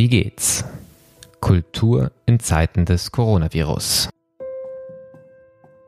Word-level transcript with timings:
Wie 0.00 0.08
geht's? 0.08 0.64
Kultur 1.42 2.10
in 2.24 2.40
Zeiten 2.40 2.86
des 2.86 3.12
Coronavirus. 3.12 4.08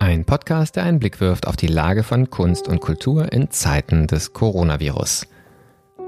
Ein 0.00 0.26
Podcast, 0.26 0.76
der 0.76 0.82
einen 0.82 0.98
Blick 0.98 1.18
wirft 1.22 1.46
auf 1.46 1.56
die 1.56 1.66
Lage 1.66 2.02
von 2.02 2.28
Kunst 2.28 2.68
und 2.68 2.80
Kultur 2.80 3.32
in 3.32 3.50
Zeiten 3.50 4.06
des 4.06 4.34
Coronavirus. 4.34 5.26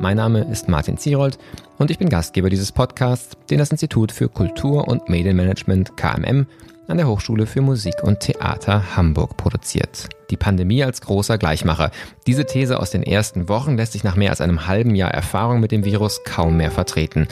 Mein 0.00 0.18
Name 0.18 0.40
ist 0.40 0.68
Martin 0.68 0.98
Zierold 0.98 1.38
und 1.78 1.90
ich 1.90 1.98
bin 1.98 2.10
Gastgeber 2.10 2.50
dieses 2.50 2.72
Podcasts, 2.72 3.38
den 3.48 3.56
das 3.56 3.70
Institut 3.70 4.12
für 4.12 4.28
Kultur 4.28 4.86
und 4.86 5.08
Medienmanagement 5.08 5.96
KMM 5.96 6.46
an 6.88 6.98
der 6.98 7.08
Hochschule 7.08 7.46
für 7.46 7.62
Musik 7.62 8.02
und 8.02 8.20
Theater 8.20 8.96
Hamburg 8.98 9.38
produziert. 9.38 10.10
Die 10.28 10.36
Pandemie 10.36 10.84
als 10.84 11.00
großer 11.00 11.38
Gleichmacher. 11.38 11.90
Diese 12.26 12.44
These 12.44 12.80
aus 12.80 12.90
den 12.90 13.02
ersten 13.02 13.48
Wochen 13.48 13.78
lässt 13.78 13.92
sich 13.92 14.04
nach 14.04 14.16
mehr 14.16 14.28
als 14.28 14.42
einem 14.42 14.66
halben 14.66 14.94
Jahr 14.94 15.10
Erfahrung 15.10 15.60
mit 15.60 15.72
dem 15.72 15.86
Virus 15.86 16.22
kaum 16.24 16.58
mehr 16.58 16.70
vertreten. 16.70 17.28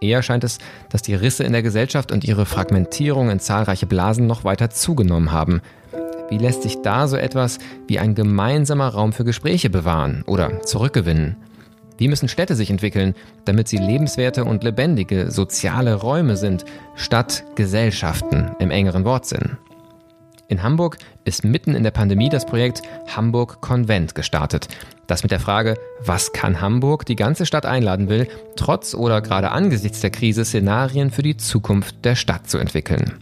Eher 0.00 0.22
scheint 0.22 0.44
es, 0.44 0.58
dass 0.90 1.02
die 1.02 1.14
Risse 1.14 1.44
in 1.44 1.52
der 1.52 1.62
Gesellschaft 1.62 2.12
und 2.12 2.24
ihre 2.24 2.46
Fragmentierung 2.46 3.30
in 3.30 3.40
zahlreiche 3.40 3.86
Blasen 3.86 4.26
noch 4.26 4.44
weiter 4.44 4.70
zugenommen 4.70 5.32
haben. 5.32 5.62
Wie 6.28 6.38
lässt 6.38 6.62
sich 6.62 6.82
da 6.82 7.06
so 7.08 7.16
etwas 7.16 7.58
wie 7.86 7.98
ein 7.98 8.14
gemeinsamer 8.14 8.88
Raum 8.88 9.12
für 9.12 9.24
Gespräche 9.24 9.70
bewahren 9.70 10.22
oder 10.26 10.62
zurückgewinnen? 10.62 11.36
Wie 11.98 12.08
müssen 12.08 12.28
Städte 12.28 12.54
sich 12.54 12.70
entwickeln, 12.70 13.14
damit 13.46 13.68
sie 13.68 13.78
lebenswerte 13.78 14.44
und 14.44 14.64
lebendige 14.64 15.30
soziale 15.30 15.94
Räume 15.94 16.36
sind, 16.36 16.64
statt 16.94 17.44
Gesellschaften 17.54 18.50
im 18.58 18.70
engeren 18.70 19.04
Wortsinn? 19.04 19.56
In 20.48 20.62
Hamburg 20.62 20.98
ist 21.24 21.44
mitten 21.44 21.74
in 21.74 21.82
der 21.82 21.90
Pandemie 21.90 22.28
das 22.28 22.46
Projekt 22.46 22.82
Hamburg 23.14 23.60
Konvent 23.60 24.14
gestartet, 24.14 24.68
das 25.06 25.22
mit 25.22 25.32
der 25.32 25.40
Frage, 25.40 25.76
was 26.04 26.32
kann 26.32 26.60
Hamburg, 26.60 27.04
die 27.06 27.16
ganze 27.16 27.46
Stadt 27.46 27.66
einladen 27.66 28.08
will, 28.08 28.28
trotz 28.56 28.94
oder 28.94 29.20
gerade 29.20 29.50
angesichts 29.50 30.00
der 30.00 30.10
Krise 30.10 30.44
Szenarien 30.44 31.10
für 31.10 31.22
die 31.22 31.36
Zukunft 31.36 32.04
der 32.04 32.14
Stadt 32.14 32.48
zu 32.48 32.58
entwickeln. 32.58 33.14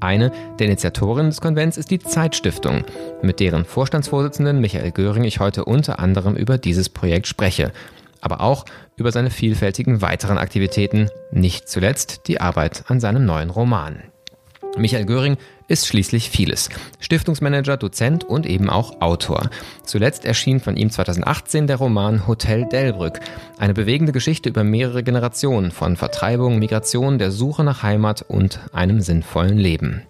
Eine 0.00 0.30
der 0.58 0.66
Initiatorinnen 0.66 1.30
des 1.30 1.40
Konvents 1.40 1.78
ist 1.78 1.90
die 1.90 1.98
Zeitstiftung, 1.98 2.84
mit 3.22 3.40
deren 3.40 3.64
Vorstandsvorsitzenden 3.64 4.60
Michael 4.60 4.92
Göring 4.92 5.24
ich 5.24 5.40
heute 5.40 5.64
unter 5.64 5.98
anderem 5.98 6.36
über 6.36 6.58
dieses 6.58 6.88
Projekt 6.88 7.26
spreche 7.26 7.72
aber 8.26 8.40
auch 8.40 8.64
über 8.96 9.12
seine 9.12 9.30
vielfältigen 9.30 10.02
weiteren 10.02 10.36
Aktivitäten, 10.36 11.10
nicht 11.30 11.68
zuletzt 11.68 12.26
die 12.26 12.40
Arbeit 12.40 12.84
an 12.88 12.98
seinem 12.98 13.24
neuen 13.24 13.50
Roman. 13.50 14.02
Michael 14.76 15.06
Göring 15.06 15.36
ist 15.68 15.86
schließlich 15.86 16.30
vieles. 16.30 16.68
Stiftungsmanager, 17.00 17.76
Dozent 17.76 18.24
und 18.24 18.46
eben 18.46 18.70
auch 18.70 19.00
Autor. 19.00 19.50
Zuletzt 19.84 20.24
erschien 20.24 20.60
von 20.60 20.76
ihm 20.76 20.90
2018 20.90 21.66
der 21.66 21.76
Roman 21.76 22.26
Hotel 22.26 22.66
Delbrück, 22.66 23.20
eine 23.58 23.74
bewegende 23.74 24.12
Geschichte 24.12 24.48
über 24.48 24.64
mehrere 24.64 25.02
Generationen 25.02 25.70
von 25.70 25.96
Vertreibung, 25.96 26.58
Migration, 26.58 27.18
der 27.18 27.30
Suche 27.30 27.64
nach 27.64 27.82
Heimat 27.82 28.22
und 28.22 28.60
einem 28.72 29.00
sinnvollen 29.00 29.58
Leben. 29.58 30.02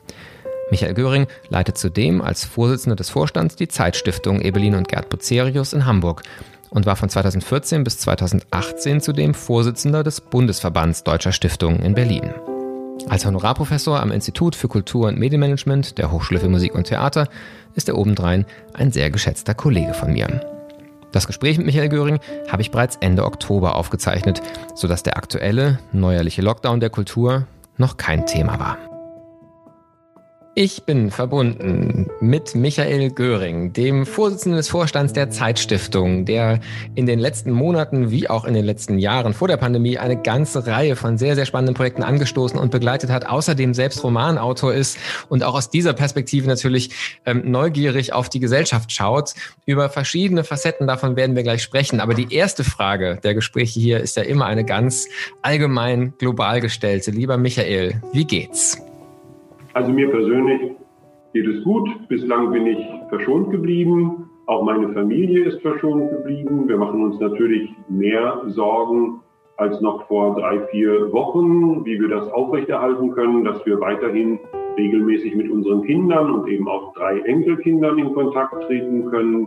Michael 0.71 0.95
Göring 0.95 1.27
leitet 1.49 1.79
zudem 1.79 2.21
als 2.21 2.45
Vorsitzender 2.45 2.97
des 2.97 3.11
Vorstands 3.11 3.55
die 3.55 3.69
Zeitstiftung 3.69 4.41
Ebelin 4.41 4.75
und 4.75 4.89
Gerd 4.89 5.09
Bucerius 5.09 5.73
in 5.73 5.87
Hamburg 5.87 6.23
und 6.71 6.87
war 6.87 6.97
von 6.97 7.09
2014 7.09 7.84
bis 7.84 7.99
2018 8.01 9.01
zudem 9.01 9.34
Vorsitzender 9.34 10.03
des 10.03 10.21
Bundesverbands 10.21 11.05
Deutscher 11.05 11.33
Stiftungen 11.33 11.83
in 11.83 11.95
Berlin. 11.95 12.34
Als 13.09 13.25
Honorarprofessor 13.25 14.01
am 14.01 14.11
Institut 14.11 14.57
für 14.57 14.69
Kultur 14.69 15.09
und 15.09 15.19
Medienmanagement 15.19 15.99
der 15.99 16.11
Hochschule 16.11 16.41
für 16.41 16.49
Musik 16.49 16.75
und 16.75 16.85
Theater 16.85 17.29
ist 17.75 17.89
er 17.89 17.97
obendrein 17.97 18.45
ein 18.75 18.91
sehr 18.91 19.11
geschätzter 19.11 19.55
Kollege 19.55 19.95
von 19.95 20.13
mir. 20.13 20.41
Das 21.13 21.27
Gespräch 21.27 21.57
mit 21.57 21.67
Michael 21.67 21.89
Göring 21.89 22.19
habe 22.51 22.63
ich 22.63 22.71
bereits 22.71 22.97
Ende 22.97 23.25
Oktober 23.25 23.77
aufgezeichnet, 23.77 24.43
sodass 24.75 25.03
der 25.03 25.17
aktuelle, 25.17 25.79
neuerliche 25.93 26.43
Lockdown 26.43 26.81
der 26.81 26.91
Kultur 26.91 27.47
noch 27.79 27.97
kein 27.97 28.27
Thema 28.27 28.59
war. 28.59 28.96
Ich 30.59 30.84
bin 30.84 31.11
verbunden 31.11 32.06
mit 32.21 32.55
Michael 32.55 33.11
Göring, 33.11 33.75
dem 33.75 34.06
Vorsitzenden 34.06 34.56
des 34.56 34.71
Vorstands 34.71 35.12
der 35.12 35.28
Zeitstiftung, 35.28 36.25
der 36.25 36.61
in 36.94 37.05
den 37.05 37.19
letzten 37.19 37.53
Monaten 37.53 38.11
wie 38.11 38.31
auch 38.31 38.47
in 38.47 38.55
den 38.55 38.65
letzten 38.65 38.99
Jahren 38.99 39.34
vor 39.34 39.49
der 39.49 39.59
Pandemie 39.59 39.99
eine 39.99 40.17
ganze 40.17 40.67
Reihe 40.67 40.97
von 40.97 41.19
sehr, 41.19 41.34
sehr 41.34 41.44
spannenden 41.44 41.75
Projekten 41.75 42.03
angestoßen 42.03 42.59
und 42.59 42.71
begleitet 42.71 43.11
hat, 43.11 43.27
außerdem 43.27 43.75
selbst 43.75 44.03
Romanautor 44.03 44.72
ist 44.72 44.97
und 45.28 45.44
auch 45.44 45.56
aus 45.56 45.69
dieser 45.69 45.93
Perspektive 45.93 46.49
natürlich 46.49 46.88
ähm, 47.27 47.43
neugierig 47.44 48.15
auf 48.15 48.31
die 48.31 48.41
Gesellschaft 48.41 48.91
schaut. 48.91 49.34
Über 49.67 49.91
verschiedene 49.91 50.43
Facetten 50.43 50.87
davon 50.87 51.17
werden 51.17 51.37
wir 51.37 51.43
gleich 51.43 51.62
sprechen. 51.62 52.00
Aber 52.00 52.15
die 52.15 52.34
erste 52.34 52.65
Frage 52.65 53.19
der 53.23 53.34
Gespräche 53.34 53.78
hier 53.78 54.00
ist 54.00 54.17
ja 54.17 54.23
immer 54.23 54.47
eine 54.47 54.65
ganz 54.65 55.06
allgemein 55.43 56.15
global 56.17 56.62
gestellte. 56.62 57.11
Lieber 57.11 57.37
Michael, 57.37 58.00
wie 58.15 58.25
geht's? 58.25 58.86
Also 59.76 59.92
mir 59.92 60.10
persönlich 60.10 60.72
geht 61.34 61.47
es 61.47 61.62
gut. 61.62 62.09
Bislang 62.09 62.50
bin 62.50 62.66
ich 62.66 62.78
verschont 63.10 63.50
geblieben. 63.50 64.31
Auch 64.47 64.62
meine 64.62 64.88
Familie 64.94 65.44
ist 65.44 65.60
verschont 65.60 66.09
geblieben. 66.09 66.66
Wir 66.66 66.78
machen 66.78 67.04
uns 67.04 67.20
natürlich 67.20 67.75
mehr 67.87 68.41
Sorgen 68.47 69.20
als 69.59 69.78
noch 69.82 70.06
vor 70.06 70.34
drei, 70.37 70.60
vier 70.69 71.12
Wochen, 71.12 71.84
wie 71.84 72.00
wir 72.00 72.09
das 72.09 72.26
aufrechterhalten 72.32 73.10
können, 73.12 73.44
dass 73.44 73.66
wir 73.66 73.78
weiterhin 73.78 74.38
regelmäßig 74.78 75.34
mit 75.34 75.50
unseren 75.50 75.82
Kindern 75.82 76.31
und 76.31 76.48
eben 76.48 76.66
auch 76.69 76.94
drei 76.94 77.19
Enkelkindern 77.19 77.98
in 77.98 78.14
Kontakt 78.14 78.54
treten 78.62 79.10
können, 79.10 79.47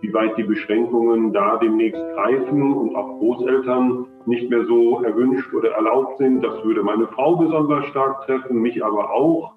wie 0.00 0.14
weit 0.14 0.38
die 0.38 0.44
Beschränkungen 0.44 1.34
da 1.34 1.58
demnächst 1.58 2.02
greifen 2.14 2.72
und 2.72 2.96
auch 2.96 3.18
Großeltern 3.18 4.06
nicht 4.24 4.48
mehr 4.48 4.64
so 4.64 5.02
erwünscht 5.02 5.52
oder 5.52 5.72
erlaubt 5.72 6.16
sind. 6.16 6.42
Das 6.42 6.64
würde 6.64 6.82
meine 6.82 7.08
Frau 7.08 7.36
besonders 7.36 7.84
stark 7.88 8.22
treffen, 8.24 8.62
mich 8.62 8.82
aber 8.82 9.10
auch. 9.10 9.55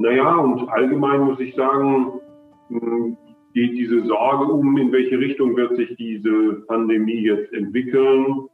Naja, 0.00 0.34
und 0.34 0.66
allgemein 0.70 1.20
muss 1.20 1.38
ich 1.40 1.54
sagen, 1.54 2.20
hm, 2.68 3.18
geht 3.52 3.72
diese 3.72 4.00
Sorge 4.06 4.50
um, 4.50 4.78
in 4.78 4.90
welche 4.92 5.18
Richtung 5.18 5.54
wird 5.56 5.76
sich 5.76 5.94
diese 5.96 6.62
Pandemie 6.68 7.20
jetzt 7.20 7.52
entwickeln. 7.52 8.48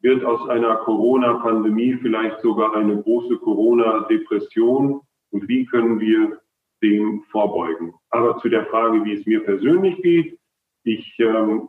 Wird 0.00 0.24
aus 0.24 0.48
einer 0.48 0.76
Corona-Pandemie 0.76 1.98
vielleicht 2.00 2.40
sogar 2.40 2.74
eine 2.74 3.02
große 3.02 3.36
Corona-Depression? 3.36 5.02
Und 5.30 5.48
wie 5.48 5.66
können 5.66 6.00
wir 6.00 6.40
dem 6.82 7.22
vorbeugen? 7.32 7.92
Aber 8.08 8.38
zu 8.38 8.48
der 8.48 8.64
Frage, 8.66 9.04
wie 9.04 9.12
es 9.12 9.26
mir 9.26 9.44
persönlich 9.44 10.00
geht, 10.00 10.38
ich 10.84 11.14
ähm, 11.18 11.68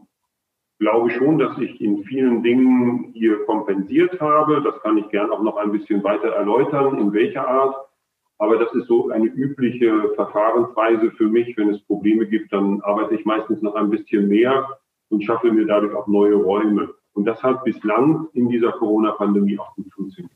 glaube 0.79 1.09
schon, 1.09 1.39
dass 1.39 1.57
ich 1.57 1.81
in 1.81 2.05
vielen 2.05 2.41
Dingen 2.41 3.11
hier 3.13 3.43
kompensiert 3.43 4.17
habe. 4.21 4.61
Das 4.61 4.81
kann 4.81 4.97
ich 4.97 5.09
gern 5.09 5.29
auch 5.29 5.43
noch 5.43 5.57
ein 5.57 5.73
bisschen 5.73 6.01
weiter 6.05 6.29
erläutern, 6.29 6.97
in 6.99 7.11
welcher 7.11 7.45
Art. 7.45 7.88
Aber 8.39 8.57
das 8.57 8.73
ist 8.73 8.87
so 8.87 9.09
eine 9.09 9.25
übliche 9.25 10.11
Verfahrensweise 10.15 11.11
für 11.11 11.27
mich. 11.27 11.55
Wenn 11.57 11.69
es 11.69 11.81
Probleme 11.81 12.25
gibt, 12.25 12.51
dann 12.53 12.81
arbeite 12.81 13.15
ich 13.15 13.25
meistens 13.25 13.61
noch 13.61 13.75
ein 13.75 13.89
bisschen 13.89 14.27
mehr 14.27 14.67
und 15.09 15.23
schaffe 15.23 15.51
mir 15.51 15.65
dadurch 15.65 15.93
auch 15.93 16.07
neue 16.07 16.35
Räume. 16.35 16.89
Und 17.13 17.25
das 17.25 17.43
hat 17.43 17.63
bislang 17.65 18.27
in 18.33 18.49
dieser 18.49 18.71
Corona-Pandemie 18.71 19.59
auch 19.59 19.75
gut 19.75 19.91
funktioniert. 19.93 20.31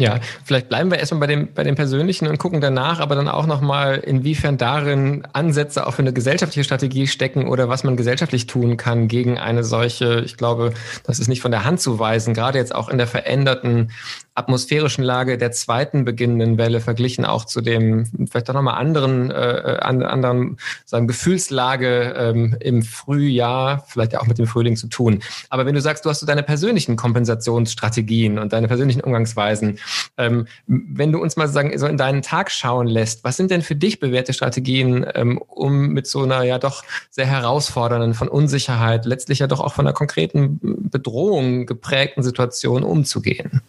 Ja, 0.00 0.20
vielleicht 0.44 0.68
bleiben 0.68 0.92
wir 0.92 0.98
erstmal 0.98 1.18
bei 1.18 1.26
dem, 1.26 1.52
bei 1.54 1.64
dem 1.64 1.74
Persönlichen 1.74 2.28
und 2.28 2.38
gucken 2.38 2.60
danach, 2.60 3.00
aber 3.00 3.16
dann 3.16 3.26
auch 3.26 3.46
nochmal, 3.46 3.96
inwiefern 3.96 4.56
darin 4.56 5.26
Ansätze 5.32 5.88
auch 5.88 5.94
für 5.94 6.02
eine 6.02 6.12
gesellschaftliche 6.12 6.62
Strategie 6.62 7.08
stecken 7.08 7.48
oder 7.48 7.68
was 7.68 7.82
man 7.82 7.96
gesellschaftlich 7.96 8.46
tun 8.46 8.76
kann 8.76 9.08
gegen 9.08 9.38
eine 9.38 9.64
solche, 9.64 10.20
ich 10.24 10.36
glaube, 10.36 10.72
das 11.02 11.18
ist 11.18 11.26
nicht 11.26 11.40
von 11.40 11.50
der 11.50 11.64
Hand 11.64 11.80
zu 11.80 11.98
weisen, 11.98 12.32
gerade 12.32 12.58
jetzt 12.58 12.72
auch 12.72 12.88
in 12.88 12.98
der 12.98 13.08
veränderten 13.08 13.90
atmosphärischen 14.38 15.04
Lage 15.04 15.36
der 15.36 15.52
zweiten 15.52 16.04
beginnenden 16.04 16.58
Welle 16.58 16.80
verglichen 16.80 17.24
auch 17.24 17.44
zu 17.44 17.60
dem 17.60 18.06
vielleicht 18.30 18.48
auch 18.48 18.54
nochmal 18.54 18.74
anderen, 18.78 19.30
äh, 19.30 19.78
anderen 19.80 20.56
sagen, 20.84 21.06
Gefühlslage 21.08 22.14
ähm, 22.16 22.56
im 22.60 22.82
Frühjahr, 22.82 23.84
vielleicht 23.88 24.16
auch 24.16 24.26
mit 24.26 24.38
dem 24.38 24.46
Frühling 24.46 24.76
zu 24.76 24.86
tun. 24.86 25.20
Aber 25.50 25.66
wenn 25.66 25.74
du 25.74 25.80
sagst, 25.80 26.04
du 26.04 26.10
hast 26.10 26.20
so 26.20 26.26
deine 26.26 26.42
persönlichen 26.42 26.96
Kompensationsstrategien 26.96 28.38
und 28.38 28.52
deine 28.52 28.68
persönlichen 28.68 29.00
Umgangsweisen, 29.00 29.78
ähm, 30.16 30.46
wenn 30.66 31.12
du 31.12 31.20
uns 31.20 31.36
mal 31.36 31.48
sagen, 31.48 31.76
so 31.76 31.86
in 31.86 31.96
deinen 31.96 32.22
Tag 32.22 32.50
schauen 32.50 32.86
lässt, 32.86 33.24
was 33.24 33.36
sind 33.36 33.50
denn 33.50 33.62
für 33.62 33.74
dich 33.74 34.00
bewährte 34.00 34.32
Strategien, 34.32 35.06
ähm, 35.14 35.38
um 35.38 35.88
mit 35.88 36.06
so 36.06 36.22
einer 36.22 36.42
ja 36.44 36.58
doch 36.58 36.84
sehr 37.10 37.26
herausfordernden, 37.26 38.14
von 38.14 38.28
Unsicherheit, 38.28 39.04
letztlich 39.04 39.40
ja 39.40 39.46
doch 39.46 39.60
auch 39.60 39.74
von 39.74 39.86
einer 39.86 39.94
konkreten 39.94 40.60
Bedrohung 40.90 41.66
geprägten 41.66 42.22
Situation 42.22 42.82
umzugehen? 42.82 43.62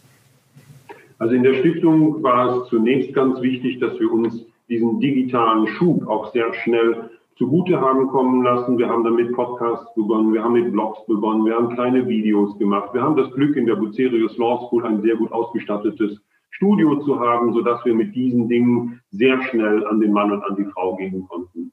Also 1.20 1.34
in 1.34 1.42
der 1.42 1.52
Stiftung 1.52 2.22
war 2.22 2.62
es 2.62 2.68
zunächst 2.70 3.12
ganz 3.12 3.42
wichtig, 3.42 3.78
dass 3.78 4.00
wir 4.00 4.10
uns 4.10 4.46
diesen 4.70 5.00
digitalen 5.00 5.66
Schub 5.66 6.08
auch 6.08 6.32
sehr 6.32 6.54
schnell 6.54 7.10
zugute 7.36 7.78
haben 7.78 8.08
kommen 8.08 8.42
lassen. 8.42 8.78
Wir 8.78 8.88
haben 8.88 9.04
dann 9.04 9.16
mit 9.16 9.34
Podcasts 9.34 9.94
begonnen, 9.94 10.32
wir 10.32 10.42
haben 10.42 10.54
mit 10.54 10.72
Blogs 10.72 11.04
begonnen, 11.06 11.44
wir 11.44 11.56
haben 11.56 11.74
kleine 11.74 12.08
Videos 12.08 12.56
gemacht. 12.58 12.94
Wir 12.94 13.02
haben 13.02 13.16
das 13.16 13.30
Glück, 13.32 13.54
in 13.56 13.66
der 13.66 13.76
Bucerius 13.76 14.38
Law 14.38 14.66
School 14.66 14.86
ein 14.86 15.02
sehr 15.02 15.16
gut 15.16 15.30
ausgestattetes 15.30 16.18
Studio 16.52 16.96
zu 17.00 17.20
haben, 17.20 17.52
sodass 17.52 17.84
wir 17.84 17.94
mit 17.94 18.14
diesen 18.14 18.48
Dingen 18.48 19.00
sehr 19.10 19.42
schnell 19.42 19.86
an 19.88 20.00
den 20.00 20.14
Mann 20.14 20.32
und 20.32 20.42
an 20.42 20.56
die 20.56 20.70
Frau 20.72 20.96
gehen 20.96 21.26
konnten. 21.28 21.69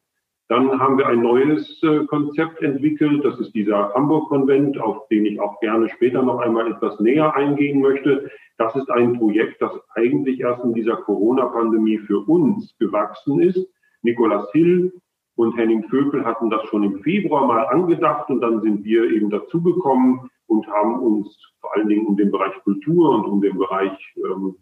Dann 0.49 0.79
haben 0.79 0.97
wir 0.97 1.07
ein 1.07 1.21
neues 1.21 1.81
äh, 1.83 2.05
Konzept 2.05 2.61
entwickelt. 2.61 3.25
Das 3.25 3.38
ist 3.39 3.53
dieser 3.53 3.94
Hamburg-Konvent, 3.94 4.79
auf 4.79 5.07
den 5.09 5.25
ich 5.25 5.39
auch 5.41 5.59
gerne 5.59 5.89
später 5.89 6.23
noch 6.23 6.39
einmal 6.39 6.71
etwas 6.71 6.99
näher 7.01 7.35
eingehen 7.35 7.81
möchte. 7.81 8.31
Das 8.57 8.73
ist 8.75 8.89
ein 8.89 9.17
Projekt, 9.17 9.61
das 9.61 9.73
eigentlich 9.95 10.39
erst 10.39 10.63
in 10.63 10.73
dieser 10.73 10.95
Corona-Pandemie 10.95 11.97
für 11.99 12.19
uns 12.19 12.73
gewachsen 12.79 13.41
ist. 13.41 13.67
Nikolas 14.03 14.49
Hill 14.53 14.94
und 15.35 15.57
Henning 15.57 15.83
Vökel 15.89 16.23
hatten 16.23 16.49
das 16.49 16.63
schon 16.65 16.83
im 16.83 17.01
Februar 17.03 17.45
mal 17.45 17.65
angedacht 17.67 18.29
und 18.29 18.39
dann 18.39 18.61
sind 18.61 18.85
wir 18.85 19.03
eben 19.11 19.29
dazugekommen 19.29 20.29
und 20.47 20.67
haben 20.67 20.99
uns 20.99 21.38
vor 21.59 21.75
allen 21.75 21.89
Dingen 21.89 22.07
um 22.07 22.15
den 22.15 22.31
Bereich 22.31 22.55
Kultur 22.63 23.15
und 23.15 23.25
um 23.25 23.41
den 23.41 23.57
Bereich 23.57 24.15
ähm, 24.15 24.55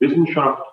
Wissenschaft 0.00 0.64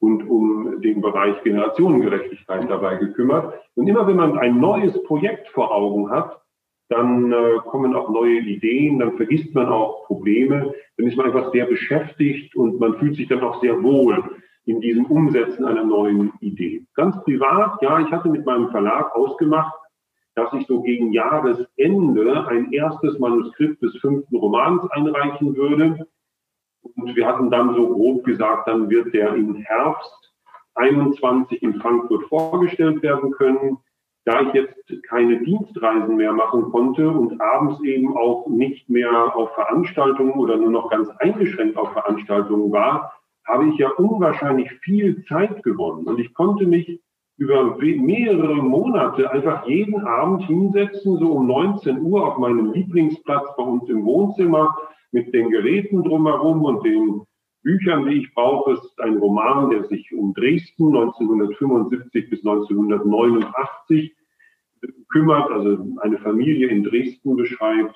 und 0.00 0.28
um 0.28 0.80
den 0.80 1.00
Bereich 1.00 1.42
Generationengerechtigkeit 1.44 2.68
dabei 2.68 2.96
gekümmert. 2.96 3.54
Und 3.74 3.86
immer 3.86 4.06
wenn 4.06 4.16
man 4.16 4.38
ein 4.38 4.58
neues 4.58 5.00
Projekt 5.04 5.48
vor 5.48 5.72
Augen 5.74 6.10
hat, 6.10 6.40
dann 6.88 7.32
äh, 7.32 7.58
kommen 7.66 7.94
auch 7.94 8.10
neue 8.10 8.40
Ideen, 8.40 8.98
dann 8.98 9.16
vergisst 9.16 9.54
man 9.54 9.68
auch 9.68 10.06
Probleme, 10.06 10.74
dann 10.96 11.06
ist 11.06 11.16
man 11.16 11.26
einfach 11.26 11.52
sehr 11.52 11.66
beschäftigt 11.66 12.56
und 12.56 12.80
man 12.80 12.98
fühlt 12.98 13.14
sich 13.14 13.28
dann 13.28 13.42
auch 13.42 13.60
sehr 13.60 13.80
wohl 13.82 14.24
in 14.64 14.80
diesem 14.80 15.06
Umsetzen 15.06 15.64
einer 15.64 15.84
neuen 15.84 16.32
Idee. 16.40 16.84
Ganz 16.94 17.22
privat, 17.22 17.80
ja, 17.80 18.00
ich 18.00 18.10
hatte 18.10 18.28
mit 18.28 18.44
meinem 18.44 18.70
Verlag 18.70 19.14
ausgemacht, 19.14 19.74
dass 20.34 20.52
ich 20.52 20.66
so 20.66 20.82
gegen 20.82 21.12
Jahresende 21.12 22.46
ein 22.48 22.72
erstes 22.72 23.18
Manuskript 23.18 23.82
des 23.82 23.96
fünften 23.98 24.36
Romans 24.36 24.82
einreichen 24.90 25.56
würde. 25.56 26.06
Und 26.82 27.14
wir 27.14 27.26
hatten 27.26 27.50
dann 27.50 27.74
so 27.74 27.88
grob 27.88 28.24
gesagt, 28.24 28.68
dann 28.68 28.88
wird 28.90 29.12
der 29.14 29.34
im 29.34 29.54
Herbst 29.54 30.32
21 30.74 31.62
in 31.62 31.80
Frankfurt 31.80 32.24
vorgestellt 32.28 33.02
werden 33.02 33.30
können. 33.32 33.78
Da 34.24 34.42
ich 34.42 34.52
jetzt 34.52 35.02
keine 35.08 35.42
Dienstreisen 35.42 36.16
mehr 36.16 36.32
machen 36.32 36.70
konnte 36.70 37.08
und 37.08 37.40
abends 37.40 37.82
eben 37.82 38.16
auch 38.16 38.46
nicht 38.48 38.88
mehr 38.88 39.34
auf 39.34 39.54
Veranstaltungen 39.54 40.34
oder 40.34 40.56
nur 40.56 40.70
noch 40.70 40.90
ganz 40.90 41.08
eingeschränkt 41.18 41.76
auf 41.76 41.92
Veranstaltungen 41.92 42.70
war, 42.70 43.14
habe 43.46 43.68
ich 43.68 43.78
ja 43.78 43.88
unwahrscheinlich 43.90 44.70
viel 44.82 45.24
Zeit 45.24 45.62
gewonnen. 45.62 46.06
Und 46.06 46.20
ich 46.20 46.34
konnte 46.34 46.66
mich 46.66 47.00
über 47.38 47.76
mehrere 47.78 48.56
Monate 48.56 49.30
einfach 49.30 49.66
jeden 49.66 50.06
Abend 50.06 50.44
hinsetzen, 50.44 51.16
so 51.16 51.32
um 51.32 51.46
19 51.46 52.02
Uhr 52.02 52.26
auf 52.26 52.36
meinem 52.36 52.72
Lieblingsplatz 52.72 53.48
bei 53.56 53.62
uns 53.62 53.88
im 53.88 54.04
Wohnzimmer 54.04 54.76
mit 55.12 55.34
den 55.34 55.50
Geräten 55.50 56.02
drumherum 56.02 56.64
und 56.64 56.84
den 56.84 57.22
Büchern, 57.62 58.06
die 58.06 58.18
ich 58.22 58.34
brauche. 58.34 58.72
Ist 58.72 59.00
ein 59.00 59.18
Roman, 59.18 59.70
der 59.70 59.84
sich 59.84 60.12
um 60.14 60.32
Dresden 60.34 60.88
1975 60.88 62.30
bis 62.30 62.44
1989 62.46 64.14
kümmert, 65.08 65.50
also 65.50 65.78
eine 66.00 66.18
Familie 66.18 66.68
in 66.68 66.84
Dresden 66.84 67.36
beschreibt. 67.36 67.94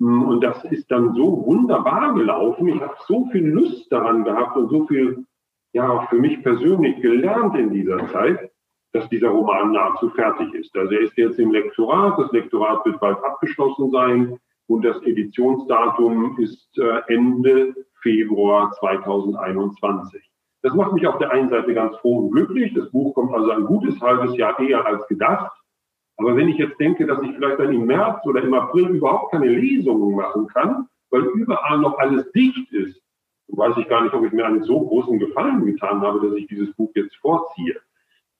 Und 0.00 0.40
das 0.42 0.64
ist 0.64 0.90
dann 0.90 1.14
so 1.14 1.44
wunderbar 1.46 2.14
gelaufen. 2.14 2.68
Ich 2.68 2.80
habe 2.80 2.94
so 3.06 3.26
viel 3.30 3.46
Lust 3.46 3.90
daran 3.90 4.24
gehabt 4.24 4.56
und 4.56 4.68
so 4.70 4.86
viel, 4.86 5.24
ja, 5.72 6.06
für 6.06 6.18
mich 6.18 6.42
persönlich 6.42 7.00
gelernt 7.02 7.56
in 7.56 7.72
dieser 7.72 8.08
Zeit, 8.10 8.50
dass 8.92 9.08
dieser 9.08 9.28
Roman 9.28 9.72
nahezu 9.72 10.08
fertig 10.10 10.54
ist. 10.54 10.76
Also 10.76 10.94
er 10.94 11.00
ist 11.00 11.16
jetzt 11.16 11.38
im 11.38 11.50
Lektorat. 11.50 12.18
Das 12.18 12.32
Lektorat 12.32 12.84
wird 12.86 13.00
bald 13.00 13.22
abgeschlossen 13.24 13.90
sein. 13.90 14.38
Und 14.68 14.84
das 14.84 15.02
Editionsdatum 15.02 16.38
ist 16.38 16.78
äh, 16.78 17.00
Ende 17.12 17.74
Februar 18.02 18.70
2021. 18.72 20.22
Das 20.62 20.74
macht 20.74 20.92
mich 20.92 21.06
auf 21.06 21.18
der 21.18 21.30
einen 21.30 21.48
Seite 21.48 21.72
ganz 21.72 21.96
froh 21.96 22.18
und 22.18 22.32
glücklich. 22.32 22.74
Das 22.74 22.90
Buch 22.90 23.14
kommt 23.14 23.32
also 23.32 23.50
ein 23.50 23.64
gutes 23.64 23.98
halbes 24.00 24.36
Jahr 24.36 24.58
eher 24.60 24.84
als 24.84 25.06
gedacht. 25.08 25.52
Aber 26.18 26.36
wenn 26.36 26.48
ich 26.48 26.58
jetzt 26.58 26.78
denke, 26.78 27.06
dass 27.06 27.22
ich 27.22 27.34
vielleicht 27.34 27.60
dann 27.60 27.72
im 27.72 27.86
März 27.86 28.26
oder 28.26 28.42
im 28.42 28.52
April 28.52 28.88
überhaupt 28.88 29.32
keine 29.32 29.46
Lesungen 29.46 30.16
machen 30.16 30.48
kann, 30.48 30.88
weil 31.10 31.22
überall 31.22 31.78
noch 31.78 31.98
alles 31.98 32.30
dicht 32.32 32.70
ist, 32.72 33.00
weiß 33.48 33.76
ich 33.78 33.88
gar 33.88 34.02
nicht, 34.02 34.14
ob 34.14 34.24
ich 34.26 34.32
mir 34.32 34.44
einen 34.44 34.64
so 34.64 34.86
großen 34.86 35.18
Gefallen 35.18 35.64
getan 35.64 36.02
habe, 36.02 36.20
dass 36.20 36.36
ich 36.36 36.46
dieses 36.48 36.74
Buch 36.74 36.90
jetzt 36.94 37.16
vorziehe. 37.16 37.80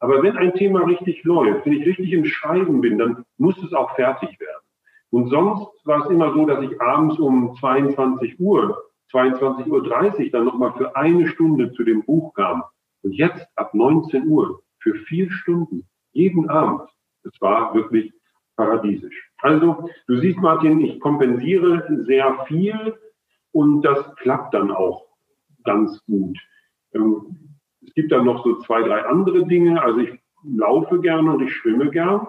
Aber 0.00 0.22
wenn 0.22 0.36
ein 0.36 0.52
Thema 0.54 0.80
richtig 0.80 1.25
läuft, 1.25 1.64
wenn 1.64 1.72
ich 1.72 1.86
richtig 1.86 2.12
im 2.12 2.25
Schreiben 2.25 2.80
bin, 2.80 2.98
dann 2.98 3.25
muss 3.38 3.56
es 3.62 3.72
auch 3.72 3.94
fertig 3.94 4.38
werden. 4.38 4.68
Und 5.10 5.28
sonst 5.28 5.66
war 5.84 6.05
es 6.05 6.10
immer 6.10 6.32
so, 6.34 6.44
dass 6.46 6.62
ich 6.62 6.81
abends 6.81 7.19
um 7.19 7.56
22 7.56 8.38
Uhr, 8.38 8.82
22.30 9.12 9.69
Uhr 9.69 10.31
dann 10.31 10.44
nochmal 10.44 10.75
für 10.75 10.94
eine 10.96 11.26
Stunde 11.28 11.72
zu 11.72 11.84
dem 11.84 12.05
Buch 12.05 12.34
kam. 12.34 12.62
Und 13.02 13.12
jetzt 13.12 13.46
ab 13.56 13.72
19 13.75 14.28
Uhr 14.28 14.62
für 14.81 14.94
vier 14.94 15.31
Stunden, 15.31 15.88
jeden 16.12 16.50
Abend. 16.50 16.88
Es 17.25 17.40
war 17.40 17.75
wirklich 17.75 18.12
paradiesisch. 18.56 19.31
Also, 19.38 19.88
du 20.06 20.16
siehst, 20.19 20.38
Martin, 20.38 20.81
ich 20.81 21.00
kompensiere 21.00 21.87
sehr 22.06 22.44
viel 22.46 22.96
und 23.52 23.82
das 23.82 24.14
klappt 24.16 24.52
dann 24.52 24.70
auch 24.70 25.06
ganz 25.64 26.04
gut. 26.06 26.38
Ähm, 26.93 27.56
es 27.87 27.94
gibt 27.94 28.12
dann 28.12 28.25
noch 28.25 28.44
so 28.44 28.58
zwei, 28.61 28.82
drei 28.82 29.04
andere 29.06 29.46
Dinge. 29.46 29.81
Also 29.82 30.00
ich 30.00 30.19
laufe 30.44 31.00
gerne 31.00 31.32
und 31.32 31.43
ich 31.43 31.54
schwimme 31.54 31.90
gern. 31.90 32.26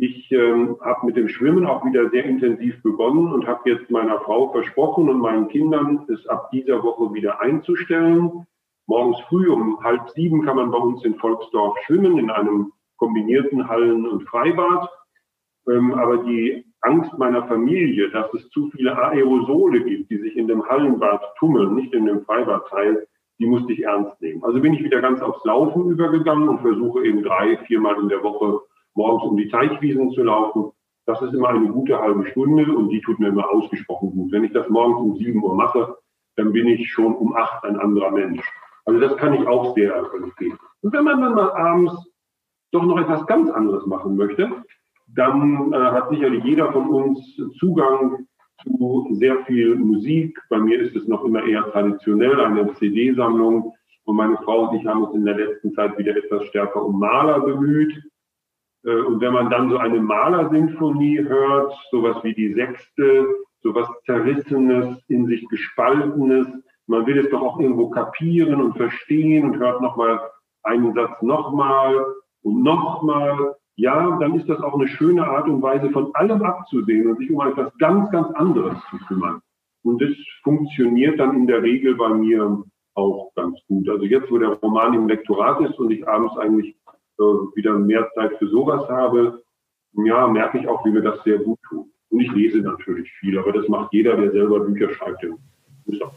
Ich 0.00 0.30
ähm, 0.30 0.76
habe 0.80 1.06
mit 1.06 1.16
dem 1.16 1.28
Schwimmen 1.28 1.66
auch 1.66 1.84
wieder 1.84 2.08
sehr 2.10 2.24
intensiv 2.24 2.80
begonnen 2.84 3.32
und 3.32 3.48
habe 3.48 3.68
jetzt 3.68 3.90
meiner 3.90 4.20
Frau 4.20 4.52
versprochen 4.52 5.08
und 5.08 5.18
meinen 5.18 5.48
Kindern, 5.48 6.06
es 6.08 6.24
ab 6.28 6.52
dieser 6.52 6.84
Woche 6.84 7.12
wieder 7.12 7.40
einzustellen. 7.40 8.46
Morgens 8.86 9.18
früh 9.28 9.48
um 9.48 9.82
halb 9.82 10.08
sieben 10.10 10.44
kann 10.44 10.54
man 10.54 10.70
bei 10.70 10.78
uns 10.78 11.04
in 11.04 11.16
Volksdorf 11.16 11.76
schwimmen 11.84 12.16
in 12.16 12.30
einem 12.30 12.72
kombinierten 12.96 13.68
Hallen- 13.68 14.06
und 14.06 14.22
Freibad. 14.28 14.88
Ähm, 15.68 15.92
aber 15.94 16.18
die 16.18 16.64
Angst 16.82 17.18
meiner 17.18 17.48
Familie, 17.48 18.08
dass 18.10 18.32
es 18.34 18.48
zu 18.50 18.70
viele 18.70 18.96
Aerosole 18.96 19.82
gibt, 19.82 20.10
die 20.10 20.18
sich 20.18 20.36
in 20.36 20.46
dem 20.46 20.64
Hallenbad 20.64 21.22
tummeln, 21.40 21.74
nicht 21.74 21.92
in 21.92 22.06
dem 22.06 22.24
Freibadteil, 22.24 23.08
die 23.40 23.46
musste 23.46 23.72
ich 23.72 23.82
ernst 23.82 24.20
nehmen. 24.22 24.44
Also 24.44 24.60
bin 24.60 24.74
ich 24.74 24.84
wieder 24.84 25.00
ganz 25.00 25.20
aufs 25.20 25.44
Laufen 25.44 25.90
übergegangen 25.90 26.48
und 26.48 26.60
versuche 26.60 27.04
eben 27.04 27.24
drei, 27.24 27.56
viermal 27.66 28.00
in 28.00 28.08
der 28.08 28.22
Woche 28.22 28.60
morgens 28.98 29.30
um 29.30 29.36
die 29.36 29.48
Teichwiesen 29.48 30.10
zu 30.10 30.22
laufen. 30.22 30.72
Das 31.06 31.22
ist 31.22 31.32
immer 31.32 31.48
eine 31.48 31.68
gute 31.68 31.98
halbe 31.98 32.26
Stunde 32.26 32.70
und 32.76 32.90
die 32.90 33.00
tut 33.00 33.18
mir 33.18 33.28
immer 33.28 33.48
ausgesprochen 33.48 34.10
gut. 34.10 34.32
Wenn 34.32 34.44
ich 34.44 34.52
das 34.52 34.68
morgens 34.68 35.00
um 35.00 35.16
sieben 35.16 35.42
Uhr 35.42 35.54
mache, 35.54 35.96
dann 36.36 36.52
bin 36.52 36.66
ich 36.66 36.90
schon 36.90 37.14
um 37.14 37.34
acht 37.34 37.64
ein 37.64 37.78
anderer 37.78 38.10
Mensch. 38.10 38.42
Also 38.84 39.00
das 39.00 39.16
kann 39.16 39.34
ich 39.34 39.46
auch 39.46 39.74
sehr 39.74 39.94
empfehlen. 39.96 40.58
Und 40.82 40.92
wenn 40.92 41.04
man 41.04 41.20
dann 41.20 41.34
mal 41.34 41.52
abends 41.52 41.94
doch 42.72 42.82
noch 42.82 42.98
etwas 42.98 43.26
ganz 43.26 43.48
anderes 43.50 43.86
machen 43.86 44.16
möchte, 44.16 44.50
dann 45.14 45.72
äh, 45.72 45.76
hat 45.76 46.10
sicherlich 46.10 46.44
jeder 46.44 46.70
von 46.72 46.88
uns 46.88 47.20
Zugang 47.58 48.26
zu 48.62 49.08
sehr 49.12 49.36
viel 49.46 49.76
Musik. 49.76 50.38
Bei 50.50 50.58
mir 50.58 50.80
ist 50.80 50.94
es 50.96 51.06
noch 51.06 51.24
immer 51.24 51.44
eher 51.44 51.70
traditionell, 51.72 52.40
eine 52.40 52.74
CD-Sammlung. 52.74 53.72
Und 54.04 54.16
meine 54.16 54.36
Frau 54.38 54.68
und 54.68 54.76
ich 54.76 54.86
haben 54.86 55.04
uns 55.04 55.14
in 55.14 55.24
der 55.24 55.36
letzten 55.36 55.72
Zeit 55.74 55.96
wieder 55.98 56.16
etwas 56.16 56.44
stärker 56.46 56.84
um 56.84 56.98
Maler 56.98 57.40
bemüht. 57.40 57.94
Äh, 58.88 59.00
und 59.02 59.20
wenn 59.20 59.32
man 59.32 59.50
dann 59.50 59.70
so 59.70 59.76
eine 59.76 60.00
Malersinfonie 60.00 61.20
hört, 61.20 61.72
sowas 61.90 62.16
wie 62.22 62.34
die 62.34 62.54
sechste, 62.54 63.26
sowas 63.62 63.88
Zerrissenes, 64.06 64.98
in 65.08 65.26
sich 65.26 65.46
Gespaltenes, 65.48 66.46
man 66.86 67.06
will 67.06 67.18
es 67.18 67.30
doch 67.30 67.42
auch 67.42 67.60
irgendwo 67.60 67.90
kapieren 67.90 68.60
und 68.60 68.76
verstehen 68.76 69.44
und 69.44 69.58
hört 69.58 69.82
nochmal 69.82 70.20
einen 70.62 70.94
Satz 70.94 71.20
nochmal 71.20 71.94
und 72.42 72.62
nochmal 72.62 73.56
ja, 73.76 74.18
dann 74.18 74.34
ist 74.34 74.48
das 74.48 74.60
auch 74.60 74.74
eine 74.74 74.88
schöne 74.88 75.24
Art 75.24 75.48
und 75.48 75.62
Weise, 75.62 75.88
von 75.90 76.12
allem 76.14 76.42
abzusehen 76.42 77.08
und 77.08 77.18
sich 77.18 77.30
um 77.30 77.46
etwas 77.46 77.72
ganz, 77.78 78.10
ganz 78.10 78.28
anderes 78.34 78.76
zu 78.90 78.96
kümmern. 79.06 79.40
Und 79.84 80.02
das 80.02 80.10
funktioniert 80.42 81.20
dann 81.20 81.36
in 81.36 81.46
der 81.46 81.62
Regel 81.62 81.94
bei 81.94 82.08
mir 82.08 82.64
auch 82.94 83.30
ganz 83.36 83.56
gut. 83.68 83.88
Also 83.88 84.04
jetzt, 84.04 84.32
wo 84.32 84.38
der 84.38 84.48
Roman 84.48 84.94
im 84.94 85.06
Lektorat 85.06 85.60
ist 85.60 85.78
und 85.78 85.92
ich 85.92 86.06
abends 86.08 86.36
eigentlich 86.38 86.74
wieder 87.54 87.78
mehr 87.78 88.10
Zeit 88.14 88.36
für 88.38 88.48
sowas 88.48 88.88
habe, 88.88 89.42
ja, 89.92 90.26
merke 90.28 90.58
ich 90.58 90.68
auch, 90.68 90.84
wie 90.84 90.90
mir 90.90 91.02
das 91.02 91.22
sehr 91.24 91.38
gut 91.38 91.58
tut. 91.68 91.86
Und 92.10 92.20
ich 92.20 92.32
lese 92.32 92.58
natürlich 92.58 93.10
viel, 93.12 93.38
aber 93.38 93.52
das 93.52 93.68
macht 93.68 93.92
jeder, 93.92 94.16
der 94.16 94.30
selber 94.32 94.60
Bücher 94.60 94.90
schreibt. 94.90 95.24
Ist 95.86 96.02
auch 96.02 96.12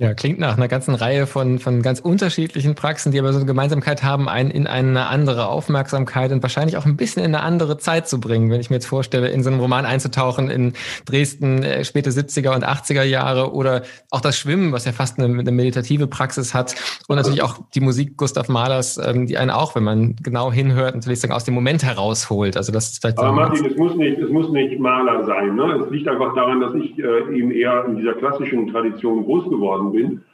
ja, 0.00 0.14
klingt 0.14 0.38
nach 0.38 0.56
einer 0.56 0.68
ganzen 0.68 0.94
Reihe 0.94 1.26
von, 1.26 1.58
von 1.58 1.82
ganz 1.82 1.98
unterschiedlichen 1.98 2.76
Praxen, 2.76 3.10
die 3.10 3.18
aber 3.18 3.32
so 3.32 3.38
eine 3.40 3.46
Gemeinsamkeit 3.46 4.04
haben, 4.04 4.28
einen 4.28 4.52
in 4.52 4.68
eine 4.68 5.08
andere 5.08 5.48
Aufmerksamkeit 5.48 6.30
und 6.30 6.40
wahrscheinlich 6.40 6.76
auch 6.76 6.86
ein 6.86 6.96
bisschen 6.96 7.24
in 7.24 7.34
eine 7.34 7.42
andere 7.42 7.78
Zeit 7.78 8.06
zu 8.06 8.20
bringen. 8.20 8.48
Wenn 8.48 8.60
ich 8.60 8.70
mir 8.70 8.76
jetzt 8.76 8.86
vorstelle, 8.86 9.28
in 9.28 9.42
so 9.42 9.50
einen 9.50 9.58
Roman 9.58 9.84
einzutauchen 9.84 10.50
in 10.50 10.74
Dresden 11.04 11.64
äh, 11.64 11.84
späte 11.84 12.10
70er 12.10 12.54
und 12.54 12.64
80er 12.64 13.02
Jahre 13.02 13.52
oder 13.52 13.82
auch 14.12 14.20
das 14.20 14.38
Schwimmen, 14.38 14.70
was 14.70 14.84
ja 14.84 14.92
fast 14.92 15.18
eine, 15.18 15.36
eine 15.36 15.50
meditative 15.50 16.06
Praxis 16.06 16.54
hat 16.54 16.76
und 17.08 17.16
natürlich 17.16 17.42
auch 17.42 17.58
die 17.74 17.80
Musik 17.80 18.16
Gustav 18.16 18.48
Mahlers, 18.48 18.98
ähm, 19.04 19.26
die 19.26 19.36
einen 19.36 19.50
auch, 19.50 19.74
wenn 19.74 19.82
man 19.82 20.14
genau 20.22 20.52
hinhört, 20.52 20.94
natürlich 20.94 21.18
sagen, 21.18 21.34
aus 21.34 21.42
dem 21.42 21.54
Moment 21.54 21.82
herausholt. 21.82 22.56
Also 22.56 22.70
das 22.70 22.90
ist 22.90 23.00
vielleicht 23.00 23.18
Aber 23.18 23.32
Martin, 23.32 23.66
es 23.66 23.76
muss 23.76 23.96
nicht, 23.96 24.16
es 24.20 24.30
muss 24.30 24.48
nicht 24.50 24.78
Maler 24.78 25.24
sein. 25.26 25.56
Ne? 25.56 25.82
Es 25.84 25.90
liegt 25.90 26.06
einfach 26.06 26.36
daran, 26.36 26.60
dass 26.60 26.72
ich 26.76 26.96
äh, 27.00 27.36
eben 27.36 27.50
eher 27.50 27.84
in 27.86 27.96
dieser 27.96 28.12
klassischen 28.12 28.68
Tradition 28.68 29.24
groß 29.24 29.50
geworden 29.50 29.87
bin. 29.92 30.24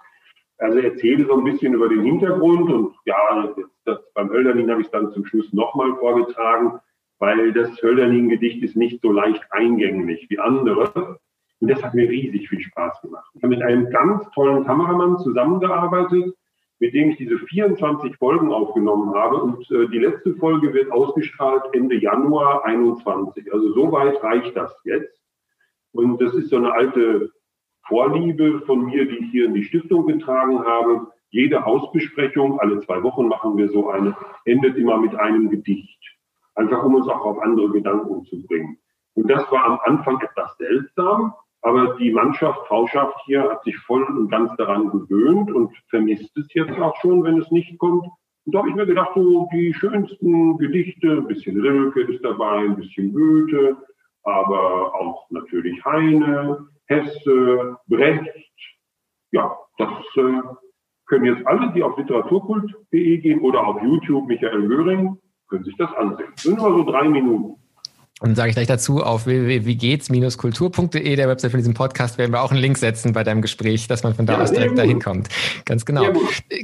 Also 0.62 0.78
erzähle 0.78 1.26
so 1.26 1.40
ein 1.40 1.44
bisschen 1.44 1.74
über 1.74 1.90
den 1.90 2.04
Hintergrund 2.04 2.72
und 2.72 2.94
ja, 3.06 3.52
das, 3.84 4.00
beim 4.14 4.30
Hölderlin 4.30 4.70
habe 4.70 4.82
ich 4.82 4.90
dann 4.90 5.12
zum 5.12 5.26
Schluss 5.26 5.52
nochmal 5.54 5.96
vorgetragen, 5.96 6.80
weil 7.18 7.52
das 7.52 7.82
Hölderlin-Gedicht 7.82 8.62
ist 8.62 8.76
nicht 8.76 9.02
so 9.02 9.12
leicht 9.12 9.42
eingänglich 9.50 10.28
wie 10.30 10.38
andere. 10.38 11.18
Und 11.60 11.68
das 11.68 11.82
hat 11.82 11.96
mir 11.96 12.08
riesig 12.08 12.48
viel 12.48 12.62
Spaß 12.62 13.02
gemacht. 13.02 13.28
Ich 13.34 13.42
habe 13.42 13.56
mit 13.56 13.64
einem 13.64 13.90
ganz 13.90 14.30
tollen 14.36 14.64
Kameramann 14.64 15.18
zusammengearbeitet, 15.18 16.36
mit 16.80 16.94
dem 16.94 17.10
ich 17.10 17.18
diese 17.18 17.40
24 17.40 18.16
Folgen 18.18 18.52
aufgenommen 18.52 19.16
habe. 19.16 19.42
Und 19.42 19.70
äh, 19.72 19.88
die 19.88 20.00
letzte 20.00 20.36
Folge 20.36 20.76
wird 20.76 20.92
ausgestrahlt 20.92 21.64
Ende 21.74 21.96
Januar 21.96 22.66
21. 22.66 23.52
Also 23.52 23.74
so 23.74 23.92
weit 23.92 24.22
reicht 24.22 24.56
das 24.56 24.80
jetzt. 24.84 25.20
Und 25.92 26.22
das 26.22 26.36
ist 26.36 26.50
so 26.50 26.58
eine 26.58 26.72
alte 26.72 27.32
Vorliebe 27.92 28.62
von 28.62 28.86
mir, 28.86 29.06
die 29.06 29.18
ich 29.18 29.32
hier 29.32 29.46
in 29.48 29.54
die 29.54 29.66
Stiftung 29.66 30.08
getragen 30.08 30.64
habe. 30.64 31.08
Jede 31.30 31.66
Hausbesprechung, 31.66 32.58
alle 32.62 32.80
zwei 32.80 33.04
Wochen 33.04 33.28
machen 33.28 33.58
wir 33.58 33.68
so 33.68 33.90
eine, 33.90 34.16
endet 34.46 34.78
immer 34.78 34.98
mit 34.98 35.14
einem 35.14 35.50
Gedicht. 35.50 36.00
Einfach 36.56 36.84
um 36.86 36.96
uns 36.96 37.10
auch 37.10 37.26
auf 37.26 37.42
andere 37.42 37.70
Gedanken 37.70 38.24
zu 38.24 38.48
bringen. 38.48 38.78
Und 39.16 39.30
das 39.30 39.44
war 39.52 39.66
am 39.66 39.80
Anfang 39.84 40.22
etwas 40.22 40.56
seltsam, 40.58 41.34
aber 41.64 41.98
die 41.98 42.12
Mannschaft, 42.12 42.66
Frauschaft 42.68 43.18
hier 43.26 43.44
hat 43.44 43.62
sich 43.66 43.78
voll 43.80 44.04
und 44.04 44.30
ganz 44.32 44.56
daran 44.56 44.90
gewöhnt 44.90 45.52
und 45.52 45.76
vermisst 45.90 46.36
es 46.38 46.48
jetzt 46.54 46.80
auch 46.80 46.96
schon, 47.02 47.26
wenn 47.26 47.42
es 47.42 47.52
nicht 47.52 47.78
kommt. 47.78 48.06
Und 48.46 48.56
da 48.56 48.60
habe 48.60 48.70
ich 48.70 48.76
mir 48.76 48.86
gedacht, 48.86 49.12
so 49.16 49.50
die 49.52 49.74
schönsten 49.74 50.58
Gedichte, 50.58 51.12
ein 51.12 51.28
bisschen 51.28 51.60
Rilke 51.60 52.04
ist 52.04 52.24
dabei, 52.24 52.60
ein 52.60 52.78
bisschen 52.78 53.14
Goethe, 53.14 53.76
aber 54.24 54.96
auch 54.96 55.30
natürlich 55.30 55.84
Heine, 55.84 56.68
Hesse, 56.92 57.78
Brecht. 57.88 58.30
Ja, 59.32 59.58
das 59.78 59.90
äh, 60.18 60.42
können 61.06 61.26
jetzt 61.26 61.48
alle, 61.48 61.72
die 61.74 61.84
auf 61.84 61.98
literaturkult.de 61.98 63.18
gehen 63.20 63.40
oder 63.40 63.66
auf 63.66 63.82
YouTube 63.82 64.28
Michael 64.28 64.68
Göring, 64.68 65.18
können 65.48 65.64
sich 65.64 65.76
das 65.78 65.94
ansehen. 65.94 66.32
Das 66.34 66.44
sind 66.44 66.58
nur 66.58 66.76
so 66.76 66.84
drei 66.84 67.08
Minuten. 67.08 67.61
Und 68.22 68.36
sage 68.36 68.50
ich 68.50 68.56
gleich 68.56 68.68
dazu, 68.68 69.02
auf 69.02 69.26
www.wiegehts-kultur.de, 69.26 71.16
der 71.16 71.28
Website 71.28 71.50
von 71.50 71.60
diesem 71.60 71.74
Podcast, 71.74 72.20
werden 72.20 72.32
wir 72.32 72.44
auch 72.44 72.52
einen 72.52 72.62
Link 72.62 72.78
setzen 72.78 73.14
bei 73.14 73.24
deinem 73.24 73.42
Gespräch, 73.42 73.88
dass 73.88 74.04
man 74.04 74.14
von 74.14 74.28
da 74.28 74.34
ja, 74.34 74.44
aus 74.44 74.52
direkt 74.52 74.78
dahin 74.78 75.02
kommt. 75.02 75.28
Ganz 75.66 75.86
genau. 75.86 76.06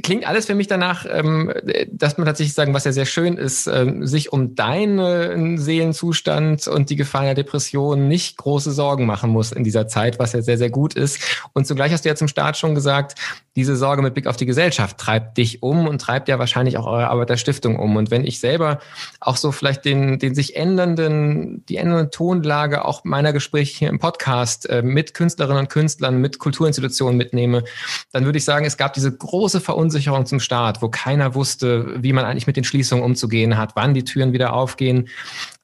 Klingt 0.04 0.24
alles 0.24 0.46
für 0.46 0.54
mich 0.54 0.68
danach, 0.68 1.04
ähm, 1.10 1.52
dass 1.90 2.16
man 2.16 2.26
tatsächlich 2.26 2.54
sagen, 2.54 2.74
was 2.74 2.84
ja 2.84 2.92
sehr 2.92 3.06
schön 3.06 3.36
ist, 3.36 3.66
ähm, 3.66 4.06
sich 4.06 4.32
um 4.32 4.54
deinen 4.54 5.58
Seelenzustand 5.58 6.68
und 6.68 6.90
die 6.90 6.96
Gefahr 6.96 7.24
der 7.24 7.34
Depression 7.34 8.06
nicht 8.06 8.36
große 8.36 8.70
Sorgen 8.70 9.04
machen 9.04 9.30
muss 9.30 9.50
in 9.50 9.64
dieser 9.64 9.88
Zeit, 9.88 10.20
was 10.20 10.34
ja 10.34 10.42
sehr, 10.42 10.58
sehr 10.58 10.70
gut 10.70 10.94
ist. 10.94 11.18
Und 11.54 11.66
zugleich 11.66 11.92
hast 11.92 12.04
du 12.04 12.08
ja 12.08 12.14
zum 12.14 12.28
Start 12.28 12.56
schon 12.56 12.76
gesagt, 12.76 13.16
diese 13.58 13.74
Sorge 13.74 14.02
mit 14.02 14.14
Blick 14.14 14.28
auf 14.28 14.36
die 14.36 14.46
Gesellschaft 14.46 14.98
treibt 14.98 15.36
dich 15.36 15.64
um 15.64 15.88
und 15.88 16.00
treibt 16.00 16.28
ja 16.28 16.38
wahrscheinlich 16.38 16.78
auch 16.78 16.86
eure 16.86 17.08
Arbeit 17.08 17.28
der 17.30 17.36
Stiftung 17.36 17.76
um. 17.76 17.96
Und 17.96 18.12
wenn 18.12 18.24
ich 18.24 18.38
selber 18.38 18.78
auch 19.18 19.36
so 19.36 19.50
vielleicht 19.50 19.84
den, 19.84 20.20
den 20.20 20.36
sich 20.36 20.54
ändernden, 20.54 21.66
die 21.66 21.76
ändernde 21.76 22.10
Tonlage 22.10 22.84
auch 22.84 23.02
meiner 23.02 23.32
Gespräche 23.32 23.76
hier 23.76 23.88
im 23.88 23.98
Podcast 23.98 24.70
äh, 24.70 24.82
mit 24.82 25.12
Künstlerinnen 25.12 25.58
und 25.58 25.70
Künstlern, 25.70 26.20
mit 26.20 26.38
Kulturinstitutionen 26.38 27.16
mitnehme, 27.16 27.64
dann 28.12 28.26
würde 28.26 28.38
ich 28.38 28.44
sagen, 28.44 28.64
es 28.64 28.76
gab 28.76 28.92
diese 28.92 29.10
große 29.10 29.60
Verunsicherung 29.60 30.24
zum 30.24 30.38
Start, 30.38 30.80
wo 30.80 30.88
keiner 30.88 31.34
wusste, 31.34 32.00
wie 32.00 32.12
man 32.12 32.24
eigentlich 32.24 32.46
mit 32.46 32.56
den 32.56 32.62
Schließungen 32.62 33.04
umzugehen 33.04 33.58
hat, 33.58 33.72
wann 33.74 33.92
die 33.92 34.04
Türen 34.04 34.32
wieder 34.32 34.52
aufgehen. 34.52 35.08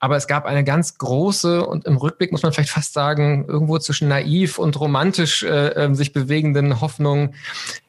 Aber 0.00 0.16
es 0.16 0.26
gab 0.26 0.46
eine 0.46 0.64
ganz 0.64 0.98
große 0.98 1.64
und 1.64 1.84
im 1.84 1.96
Rückblick 1.96 2.32
muss 2.32 2.42
man 2.42 2.52
vielleicht 2.52 2.70
fast 2.70 2.92
sagen, 2.92 3.44
irgendwo 3.46 3.78
zwischen 3.78 4.08
naiv 4.08 4.58
und 4.58 4.78
romantisch 4.80 5.44
äh, 5.44 5.68
äh 5.68 5.94
sich 5.94 6.12
bewegenden 6.12 6.80
Hoffnung, 6.80 7.34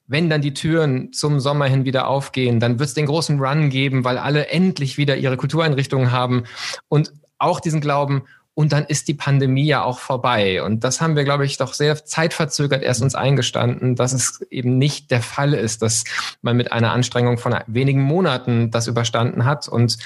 wenn 0.07 0.29
dann 0.29 0.41
die 0.41 0.53
Türen 0.53 1.11
zum 1.13 1.39
Sommer 1.39 1.65
hin 1.65 1.85
wieder 1.85 2.07
aufgehen, 2.07 2.59
dann 2.59 2.79
wird 2.79 2.89
es 2.89 2.93
den 2.93 3.07
großen 3.07 3.39
Run 3.39 3.69
geben, 3.69 4.03
weil 4.03 4.17
alle 4.17 4.47
endlich 4.47 4.97
wieder 4.97 5.17
ihre 5.17 5.37
Kultureinrichtungen 5.37 6.11
haben 6.11 6.43
und 6.87 7.11
auch 7.37 7.59
diesen 7.59 7.81
Glauben, 7.81 8.23
und 8.55 8.71
dann 8.71 8.85
ist 8.85 9.09
die 9.09 9.13
Pandemie 9.13 9.65
ja 9.65 9.83
auch 9.83 9.99
vorbei. 9.99 10.63
Und 10.63 10.85
das 10.85 11.01
haben 11.01 11.17
wir, 11.17 11.25
glaube 11.25 11.45
ich, 11.45 11.57
doch 11.57 11.73
sehr 11.73 12.03
zeitverzögert 12.05 12.81
erst 12.81 13.01
uns 13.01 13.13
eingestanden, 13.13 13.95
dass 13.95 14.13
es 14.13 14.41
eben 14.49 14.77
nicht 14.77 15.11
der 15.11 15.21
Fall 15.21 15.53
ist, 15.53 15.81
dass 15.81 16.05
man 16.41 16.55
mit 16.55 16.71
einer 16.71 16.93
Anstrengung 16.93 17.37
von 17.37 17.53
wenigen 17.67 18.01
Monaten 18.01 18.71
das 18.71 18.87
überstanden 18.87 19.43
hat. 19.43 19.67
Und 19.67 19.97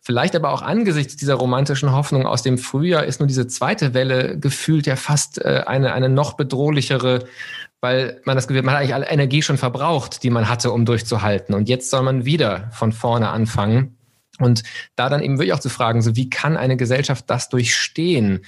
vielleicht 0.00 0.36
aber 0.36 0.52
auch 0.52 0.62
angesichts 0.62 1.16
dieser 1.16 1.34
romantischen 1.34 1.90
Hoffnung 1.90 2.24
aus 2.24 2.42
dem 2.42 2.56
Frühjahr 2.56 3.04
ist 3.04 3.18
nur 3.18 3.26
diese 3.26 3.48
zweite 3.48 3.94
Welle 3.94 4.38
gefühlt 4.38 4.86
ja 4.86 4.94
fast 4.94 5.44
äh, 5.44 5.64
eine, 5.66 5.92
eine 5.92 6.08
noch 6.08 6.34
bedrohlichere 6.34 7.24
weil 7.80 8.20
man 8.24 8.36
das 8.36 8.48
Gefühl 8.48 8.62
man 8.62 8.74
hat 8.74 8.80
eigentlich 8.80 8.94
alle 8.94 9.08
Energie 9.08 9.42
schon 9.42 9.58
verbraucht, 9.58 10.22
die 10.22 10.30
man 10.30 10.48
hatte, 10.48 10.72
um 10.72 10.84
durchzuhalten. 10.84 11.54
Und 11.54 11.68
jetzt 11.68 11.90
soll 11.90 12.02
man 12.02 12.24
wieder 12.24 12.70
von 12.72 12.92
vorne 12.92 13.30
anfangen. 13.30 13.94
Und 14.40 14.62
da 14.94 15.08
dann 15.08 15.20
eben 15.20 15.38
wirklich 15.38 15.52
auch 15.52 15.58
zu 15.58 15.68
fragen, 15.68 16.00
so 16.00 16.14
wie 16.14 16.30
kann 16.30 16.56
eine 16.56 16.76
Gesellschaft 16.76 17.24
das 17.28 17.48
durchstehen? 17.48 18.44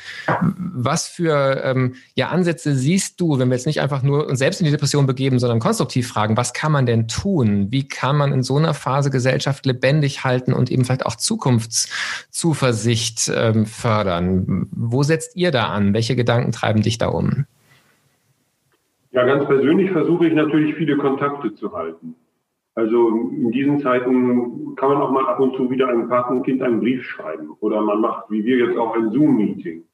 Was 0.57 1.09
für 1.09 1.65
ähm, 1.65 1.97
ja, 2.15 2.29
Ansätze 2.29 2.77
siehst 2.77 3.21
du, 3.21 3.41
wenn 3.41 3.49
wir 3.49 3.57
jetzt 3.57 3.67
nicht 3.67 3.81
einfach 3.81 4.03
nur 4.03 4.29
uns 4.29 4.39
selbst 4.39 4.61
in 4.61 4.67
die 4.67 4.71
Depression 4.71 5.07
begeben, 5.07 5.41
sondern 5.41 5.59
konstruktiv 5.59 6.07
fragen, 6.07 6.37
was 6.37 6.53
kann 6.53 6.71
man 6.71 6.87
denn 6.87 7.09
tun? 7.09 7.73
Wie 7.73 7.89
kann 7.89 8.17
man 8.17 8.33
in 8.33 8.45
so 8.45 8.57
einer 8.57 8.73
Phase 8.73 9.11
Gesellschaft 9.11 9.67
lebendig 9.67 10.23
halten 10.23 10.53
und 10.53 10.71
eben 10.71 10.85
vielleicht 10.85 11.07
auch 11.07 11.17
Zukunftszuversicht 11.17 13.29
ähm, 13.35 13.67
fördern? 13.67 14.69
Wo 14.71 15.03
setzt 15.03 15.35
ihr 15.35 15.51
da 15.51 15.71
an? 15.71 15.93
Welche 15.93 16.15
Gedanken 16.15 16.53
treiben 16.53 16.83
dich 16.83 16.99
da 16.99 17.09
um? 17.09 17.47
Ja, 19.13 19.25
ganz 19.25 19.45
persönlich 19.47 19.91
versuche 19.91 20.29
ich 20.29 20.35
natürlich 20.35 20.75
viele 20.77 20.97
Kontakte 20.97 21.53
zu 21.55 21.73
halten. 21.73 22.15
Also 22.77 23.09
in 23.09 23.51
diesen 23.51 23.81
Zeiten 23.81 24.77
kann 24.77 24.91
man 24.91 25.03
auch 25.03 25.11
mal 25.11 25.27
ab 25.27 25.41
und 25.41 25.57
zu 25.57 25.69
wieder 25.69 25.89
einem 25.89 26.09
Patenkind 26.09 26.63
einen 26.63 26.81
Brief 26.81 27.05
schreiben 27.05 27.51
oder 27.61 27.83
man 27.83 28.01
macht, 28.01 28.31
wie 28.31 28.45
wir 28.45 28.59
jetzt 28.59 28.79
auch 28.79 28.95
ein 28.95 29.11
Zoom-Meeting. 29.11 29.85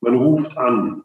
Man 0.00 0.16
ruft 0.16 0.56
an. 0.56 1.04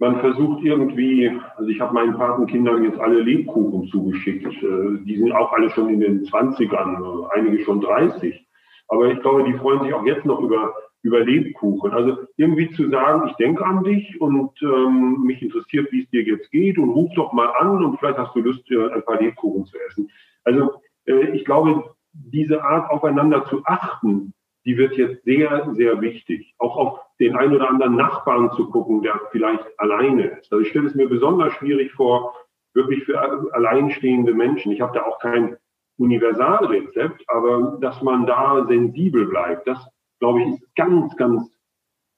Man 0.00 0.20
versucht 0.20 0.62
irgendwie, 0.62 1.32
also 1.56 1.68
ich 1.68 1.80
habe 1.80 1.94
meinen 1.94 2.14
Patenkindern 2.14 2.84
jetzt 2.84 3.00
alle 3.00 3.20
Lebkuchen 3.20 3.88
zugeschickt. 3.88 4.46
Äh, 4.62 5.04
die 5.04 5.16
sind 5.16 5.32
auch 5.32 5.52
alle 5.52 5.70
schon 5.70 5.88
in 5.88 6.00
den 6.00 6.24
20ern, 6.24 7.26
einige 7.30 7.64
schon 7.64 7.80
30. 7.80 8.46
Aber 8.88 9.10
ich 9.10 9.20
glaube, 9.20 9.44
die 9.44 9.54
freuen 9.54 9.82
sich 9.82 9.92
auch 9.94 10.04
jetzt 10.04 10.24
noch 10.24 10.40
über 10.40 10.72
über 11.02 11.20
Lebkuchen. 11.20 11.92
Also 11.92 12.18
irgendwie 12.36 12.70
zu 12.70 12.88
sagen, 12.90 13.28
ich 13.28 13.36
denke 13.36 13.64
an 13.64 13.84
dich 13.84 14.20
und 14.20 14.50
ähm, 14.62 15.22
mich 15.22 15.42
interessiert, 15.42 15.90
wie 15.92 16.02
es 16.02 16.10
dir 16.10 16.22
jetzt 16.22 16.50
geht 16.50 16.78
und 16.78 16.90
ruf 16.90 17.10
doch 17.14 17.32
mal 17.32 17.48
an 17.58 17.84
und 17.84 17.98
vielleicht 17.98 18.18
hast 18.18 18.34
du 18.34 18.40
Lust, 18.40 18.64
ein 18.70 19.04
paar 19.04 19.20
Lebkuchen 19.20 19.66
zu 19.66 19.76
essen. 19.86 20.10
Also 20.44 20.80
äh, 21.06 21.30
ich 21.30 21.44
glaube, 21.44 21.94
diese 22.12 22.64
Art 22.64 22.90
aufeinander 22.90 23.44
zu 23.46 23.62
achten, 23.64 24.34
die 24.64 24.76
wird 24.76 24.96
jetzt 24.96 25.24
sehr, 25.24 25.70
sehr 25.74 26.00
wichtig. 26.00 26.54
Auch 26.58 26.76
auf 26.76 27.00
den 27.20 27.36
einen 27.36 27.54
oder 27.54 27.70
anderen 27.70 27.96
Nachbarn 27.96 28.52
zu 28.52 28.68
gucken, 28.68 29.02
der 29.02 29.20
vielleicht 29.30 29.64
alleine 29.78 30.24
ist. 30.24 30.52
Also 30.52 30.62
ich 30.62 30.68
stelle 30.68 30.86
es 30.86 30.94
mir 30.94 31.08
besonders 31.08 31.52
schwierig 31.54 31.92
vor, 31.92 32.34
wirklich 32.74 33.04
für 33.04 33.18
alleinstehende 33.52 34.34
Menschen. 34.34 34.72
Ich 34.72 34.80
habe 34.80 34.96
da 34.98 35.04
auch 35.04 35.20
kein 35.20 35.56
Universalrezept, 35.96 37.24
aber 37.28 37.78
dass 37.80 38.02
man 38.02 38.26
da 38.26 38.66
sensibel 38.68 39.26
bleibt, 39.26 39.66
das 39.66 39.78
glaube 40.20 40.42
ich, 40.42 40.48
ist 40.54 40.76
ganz, 40.76 41.16
ganz 41.16 41.50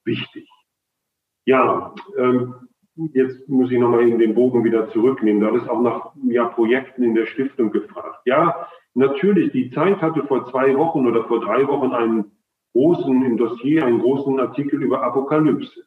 wichtig. 0.05 0.49
Ja, 1.47 1.95
ähm, 2.17 2.55
jetzt 3.13 3.49
muss 3.49 3.71
ich 3.71 3.79
nochmal 3.79 4.09
in 4.09 4.19
den 4.19 4.35
Bogen 4.35 4.65
wieder 4.65 4.91
zurücknehmen. 4.91 5.41
Da 5.41 5.57
ist 5.57 5.69
auch 5.69 5.81
nach 5.81 6.13
ja, 6.25 6.47
Projekten 6.47 7.03
in 7.03 7.15
der 7.15 7.27
Stiftung 7.27 7.71
gefragt. 7.71 8.21
Ja, 8.25 8.69
natürlich, 8.95 9.53
die 9.53 9.71
Zeit 9.71 10.01
hatte 10.03 10.25
vor 10.27 10.51
zwei 10.51 10.77
Wochen 10.77 11.07
oder 11.07 11.25
vor 11.25 11.41
drei 11.41 11.67
Wochen 11.67 11.93
einen 11.93 12.33
großen, 12.73 13.25
im 13.25 13.37
Dossier, 13.37 13.85
einen 13.85 14.01
großen 14.01 14.39
Artikel 14.39 14.83
über 14.83 15.03
Apokalypse. 15.03 15.85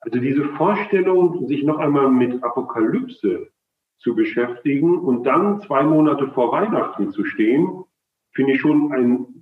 Also 0.00 0.18
diese 0.18 0.44
Vorstellung, 0.56 1.46
sich 1.46 1.62
noch 1.62 1.78
einmal 1.78 2.10
mit 2.10 2.42
Apokalypse 2.42 3.48
zu 3.98 4.14
beschäftigen 4.16 4.98
und 4.98 5.24
dann 5.24 5.60
zwei 5.60 5.84
Monate 5.84 6.28
vor 6.28 6.50
Weihnachten 6.50 7.10
zu 7.12 7.24
stehen, 7.24 7.84
finde 8.32 8.54
ich 8.54 8.60
schon 8.60 8.92
ein, 8.92 9.41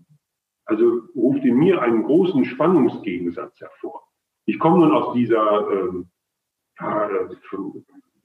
also 0.70 1.02
ruft 1.16 1.44
in 1.44 1.56
mir 1.56 1.82
einen 1.82 2.04
großen 2.04 2.44
Spannungsgegensatz 2.44 3.60
hervor. 3.60 4.04
Ich 4.46 4.58
komme 4.58 4.78
nun 4.78 4.92
aus 4.92 5.14
dieser 5.14 5.68
ähm, 5.68 6.06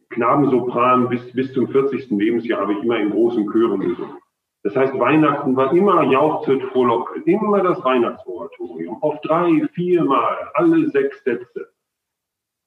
Knabensopran 0.09 1.09
bis, 1.09 1.33
bis 1.33 1.51
zum 1.53 1.67
40. 1.67 2.11
Lebensjahr 2.11 2.61
habe 2.61 2.73
ich 2.73 2.83
immer 2.83 2.99
in 2.99 3.09
großen 3.09 3.51
Chören 3.51 3.79
gesungen. 3.79 4.17
Das 4.61 4.75
heißt, 4.75 4.97
Weihnachten 4.97 5.55
war 5.55 5.73
immer 5.73 6.03
jauchzet 6.03 6.61
frohlockend, 6.71 7.27
immer 7.27 7.61
das 7.61 7.83
Weihnachtsoratorium, 7.83 9.01
auf 9.01 9.19
drei, 9.21 9.67
viermal, 9.73 10.49
alle 10.53 10.89
sechs 10.89 11.23
Sätze. 11.23 11.69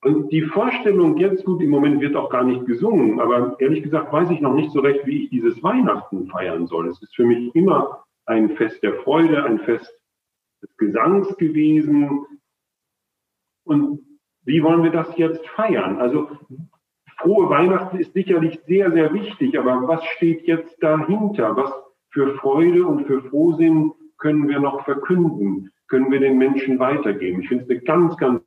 Und 0.02 0.30
die 0.30 0.42
Vorstellung 0.42 1.16
jetzt, 1.16 1.44
gut, 1.44 1.62
im 1.62 1.70
Moment 1.70 2.00
wird 2.00 2.16
auch 2.16 2.30
gar 2.30 2.44
nicht 2.44 2.66
gesungen, 2.66 3.20
aber 3.20 3.56
ehrlich 3.60 3.82
gesagt 3.82 4.12
weiß 4.12 4.30
ich 4.30 4.40
noch 4.40 4.54
nicht 4.54 4.70
so 4.70 4.80
recht, 4.80 5.06
wie 5.06 5.24
ich 5.24 5.30
dieses 5.30 5.62
Weihnachten 5.62 6.26
feiern 6.28 6.66
soll. 6.66 6.88
Es 6.88 7.00
ist 7.02 7.14
für 7.16 7.24
mich 7.24 7.54
immer 7.54 8.04
ein 8.28 8.56
Fest 8.56 8.82
der 8.82 8.94
Freude, 9.02 9.44
ein 9.44 9.58
Fest 9.60 9.92
des 10.62 10.76
Gesangs 10.76 11.36
gewesen. 11.38 12.26
Und 13.64 14.00
wie 14.44 14.62
wollen 14.62 14.82
wir 14.82 14.90
das 14.90 15.16
jetzt 15.16 15.46
feiern? 15.48 15.98
Also 15.98 16.28
frohe 17.18 17.48
Weihnachten 17.48 17.98
ist 17.98 18.12
sicherlich 18.12 18.60
sehr, 18.66 18.92
sehr 18.92 19.12
wichtig, 19.12 19.58
aber 19.58 19.88
was 19.88 20.04
steht 20.16 20.46
jetzt 20.46 20.82
dahinter? 20.82 21.56
Was 21.56 21.72
für 22.10 22.34
Freude 22.36 22.86
und 22.86 23.06
für 23.06 23.22
Frohsinn 23.22 23.92
können 24.18 24.48
wir 24.48 24.60
noch 24.60 24.84
verkünden? 24.84 25.70
Können 25.88 26.10
wir 26.10 26.20
den 26.20 26.36
Menschen 26.38 26.78
weitergeben? 26.78 27.40
Ich 27.42 27.48
finde 27.48 27.64
es 27.64 27.70
eine 27.70 27.80
ganz, 27.80 28.16
ganz 28.18 28.42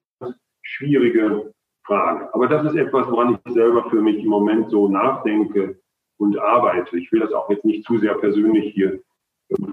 schwierige 0.61 1.53
Frage. 1.85 2.31
Aber 2.33 2.47
das 2.47 2.65
ist 2.67 2.75
etwas, 2.75 3.09
woran 3.09 3.39
ich 3.45 3.53
selber 3.53 3.89
für 3.89 4.01
mich 4.01 4.23
im 4.23 4.29
Moment 4.29 4.69
so 4.69 4.87
nachdenke 4.87 5.79
und 6.17 6.37
arbeite. 6.37 6.97
Ich 6.97 7.11
will 7.11 7.19
das 7.19 7.33
auch 7.33 7.49
jetzt 7.49 7.65
nicht 7.65 7.83
zu 7.85 7.97
sehr 7.97 8.13
persönlich 8.15 8.73
hier 8.75 9.01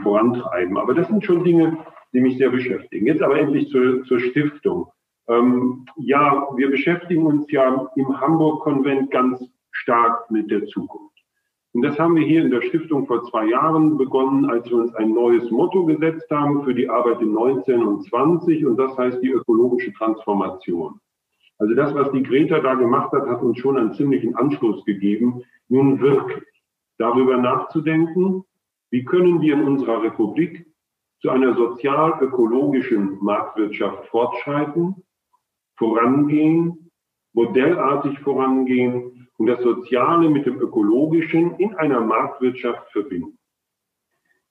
vorantreiben. 0.03 0.77
Aber 0.77 0.95
das 0.95 1.09
sind 1.09 1.25
schon 1.25 1.45
Dinge, 1.45 1.79
die 2.13 2.21
mich 2.21 2.39
sehr 2.39 2.51
beschäftigen. 2.51 3.07
Jetzt 3.07 3.23
aber 3.23 3.39
endlich 3.39 3.69
zur, 3.71 4.05
zur 4.05 4.21
Stiftung. 4.21 4.87
Ähm, 5.29 5.87
ja, 5.97 6.49
wir 6.57 6.71
beschäftigen 6.71 7.27
uns 7.27 7.51
ja 7.51 7.91
im 7.97 8.21
Hamburg-Konvent 8.21 9.11
ganz 9.11 9.45
stark 9.71 10.31
mit 10.31 10.51
der 10.51 10.67
Zukunft. 10.67 11.09
Und 11.75 11.83
das 11.83 11.99
haben 11.99 12.17
wir 12.17 12.27
hier 12.27 12.43
in 12.43 12.51
der 12.51 12.63
Stiftung 12.63 13.07
vor 13.07 13.25
zwei 13.25 13.47
Jahren 13.47 13.99
begonnen, 13.99 14.51
als 14.51 14.69
wir 14.71 14.79
uns 14.79 14.95
ein 14.95 15.13
neues 15.13 15.51
Motto 15.51 15.85
gesetzt 15.85 16.31
haben 16.31 16.65
für 16.65 16.75
die 16.75 16.89
Arbeit 16.89 17.21
in 17.21 17.33
19 17.33 17.83
und 17.83 18.05
20 18.05 18.65
und 18.65 18.77
das 18.79 18.97
heißt 18.97 19.23
die 19.23 19.31
ökologische 19.31 19.93
Transformation. 19.93 20.99
Also 21.59 21.75
das, 21.75 21.95
was 21.95 22.11
die 22.13 22.23
Greta 22.23 22.61
da 22.61 22.75
gemacht 22.75 23.13
hat, 23.13 23.27
hat 23.27 23.43
uns 23.43 23.59
schon 23.59 23.77
einen 23.77 23.93
ziemlichen 23.93 24.35
Anschluss 24.37 24.85
gegeben, 24.87 25.43
nun 25.69 26.01
wirklich 26.01 26.45
darüber 26.97 27.37
nachzudenken, 27.37 28.45
wie 28.91 29.05
können 29.05 29.41
wir 29.41 29.55
in 29.55 29.65
unserer 29.65 30.03
Republik 30.03 30.67
zu 31.21 31.31
einer 31.31 31.55
sozial-ökologischen 31.55 33.19
Marktwirtschaft 33.21 34.07
fortschreiten, 34.09 35.05
vorangehen, 35.77 36.91
modellartig 37.33 38.19
vorangehen 38.21 39.29
und 39.37 39.47
das 39.47 39.61
Soziale 39.63 40.29
mit 40.29 40.47
dem 40.47 40.61
Ökologischen 40.61 41.55
in 41.57 41.75
einer 41.75 42.01
Marktwirtschaft 42.01 42.91
verbinden. 42.93 43.39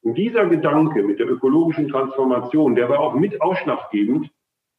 Und 0.01 0.17
dieser 0.17 0.46
Gedanke 0.46 1.03
mit 1.03 1.20
der 1.20 1.29
ökologischen 1.29 1.89
Transformation, 1.89 2.75
der 2.75 2.89
war 2.89 3.00
auch 3.00 3.15
mit 3.15 3.41
ausschlaggebend, 3.41 4.29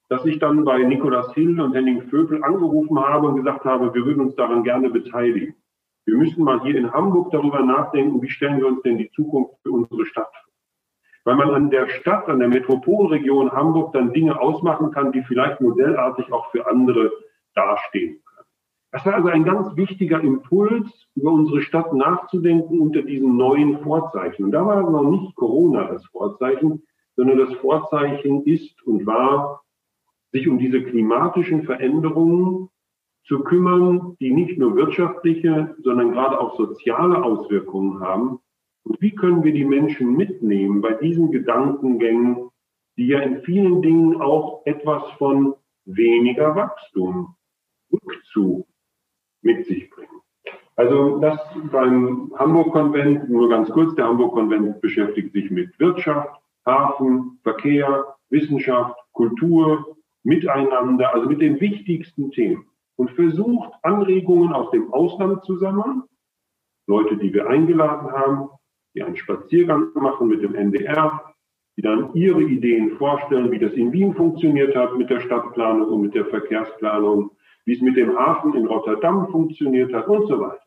dass 0.08 0.24
ich 0.24 0.38
dann 0.38 0.64
bei 0.64 0.78
Nikolaus 0.78 1.34
Hill 1.34 1.60
und 1.60 1.74
Henning 1.74 2.08
Vöbel 2.08 2.42
angerufen 2.42 2.98
habe 2.98 3.28
und 3.28 3.36
gesagt 3.36 3.64
habe, 3.64 3.92
wir 3.92 4.06
würden 4.06 4.22
uns 4.22 4.36
daran 4.36 4.62
gerne 4.62 4.88
beteiligen. 4.88 5.54
Wir 6.08 6.16
müssen 6.16 6.42
mal 6.42 6.62
hier 6.62 6.74
in 6.74 6.90
Hamburg 6.90 7.30
darüber 7.32 7.60
nachdenken, 7.60 8.22
wie 8.22 8.30
stellen 8.30 8.58
wir 8.58 8.66
uns 8.66 8.80
denn 8.82 8.96
die 8.96 9.10
Zukunft 9.10 9.54
für 9.62 9.72
unsere 9.72 10.06
Stadt 10.06 10.30
vor 10.42 10.48
weil 11.28 11.36
man 11.36 11.50
an 11.50 11.68
der 11.68 11.86
Stadt, 11.88 12.26
an 12.30 12.38
der 12.38 12.48
Metropolregion 12.48 13.52
Hamburg 13.52 13.92
dann 13.92 14.14
Dinge 14.14 14.40
ausmachen 14.40 14.92
kann, 14.92 15.12
die 15.12 15.22
vielleicht 15.24 15.60
modellartig 15.60 16.32
auch 16.32 16.50
für 16.52 16.66
andere 16.66 17.12
dastehen 17.54 18.22
können. 18.24 18.46
Das 18.92 19.04
war 19.04 19.12
also 19.12 19.28
ein 19.28 19.44
ganz 19.44 19.76
wichtiger 19.76 20.22
Impuls, 20.22 20.88
über 21.14 21.30
unsere 21.30 21.60
Stadt 21.60 21.92
nachzudenken 21.92 22.80
unter 22.80 23.02
diesen 23.02 23.36
neuen 23.36 23.80
Vorzeichen. 23.80 24.44
Und 24.44 24.52
da 24.52 24.64
war 24.64 24.90
noch 24.90 25.10
nicht 25.10 25.36
Corona 25.36 25.84
das 25.92 26.06
Vorzeichen, 26.06 26.84
sondern 27.14 27.36
das 27.36 27.52
Vorzeichen 27.56 28.44
ist 28.44 28.82
und 28.86 29.04
war, 29.04 29.60
sich 30.32 30.48
um 30.48 30.58
diese 30.58 30.82
klimatischen 30.82 31.64
Veränderungen 31.64 32.70
zu 33.28 33.40
kümmern, 33.40 34.16
die 34.20 34.30
nicht 34.30 34.58
nur 34.58 34.74
wirtschaftliche, 34.74 35.76
sondern 35.82 36.12
gerade 36.12 36.40
auch 36.40 36.56
soziale 36.56 37.22
Auswirkungen 37.22 38.00
haben 38.00 38.40
und 38.88 39.02
wie 39.02 39.14
können 39.14 39.44
wir 39.44 39.52
die 39.52 39.66
Menschen 39.66 40.16
mitnehmen 40.16 40.80
bei 40.80 40.94
diesen 40.94 41.30
Gedankengängen, 41.30 42.48
die 42.96 43.08
ja 43.08 43.20
in 43.20 43.42
vielen 43.42 43.82
Dingen 43.82 44.20
auch 44.20 44.62
etwas 44.64 45.02
von 45.18 45.54
weniger 45.84 46.56
Wachstum, 46.56 47.36
Rückzug 47.92 48.66
mit 49.42 49.66
sich 49.66 49.90
bringen? 49.90 50.08
Also 50.76 51.18
das 51.18 51.38
beim 51.70 52.32
Hamburg-Konvent, 52.38 53.28
nur 53.28 53.50
ganz 53.50 53.68
kurz, 53.68 53.94
der 53.94 54.06
Hamburg-Konvent 54.06 54.80
beschäftigt 54.80 55.34
sich 55.34 55.50
mit 55.50 55.78
Wirtschaft, 55.78 56.40
Hafen, 56.64 57.40
Verkehr, 57.42 58.16
Wissenschaft, 58.30 58.96
Kultur, 59.12 59.98
Miteinander, 60.22 61.12
also 61.12 61.28
mit 61.28 61.42
den 61.42 61.60
wichtigsten 61.60 62.30
Themen 62.30 62.64
und 62.98 63.12
versucht 63.12 63.70
Anregungen 63.82 64.52
aus 64.52 64.70
dem 64.72 64.92
Ausland 64.92 65.44
zu 65.44 65.56
sammeln, 65.56 66.02
Leute, 66.88 67.16
die 67.16 67.32
wir 67.32 67.48
eingeladen 67.48 68.10
haben, 68.10 68.48
die 68.94 69.02
einen 69.02 69.16
Spaziergang 69.16 69.90
machen 69.94 70.26
mit 70.26 70.42
dem 70.42 70.54
NDR, 70.54 71.34
die 71.76 71.82
dann 71.82 72.12
ihre 72.14 72.42
Ideen 72.42 72.96
vorstellen, 72.96 73.52
wie 73.52 73.58
das 73.60 73.72
in 73.74 73.92
Wien 73.92 74.14
funktioniert 74.14 74.74
hat 74.74 74.98
mit 74.98 75.10
der 75.10 75.20
Stadtplanung 75.20 75.88
und 75.88 76.00
mit 76.00 76.14
der 76.14 76.26
Verkehrsplanung, 76.26 77.30
wie 77.66 77.74
es 77.74 77.80
mit 77.80 77.96
dem 77.96 78.18
Hafen 78.18 78.54
in 78.54 78.66
Rotterdam 78.66 79.28
funktioniert 79.28 79.92
hat 79.94 80.08
und 80.08 80.26
so 80.26 80.40
weiter. 80.40 80.60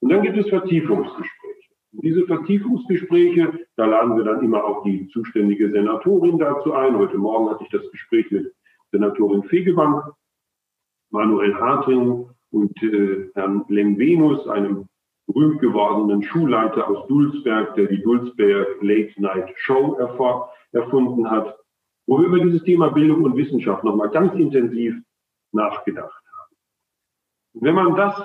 Und 0.00 0.10
dann 0.10 0.20
gibt 0.20 0.36
es 0.36 0.48
Vertiefungsgespräche. 0.50 1.70
Und 1.92 2.04
diese 2.04 2.26
Vertiefungsgespräche, 2.26 3.66
da 3.76 3.86
laden 3.86 4.16
wir 4.16 4.24
dann 4.24 4.44
immer 4.44 4.62
auch 4.64 4.82
die 4.82 5.08
zuständige 5.08 5.70
Senatorin 5.70 6.38
dazu 6.38 6.74
ein. 6.74 6.98
Heute 6.98 7.16
Morgen 7.16 7.48
hatte 7.48 7.64
ich 7.64 7.70
das 7.70 7.90
Gespräch 7.90 8.30
mit 8.30 8.52
Senatorin 8.90 9.44
Fegebank, 9.44 10.04
Manuel 11.14 11.54
Harting 11.54 12.28
und 12.50 12.82
äh, 12.82 13.30
Herrn 13.34 13.64
Lengvenus, 13.68 14.48
einem 14.48 14.88
berühmt 15.28 15.60
gewordenen 15.60 16.24
Schulleiter 16.24 16.88
aus 16.88 17.06
Dulsberg, 17.06 17.76
der 17.76 17.86
die 17.86 18.02
Dulsberg 18.02 18.82
Late 18.82 19.22
Night 19.22 19.52
Show 19.54 19.96
erfunden 20.72 21.30
hat, 21.30 21.56
wo 22.08 22.18
wir 22.18 22.26
über 22.26 22.40
dieses 22.40 22.64
Thema 22.64 22.88
Bildung 22.88 23.22
und 23.22 23.36
Wissenschaft 23.36 23.84
nochmal 23.84 24.10
ganz 24.10 24.34
intensiv 24.34 24.96
nachgedacht 25.52 26.20
haben. 26.36 26.56
Wenn 27.62 27.76
man 27.76 27.94
das 27.94 28.20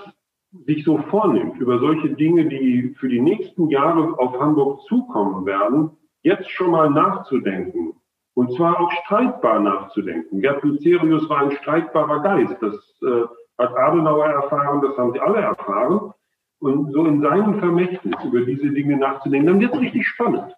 sich 0.66 0.84
so 0.84 0.98
vornimmt, 1.12 1.60
über 1.60 1.78
solche 1.78 2.10
Dinge, 2.10 2.50
die 2.50 2.96
für 3.00 3.08
die 3.08 3.22
nächsten 3.22 3.70
Jahre 3.70 4.18
auf 4.18 4.40
Hamburg 4.40 4.82
zukommen 4.88 5.46
werden, 5.46 5.92
jetzt 6.24 6.50
schon 6.50 6.72
mal 6.72 6.90
nachzudenken. 6.90 7.94
Und 8.36 8.54
zwar 8.56 8.80
auch 8.80 8.92
streitbar 9.04 9.60
nachzudenken. 9.60 10.42
Gerd 10.42 10.64
Lucerius 10.64 11.28
war 11.30 11.40
ein 11.40 11.52
streitbarer 11.52 12.22
Geist. 12.22 12.56
Das 12.62 12.76
äh, 13.02 13.26
hat 13.58 13.76
Adenauer 13.78 14.28
erfahren, 14.28 14.82
das 14.82 14.98
haben 14.98 15.12
sie 15.14 15.20
alle 15.20 15.42
erfahren 15.42 16.14
und 16.60 16.92
so 16.92 17.06
in 17.06 17.22
seinem 17.22 17.60
Vermächtnis 17.60 18.16
über 18.24 18.42
diese 18.42 18.70
Dinge 18.72 18.98
nachzudenken, 18.98 19.48
dann 19.48 19.60
wird 19.60 19.74
es 19.74 19.80
richtig 19.80 20.08
spannend. 20.08 20.54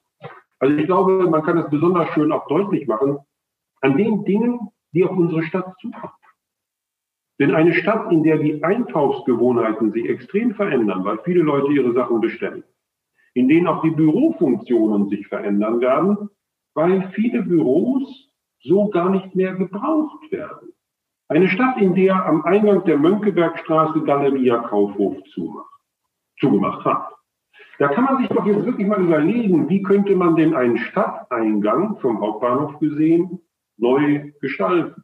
Also 0.59 0.75
ich 0.75 0.85
glaube, 0.85 1.27
man 1.29 1.43
kann 1.43 1.57
es 1.57 1.69
besonders 1.69 2.09
schön 2.09 2.31
auch 2.31 2.47
deutlich 2.47 2.87
machen 2.87 3.19
an 3.81 3.97
den 3.97 4.23
Dingen, 4.25 4.69
die 4.93 5.03
auf 5.03 5.11
unsere 5.11 5.43
Stadt 5.43 5.73
zukommen. 5.79 6.13
Denn 7.39 7.55
eine 7.55 7.73
Stadt, 7.73 8.11
in 8.11 8.23
der 8.23 8.37
die 8.37 8.63
Einkaufsgewohnheiten 8.63 9.91
sich 9.91 10.07
extrem 10.07 10.53
verändern, 10.53 11.03
weil 11.03 11.17
viele 11.23 11.41
Leute 11.41 11.71
ihre 11.71 11.93
Sachen 11.93 12.21
bestellen, 12.21 12.63
in 13.33 13.47
denen 13.47 13.67
auch 13.67 13.81
die 13.81 13.89
Bürofunktionen 13.89 15.09
sich 15.09 15.27
verändern 15.27 15.81
werden, 15.81 16.29
weil 16.73 17.09
viele 17.13 17.43
Büros 17.43 18.29
so 18.63 18.89
gar 18.89 19.09
nicht 19.09 19.35
mehr 19.35 19.55
gebraucht 19.55 20.31
werden. 20.31 20.73
Eine 21.27 21.47
Stadt, 21.47 21.77
in 21.77 21.95
der 21.95 22.25
am 22.25 22.43
Eingang 22.43 22.83
der 22.85 22.97
Mönckebergstraße 22.97 24.01
Galeria 24.03 24.59
Kaufhof 24.59 25.17
zumacht 25.33 25.71
zugemacht 26.41 26.83
hat. 26.83 27.13
Da 27.79 27.87
kann 27.87 28.03
man 28.03 28.17
sich 28.17 28.27
doch 28.27 28.45
jetzt 28.45 28.65
wirklich 28.65 28.87
mal 28.87 29.01
überlegen, 29.01 29.69
wie 29.69 29.81
könnte 29.81 30.15
man 30.15 30.35
denn 30.35 30.53
einen 30.53 30.77
Stadteingang 30.77 31.97
vom 31.99 32.19
Hauptbahnhof 32.19 32.79
gesehen 32.79 33.39
neu 33.77 34.31
gestalten. 34.41 35.03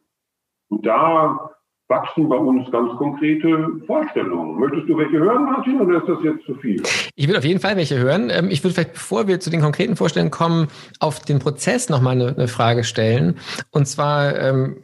Und 0.70 0.86
da 0.86 1.52
wachsen 1.88 2.28
bei 2.28 2.36
uns 2.36 2.70
ganz 2.72 2.92
konkrete 2.98 3.70
Vorstellungen. 3.86 4.60
Möchtest 4.60 4.90
du 4.90 4.98
welche 4.98 5.20
hören, 5.20 5.46
Martin, 5.46 5.80
oder 5.80 6.00
ist 6.00 6.08
das 6.08 6.18
jetzt 6.24 6.46
zu 6.46 6.56
viel? 6.56 6.84
Ich 7.16 7.28
würde 7.28 7.40
auf 7.40 7.46
jeden 7.46 7.62
Fall 7.62 7.78
welche 7.78 7.98
hören. 7.98 8.30
Ähm, 8.30 8.50
ich 8.50 8.64
würde 8.64 8.74
vielleicht, 8.74 8.94
bevor 8.94 9.28
wir 9.28 9.40
zu 9.40 9.50
den 9.50 9.62
konkreten 9.62 9.96
Vorstellungen 9.96 10.32
kommen, 10.32 10.68
auf 11.00 11.20
den 11.20 11.40
Prozess 11.40 11.90
nochmal 11.90 12.16
eine, 12.16 12.36
eine 12.36 12.48
Frage 12.48 12.84
stellen. 12.84 13.38
Und 13.72 13.88
zwar, 13.88 14.38
ähm, 14.38 14.78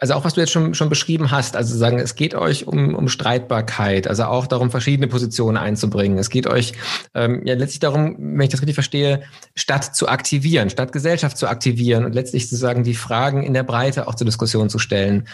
also 0.00 0.14
auch 0.14 0.24
was 0.24 0.34
du 0.34 0.40
jetzt 0.40 0.52
schon, 0.52 0.74
schon 0.74 0.88
beschrieben 0.88 1.30
hast, 1.30 1.56
also 1.56 1.76
sagen, 1.76 1.98
es 1.98 2.14
geht 2.14 2.34
euch 2.34 2.66
um, 2.66 2.94
um 2.94 3.08
Streitbarkeit, 3.08 4.06
also 4.06 4.24
auch 4.24 4.46
darum, 4.46 4.70
verschiedene 4.70 5.08
Positionen 5.08 5.56
einzubringen. 5.56 6.18
Es 6.18 6.30
geht 6.30 6.46
euch 6.46 6.72
ähm, 7.14 7.42
ja 7.44 7.54
letztlich 7.54 7.80
darum, 7.80 8.16
wenn 8.18 8.40
ich 8.40 8.50
das 8.50 8.60
richtig 8.60 8.74
verstehe, 8.74 9.22
Stadt 9.54 9.96
zu 9.96 10.08
aktivieren, 10.08 10.70
Stadt 10.70 10.92
Gesellschaft 10.92 11.36
zu 11.36 11.48
aktivieren 11.48 12.04
und 12.04 12.14
letztlich 12.14 12.44
sozusagen 12.44 12.84
die 12.84 12.94
Fragen 12.94 13.42
in 13.42 13.54
der 13.54 13.64
Breite 13.64 14.06
auch 14.06 14.14
zur 14.14 14.26
Diskussion 14.26 14.68
zu 14.70 14.78
stellen. 14.78 15.26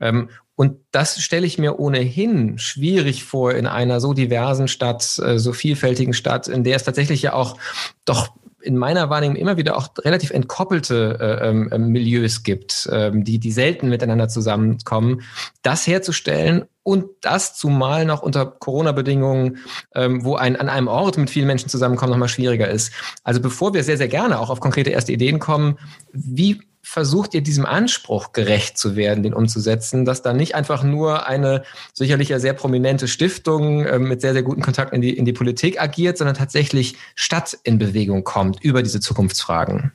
Ähm, 0.00 0.30
und 0.54 0.78
das 0.90 1.20
stelle 1.20 1.46
ich 1.46 1.58
mir 1.58 1.78
ohnehin 1.78 2.58
schwierig 2.58 3.24
vor 3.24 3.52
in 3.52 3.66
einer 3.66 4.00
so 4.00 4.14
diversen 4.14 4.68
Stadt, 4.68 5.18
äh, 5.18 5.38
so 5.38 5.52
vielfältigen 5.52 6.14
Stadt, 6.14 6.48
in 6.48 6.64
der 6.64 6.76
es 6.76 6.84
tatsächlich 6.84 7.20
ja 7.20 7.34
auch 7.34 7.58
doch 8.06 8.30
in 8.66 8.76
meiner 8.76 9.08
Wahrnehmung 9.08 9.36
immer 9.36 9.56
wieder 9.56 9.76
auch 9.76 9.88
relativ 10.00 10.30
entkoppelte 10.30 11.18
äh, 11.20 11.48
ähm, 11.48 11.68
ähm, 11.72 11.88
Milieus 11.88 12.42
gibt, 12.42 12.88
ähm, 12.92 13.24
die, 13.24 13.38
die 13.38 13.52
selten 13.52 13.88
miteinander 13.88 14.28
zusammenkommen, 14.28 15.22
das 15.62 15.86
herzustellen 15.86 16.64
und 16.82 17.06
das 17.20 17.56
zumal 17.56 18.04
noch 18.04 18.22
unter 18.22 18.46
Corona-Bedingungen, 18.46 19.58
ähm, 19.94 20.24
wo 20.24 20.36
ein 20.36 20.56
an 20.56 20.68
einem 20.68 20.88
Ort 20.88 21.16
mit 21.16 21.30
vielen 21.30 21.46
Menschen 21.46 21.68
zusammenkommen, 21.68 22.10
nochmal 22.10 22.28
schwieriger 22.28 22.68
ist. 22.68 22.92
Also 23.24 23.40
bevor 23.40 23.72
wir 23.72 23.84
sehr, 23.84 23.96
sehr 23.96 24.08
gerne 24.08 24.38
auch 24.38 24.50
auf 24.50 24.60
konkrete 24.60 24.90
erste 24.90 25.12
Ideen 25.12 25.38
kommen, 25.38 25.78
wie 26.12 26.60
versucht 26.88 27.34
ihr 27.34 27.40
diesem 27.40 27.66
Anspruch 27.66 28.32
gerecht 28.32 28.78
zu 28.78 28.94
werden, 28.94 29.24
den 29.24 29.34
umzusetzen, 29.34 30.04
dass 30.04 30.22
da 30.22 30.32
nicht 30.32 30.54
einfach 30.54 30.84
nur 30.84 31.26
eine 31.26 31.64
sicherlich 31.92 32.28
ja 32.28 32.38
sehr 32.38 32.52
prominente 32.52 33.08
Stiftung 33.08 33.84
äh, 33.84 33.98
mit 33.98 34.20
sehr, 34.20 34.34
sehr 34.34 34.44
guten 34.44 34.62
Kontakten 34.62 34.94
in 34.94 35.00
die, 35.00 35.18
in 35.18 35.24
die 35.24 35.32
Politik 35.32 35.82
agiert, 35.82 36.16
sondern 36.16 36.36
tatsächlich 36.36 36.96
Stadt 37.16 37.58
in 37.64 37.78
Bewegung 37.78 38.22
kommt 38.22 38.62
über 38.62 38.84
diese 38.84 39.00
Zukunftsfragen? 39.00 39.92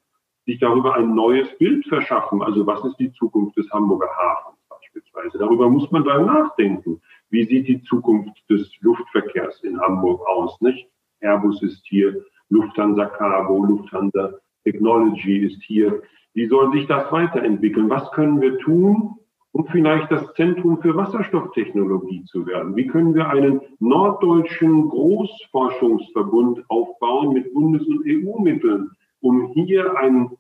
sich 0.47 0.61
darüber 0.61 0.95
ein 0.95 1.17
neues 1.17 1.49
Bild 1.59 1.85
verschaffen. 1.89 2.41
Also 2.41 2.65
was 2.69 2.85
ist 2.85 2.97
die 3.01 3.13
Zukunft 3.15 3.57
des 3.57 3.69
Hamburger 3.73 4.11
Hafens 4.17 4.61
beispielsweise? 4.69 5.39
Darüber 5.39 5.69
muss 5.69 5.91
man 5.91 6.05
dann 6.05 6.27
nachdenken. 6.27 7.01
Wie 7.31 7.45
sieht 7.45 7.67
die 7.67 7.83
Zukunft 7.83 8.49
des 8.49 8.71
Luftverkehrs 8.81 9.65
in 9.65 9.81
Hamburg 9.81 10.25
aus? 10.29 10.61
Nicht? 10.61 10.89
Airbus 11.19 11.61
ist 11.63 11.85
hier, 11.87 12.25
Lufthansa 12.49 13.07
Cargo, 13.07 13.65
Lufthansa 13.65 14.35
Technology 14.63 15.39
ist 15.39 15.61
hier. 15.65 16.01
Wie 16.35 16.47
soll 16.47 16.73
sich 16.73 16.87
das 16.87 17.11
weiterentwickeln? 17.11 17.91
Was 17.91 18.09
können 18.13 18.41
wir 18.41 18.59
tun, 18.59 19.17
um 19.53 19.67
vielleicht 19.67 20.11
das 20.11 20.33
Zentrum 20.35 20.81
für 20.81 20.97
Wasserstofftechnologie 20.97 22.25
zu 22.25 22.47
werden? 22.47 22.75
Wie 22.75 22.87
können 22.87 23.15
wir 23.15 23.29
einen 23.29 23.61
norddeutschen 23.79 24.89
Großforschungsverbund 24.89 26.65
aufbauen 26.69 27.35
mit 27.35 27.53
Bundes- 27.53 27.87
und 27.87 28.05
EU-Mitteln, 28.07 28.91
um 29.21 29.53
hier 29.53 29.97
ein 29.99 30.31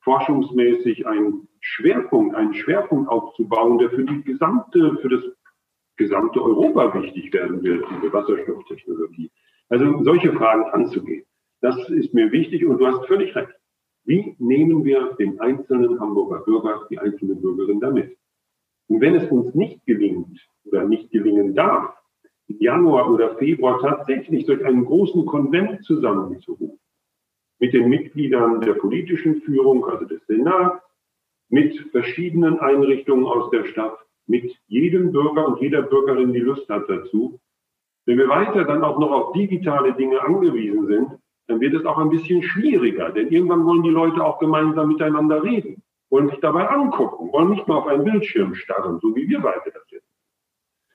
forschungsmäßig 0.00 1.06
einen 1.06 1.48
Schwerpunkt, 1.60 2.34
einen 2.34 2.54
Schwerpunkt 2.54 3.10
aufzubauen, 3.10 3.78
der 3.78 3.90
für 3.90 4.04
die 4.04 4.22
gesamte, 4.22 4.96
für 5.02 5.08
das 5.08 5.24
gesamte 5.96 6.42
Europa 6.42 7.02
wichtig 7.02 7.32
werden 7.32 7.62
wird, 7.62 7.84
diese 7.90 8.12
Wasserstofftechnologie. 8.12 9.30
Also 9.68 10.02
solche 10.04 10.32
Fragen 10.32 10.64
anzugehen. 10.64 11.24
Das 11.60 11.76
ist 11.88 12.14
mir 12.14 12.30
wichtig 12.32 12.64
und 12.64 12.78
du 12.78 12.86
hast 12.86 13.06
völlig 13.06 13.34
recht. 13.34 13.52
Wie 14.04 14.36
nehmen 14.38 14.84
wir 14.84 15.14
den 15.18 15.40
einzelnen 15.40 15.98
Hamburger 15.98 16.40
Bürger, 16.40 16.86
die 16.88 16.98
einzelne 16.98 17.34
Bürgerin 17.34 17.80
damit? 17.80 18.16
Und 18.88 19.00
wenn 19.00 19.16
es 19.16 19.30
uns 19.30 19.54
nicht 19.54 19.84
gelingt 19.84 20.38
oder 20.64 20.84
nicht 20.84 21.10
gelingen 21.10 21.54
darf, 21.54 21.94
im 22.48 22.58
Januar 22.60 23.10
oder 23.10 23.36
Februar 23.36 23.80
tatsächlich 23.80 24.46
durch 24.46 24.64
einen 24.64 24.84
großen 24.84 25.26
Konvent 25.26 25.84
zusammenzurufen, 25.84 26.78
mit 27.58 27.72
den 27.72 27.88
Mitgliedern 27.88 28.60
der 28.60 28.74
politischen 28.74 29.40
Führung, 29.42 29.84
also 29.86 30.04
des 30.04 30.24
Senats, 30.26 30.82
mit 31.48 31.78
verschiedenen 31.90 32.58
Einrichtungen 32.60 33.24
aus 33.24 33.50
der 33.50 33.64
Stadt, 33.64 33.98
mit 34.26 34.52
jedem 34.66 35.12
Bürger 35.12 35.46
und 35.46 35.60
jeder 35.60 35.82
Bürgerin, 35.82 36.32
die 36.32 36.40
Lust 36.40 36.68
hat 36.68 36.88
dazu. 36.88 37.40
Wenn 38.04 38.18
wir 38.18 38.28
weiter 38.28 38.64
dann 38.64 38.84
auch 38.84 38.98
noch 38.98 39.10
auf 39.10 39.32
digitale 39.32 39.94
Dinge 39.94 40.20
angewiesen 40.20 40.86
sind, 40.86 41.08
dann 41.48 41.60
wird 41.60 41.74
es 41.74 41.84
auch 41.84 41.98
ein 41.98 42.10
bisschen 42.10 42.42
schwieriger, 42.42 43.10
denn 43.10 43.28
irgendwann 43.28 43.64
wollen 43.64 43.84
die 43.84 43.90
Leute 43.90 44.24
auch 44.24 44.38
gemeinsam 44.38 44.88
miteinander 44.88 45.42
reden 45.42 45.82
wollen 46.16 46.30
sich 46.30 46.40
dabei 46.40 46.66
angucken, 46.66 47.30
wollen 47.30 47.50
nicht 47.50 47.68
nur 47.68 47.76
auf 47.76 47.86
einen 47.88 48.04
Bildschirm 48.04 48.54
starren, 48.54 48.98
so 49.00 49.14
wie 49.14 49.28
wir 49.28 49.38
beide 49.40 49.70
das 49.70 49.90
jetzt. 49.90 50.08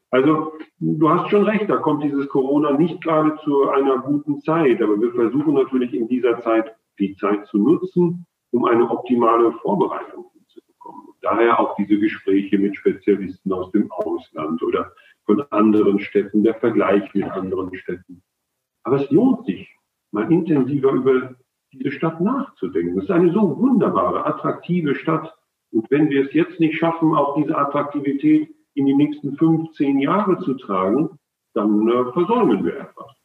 Also 0.10 0.54
du 0.80 1.10
hast 1.10 1.30
schon 1.30 1.44
recht, 1.44 1.70
da 1.70 1.78
kommt 1.78 2.04
dieses 2.04 2.28
Corona 2.28 2.72
nicht 2.72 3.04
gerade 3.04 3.38
zu 3.44 3.70
einer 3.70 4.00
guten 4.00 4.42
Zeit, 4.42 4.82
aber 4.82 5.00
wir 5.00 5.14
versuchen 5.14 5.54
natürlich 5.54 5.94
in 5.94 6.08
dieser 6.08 6.42
Zeit 6.42 6.76
die 6.98 7.16
Zeit 7.18 7.46
zu 7.46 7.60
nutzen, 7.60 8.26
um 8.50 8.66
eine 8.66 8.90
optimale 8.90 9.52
Vorbereitung 9.62 10.26
zu 10.48 10.60
bekommen. 10.66 11.10
daher 11.22 11.60
auch 11.60 11.76
diese 11.76 12.00
Gespräche 12.00 12.58
mit 12.58 12.76
Spezialisten 12.76 13.54
aus 13.54 13.72
dem 13.72 13.92
Ausland 13.92 14.64
oder 14.64 14.92
von 15.26 15.44
anderen 15.52 16.00
Städten, 16.00 16.44
der 16.44 16.56
Vergleich 16.56 17.14
mit 17.14 17.26
anderen 17.26 17.76
Städten. 17.76 18.24
Aber 18.84 18.96
es 18.96 19.12
lohnt 19.12 19.46
sich, 19.46 19.70
mal 20.10 20.32
intensiver 20.32 20.94
über 20.94 21.36
diese 21.74 21.92
Stadt 21.92 22.20
nachzudenken. 22.22 22.98
Es 22.98 23.06
ist 23.06 23.12
eine 23.12 23.32
so 23.32 23.58
wunderbare, 23.58 24.26
attraktive 24.26 24.96
Stadt. 24.96 25.34
Und 25.72 25.90
wenn 25.90 26.10
wir 26.10 26.26
es 26.26 26.34
jetzt 26.34 26.60
nicht 26.60 26.78
schaffen, 26.78 27.16
auch 27.16 27.36
diese 27.36 27.58
Attraktivität 27.58 28.54
in 28.74 28.86
die 28.86 28.94
nächsten 28.94 29.38
15 29.38 30.00
Jahre 30.00 30.40
zu 30.40 30.56
tragen, 30.56 31.18
dann 31.54 31.88
äh, 31.88 32.12
versäumen 32.14 32.64
wir 32.66 32.80
etwas. 32.80 33.21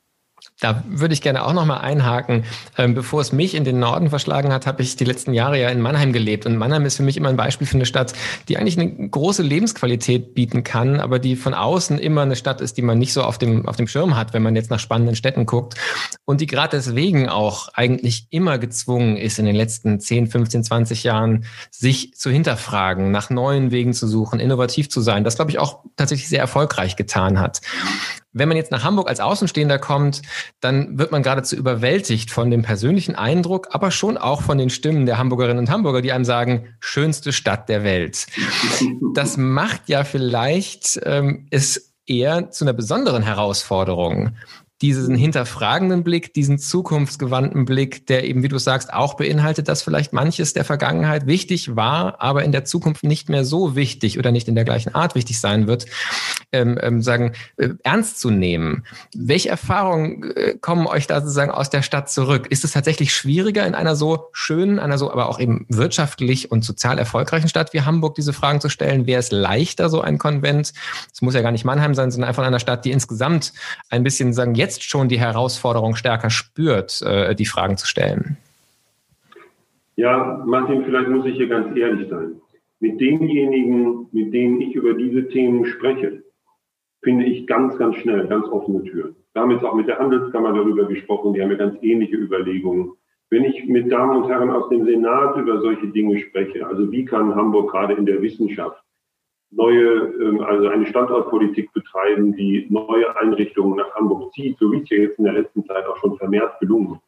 Da 0.61 0.83
würde 0.89 1.13
ich 1.13 1.21
gerne 1.21 1.45
auch 1.45 1.53
noch 1.53 1.67
mal 1.67 1.79
einhaken. 1.79 2.45
Ähm, 2.79 2.95
bevor 2.95 3.21
es 3.21 3.31
mich 3.31 3.55
in 3.55 3.65
den 3.65 3.79
Norden 3.79 4.09
verschlagen 4.09 4.55
hat, 4.55 4.67
habe 4.67 4.81
ich 4.81 4.97
die 4.97 5.05
letzten 5.05 5.35
Jahre 5.35 5.61
ja 5.61 5.69
in 5.69 5.83
Mannheim 5.83 6.15
gelebt. 6.15 6.47
Und 6.47 6.57
Mannheim 6.57 6.87
ist 6.87 6.97
für 6.97 7.03
mich 7.03 7.19
immer 7.19 7.29
ein 7.29 7.37
Beispiel 7.37 7.67
für 7.67 7.75
eine 7.75 7.85
Stadt, 7.85 8.15
die 8.49 8.57
eigentlich 8.57 8.79
eine 8.79 9.09
große 9.11 9.43
Lebensqualität 9.43 10.35
bieten 10.35 10.65
kann, 10.65 10.99
aber 10.99 11.19
die 11.19 11.37
von 11.37 11.53
außen 11.53 11.99
immer 11.99 12.23
eine 12.23 12.37
Stadt 12.37 12.63
ist, 12.63 12.79
die 12.79 12.83
man 12.83 12.99
nicht 12.99 13.13
so 13.13 13.23
auf 13.23 13.37
dem, 13.37 13.69
auf 13.69 13.77
dem 13.77 13.87
Schirm 13.87 14.17
hat, 14.17 14.33
wenn 14.33 14.43
man 14.43 14.57
jetzt 14.57 14.71
nach 14.71 14.81
spannenden 14.81 15.15
Städten 15.15 15.45
guckt. 15.45 15.75
Und 16.25 16.41
die 16.41 16.47
gerade 16.47 16.75
deswegen 16.75 17.29
auch 17.29 17.69
eigentlich 17.75 18.29
immer 18.31 18.57
gezwungen 18.57 19.19
ist, 19.19 19.39
in 19.39 19.45
den 19.45 19.57
letzten 19.57 20.01
10, 20.01 20.27
15, 20.29 20.65
20 20.65 21.05
Jahren 21.05 21.45
sich 21.71 22.15
zu 22.15 22.31
hinterfragen, 22.31 23.11
nach 23.11 23.29
neuen 23.29 23.73
Wegen 23.73 23.93
zu 23.93 24.09
suchen, 24.09 24.41
innovativ 24.41 24.89
zu 24.89 25.03
sein. 25.03 25.23
Das, 25.23 25.37
glaube 25.37 25.51
ich, 25.51 25.59
auch 25.59 25.81
tatsächlich 25.97 26.31
sehr 26.31 26.41
erfolgreich 26.41 26.97
getan 26.97 27.39
hat. 27.39 27.61
Wenn 28.39 28.49
man 28.49 28.59
jetzt 28.59 28.71
nach 28.71 28.85
Hamburg 28.85 29.09
als 29.09 29.19
Außenstehender 29.19 29.79
kommt, 29.79 30.21
dann 30.61 30.99
wird 30.99 31.11
man 31.11 31.23
geradezu 31.23 31.57
überwältigt 31.57 32.31
von 32.31 32.51
dem 32.51 32.61
persönlichen 32.61 33.15
Eindruck, 33.15 33.69
aber 33.71 33.91
schon 33.91 34.19
auch 34.19 34.43
von 34.43 34.59
den 34.59 34.69
Stimmen 34.69 35.07
der 35.07 35.17
Hamburgerinnen 35.17 35.59
und 35.59 35.71
Hamburger, 35.71 36.03
die 36.03 36.13
einem 36.13 36.27
sagen, 36.27 36.75
schönste 36.79 37.33
Stadt 37.33 37.71
der 37.71 37.83
Welt. 37.83 38.27
Das 39.15 39.39
macht 39.39 39.89
ja 39.89 40.05
vielleicht 40.05 41.01
ähm, 41.05 41.47
es 41.51 41.95
eher 42.07 42.51
zu 42.51 42.65
einer 42.65 42.75
besonderen 42.75 43.23
Herausforderung, 43.23 44.37
diesen 44.83 45.15
hinterfragenden 45.15 46.05
Blick, 46.05 46.35
diesen 46.35 46.59
zukunftsgewandten 46.59 47.65
Blick, 47.65 48.07
der 48.09 48.25
eben, 48.25 48.43
wie 48.43 48.49
du 48.49 48.59
sagst, 48.59 48.93
auch 48.93 49.15
beinhaltet, 49.15 49.69
dass 49.69 49.83
vielleicht 49.83 50.13
manches 50.13 50.53
der 50.53 50.67
Vergangenheit 50.67 51.27
wichtig 51.27 51.77
war, 51.77 52.21
aber 52.21 52.45
in 52.45 52.53
der 52.53 52.67
Zukunft 52.67 53.03
nicht 53.03 53.31
mehr 53.31 53.47
so 53.47 53.75
wichtig 53.75 54.19
oder 54.19 54.33
nicht 54.33 54.49
in 54.49 54.55
der 54.55 54.65
gleichen 54.65 54.95
Art 54.95 55.15
wichtig 55.15 55.41
sein 55.41 55.67
wird, 55.67 55.87
ähm, 56.53 56.79
ähm, 56.83 57.01
sagen, 57.01 57.33
äh, 57.57 57.71
ernst 57.85 58.21
zu 58.21 58.31
nehmen. 58.31 58.85
Welche 59.15 59.49
Erfahrungen 59.49 60.31
äh, 60.37 60.55
kommen 60.61 60.87
euch 60.87 61.07
da 61.07 61.21
sozusagen 61.21 61.51
aus 61.51 61.71
der 61.71 61.81
Stadt 61.81 62.11
zurück? 62.11 62.47
Ist 62.51 62.63
es 62.63 62.73
tatsächlich 62.73 63.15
schwieriger 63.15 63.67
in 63.67 63.75
einer 63.75 63.97
so 63.97 64.27
schönen, 64.33 64.79
einer 64.79 64.99
so 64.99 65.11
aber 65.11 65.31
auch 65.31 65.41
eben 65.41 65.65
wirtschaftlich 65.71 66.51
und 66.51 66.65
sozial 66.65 66.99
erfolgreichen 66.99 67.49
Stadt 67.49 67.73
wie 67.73 67.81
Hamburg 67.81 68.15
diese 68.15 68.35
Fragen 68.35 68.61
zu 68.61 68.69
stellen? 68.69 69.07
Wäre 69.07 69.21
es 69.21 69.31
leichter, 69.31 69.89
so 69.89 70.03
ein 70.03 70.19
Konvent? 70.19 70.75
Es 71.13 71.23
muss 71.23 71.35
ja 71.35 71.41
gar 71.41 71.53
nicht 71.53 71.65
Mannheim 71.65 71.95
sein, 71.95 72.11
sondern 72.11 72.29
einfach 72.29 72.43
in 72.43 72.49
einer 72.49 72.61
Stadt, 72.61 72.85
die 72.85 72.91
insgesamt 72.91 73.55
ein 73.89 74.03
bisschen 74.03 74.35
sagen, 74.35 74.55
jetzt 74.55 74.66
jetzt 74.67 74.83
schon 74.83 75.09
die 75.09 75.19
Herausforderung 75.21 75.95
stärker 75.95 76.31
spürt, 76.31 77.01
äh, 77.03 77.35
die 77.35 77.47
Fragen 77.47 77.77
zu 77.77 77.87
stellen? 77.87 78.37
Ja, 79.95 80.43
Martin, 80.45 80.85
vielleicht 80.85 81.09
muss 81.09 81.25
ich 81.25 81.37
hier 81.37 81.49
ganz 81.49 81.75
ehrlich 81.77 82.09
sein. 82.11 82.41
Mit 82.81 83.01
denjenigen, 83.01 84.09
mit 84.13 84.35
denen 84.35 84.61
ich 84.61 84.75
über 84.75 84.93
diese 84.95 85.29
Themen 85.29 85.65
spreche, 85.65 86.23
finde 87.03 87.25
ich 87.25 87.47
ganz, 87.47 87.79
ganz 87.79 87.97
schnell 87.97 88.27
ganz 88.27 88.47
offene 88.49 88.83
Türen. 88.85 89.17
Wir 89.33 89.43
haben 89.43 89.53
jetzt 89.53 89.65
auch 89.65 89.75
mit 89.75 89.89
der 89.89 89.99
Handelskammer 89.99 90.53
darüber 90.53 90.85
gesprochen, 90.87 91.33
die 91.33 91.41
haben 91.41 91.51
ja 91.51 91.57
ganz 91.57 91.79
ähnliche 91.83 92.17
Überlegungen. 92.17 92.93
Wenn 93.31 93.45
ich 93.45 93.65
mit 93.67 93.91
Damen 93.91 94.23
und 94.23 94.29
Herren 94.29 94.51
aus 94.51 94.69
dem 94.69 94.85
Senat 94.85 95.37
über 95.37 95.61
solche 95.61 95.87
Dinge 95.89 96.19
spreche, 96.19 96.67
also 96.67 96.91
wie 96.93 97.05
kann 97.05 97.35
Hamburg 97.35 97.71
gerade 97.71 97.95
in 97.95 98.07
der 98.07 98.21
Wissenschaft 98.21 98.83
neue, 99.57 100.13
ähm, 100.21 100.41
also 100.43 100.69
eine 100.69 100.87
Standortpolitik 100.87 101.73
betreiben, 101.73 102.37
die 102.37 102.67
neue 102.71 103.17
Einrichtungen 103.17 103.77
nach 103.77 103.95
Hamburg 103.95 104.33
zieht, 104.35 104.59
so 104.59 104.71
wie 104.71 104.83
es 104.83 104.91
ja 104.91 104.99
jetzt 104.99 105.19
in 105.19 105.25
der 105.25 105.33
letzten 105.33 105.65
Zeit 105.65 105.87
auch 105.87 105.97
schon 105.97 106.17
vermehrt 106.19 106.59
gelungen 106.61 106.95
ist, 106.95 107.03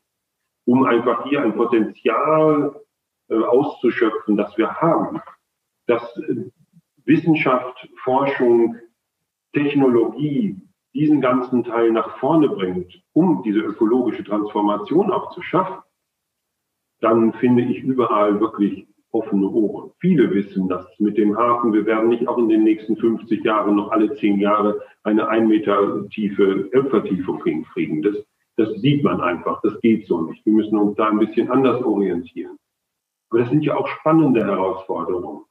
um 0.66 0.84
einfach 0.84 1.24
hier 1.24 1.42
ein 1.42 1.54
Potenzial 1.54 2.80
äh, 3.28 3.36
auszuschöpfen, 3.36 4.36
das 4.36 4.56
wir 4.56 4.74
haben, 4.74 5.20
dass 5.86 6.02
äh, 6.16 6.50
Wissenschaft, 7.04 7.88
Forschung, 8.02 8.76
Technologie 9.52 10.56
diesen 10.94 11.20
ganzen 11.20 11.64
Teil 11.64 11.92
nach 11.92 12.18
vorne 12.18 12.48
bringt, 12.48 13.02
um 13.12 13.42
diese 13.42 13.60
ökologische 13.60 14.24
Transformation 14.24 15.12
auch 15.12 15.32
zu 15.32 15.42
schaffen, 15.42 15.82
dann 17.00 17.32
finde 17.34 17.62
ich 17.62 17.82
überall 17.82 18.40
wirklich 18.40 18.87
offene 19.12 19.48
Ohren. 19.48 19.90
Viele 20.00 20.30
wissen 20.32 20.68
das 20.68 20.86
mit 20.98 21.16
dem 21.16 21.36
Hafen. 21.36 21.72
Wir 21.72 21.86
werden 21.86 22.08
nicht 22.08 22.28
auch 22.28 22.38
in 22.38 22.48
den 22.48 22.64
nächsten 22.64 22.96
50 22.96 23.44
Jahren 23.44 23.76
noch 23.76 23.90
alle 23.90 24.14
zehn 24.16 24.38
Jahre 24.38 24.80
eine 25.02 25.28
ein 25.28 25.48
Meter 25.48 26.08
tiefe 26.10 26.68
Elbvertiefung 26.72 27.42
hinkriegen. 27.44 28.02
Das, 28.02 28.16
das 28.56 28.72
sieht 28.80 29.02
man 29.02 29.20
einfach. 29.20 29.60
Das 29.62 29.80
geht 29.80 30.06
so 30.06 30.22
nicht. 30.22 30.44
Wir 30.44 30.52
müssen 30.52 30.76
uns 30.76 30.96
da 30.96 31.08
ein 31.08 31.18
bisschen 31.18 31.50
anders 31.50 31.82
orientieren. 31.82 32.58
Aber 33.30 33.40
das 33.40 33.50
sind 33.50 33.64
ja 33.64 33.76
auch 33.76 33.88
spannende 33.88 34.44
Herausforderungen. 34.44 35.44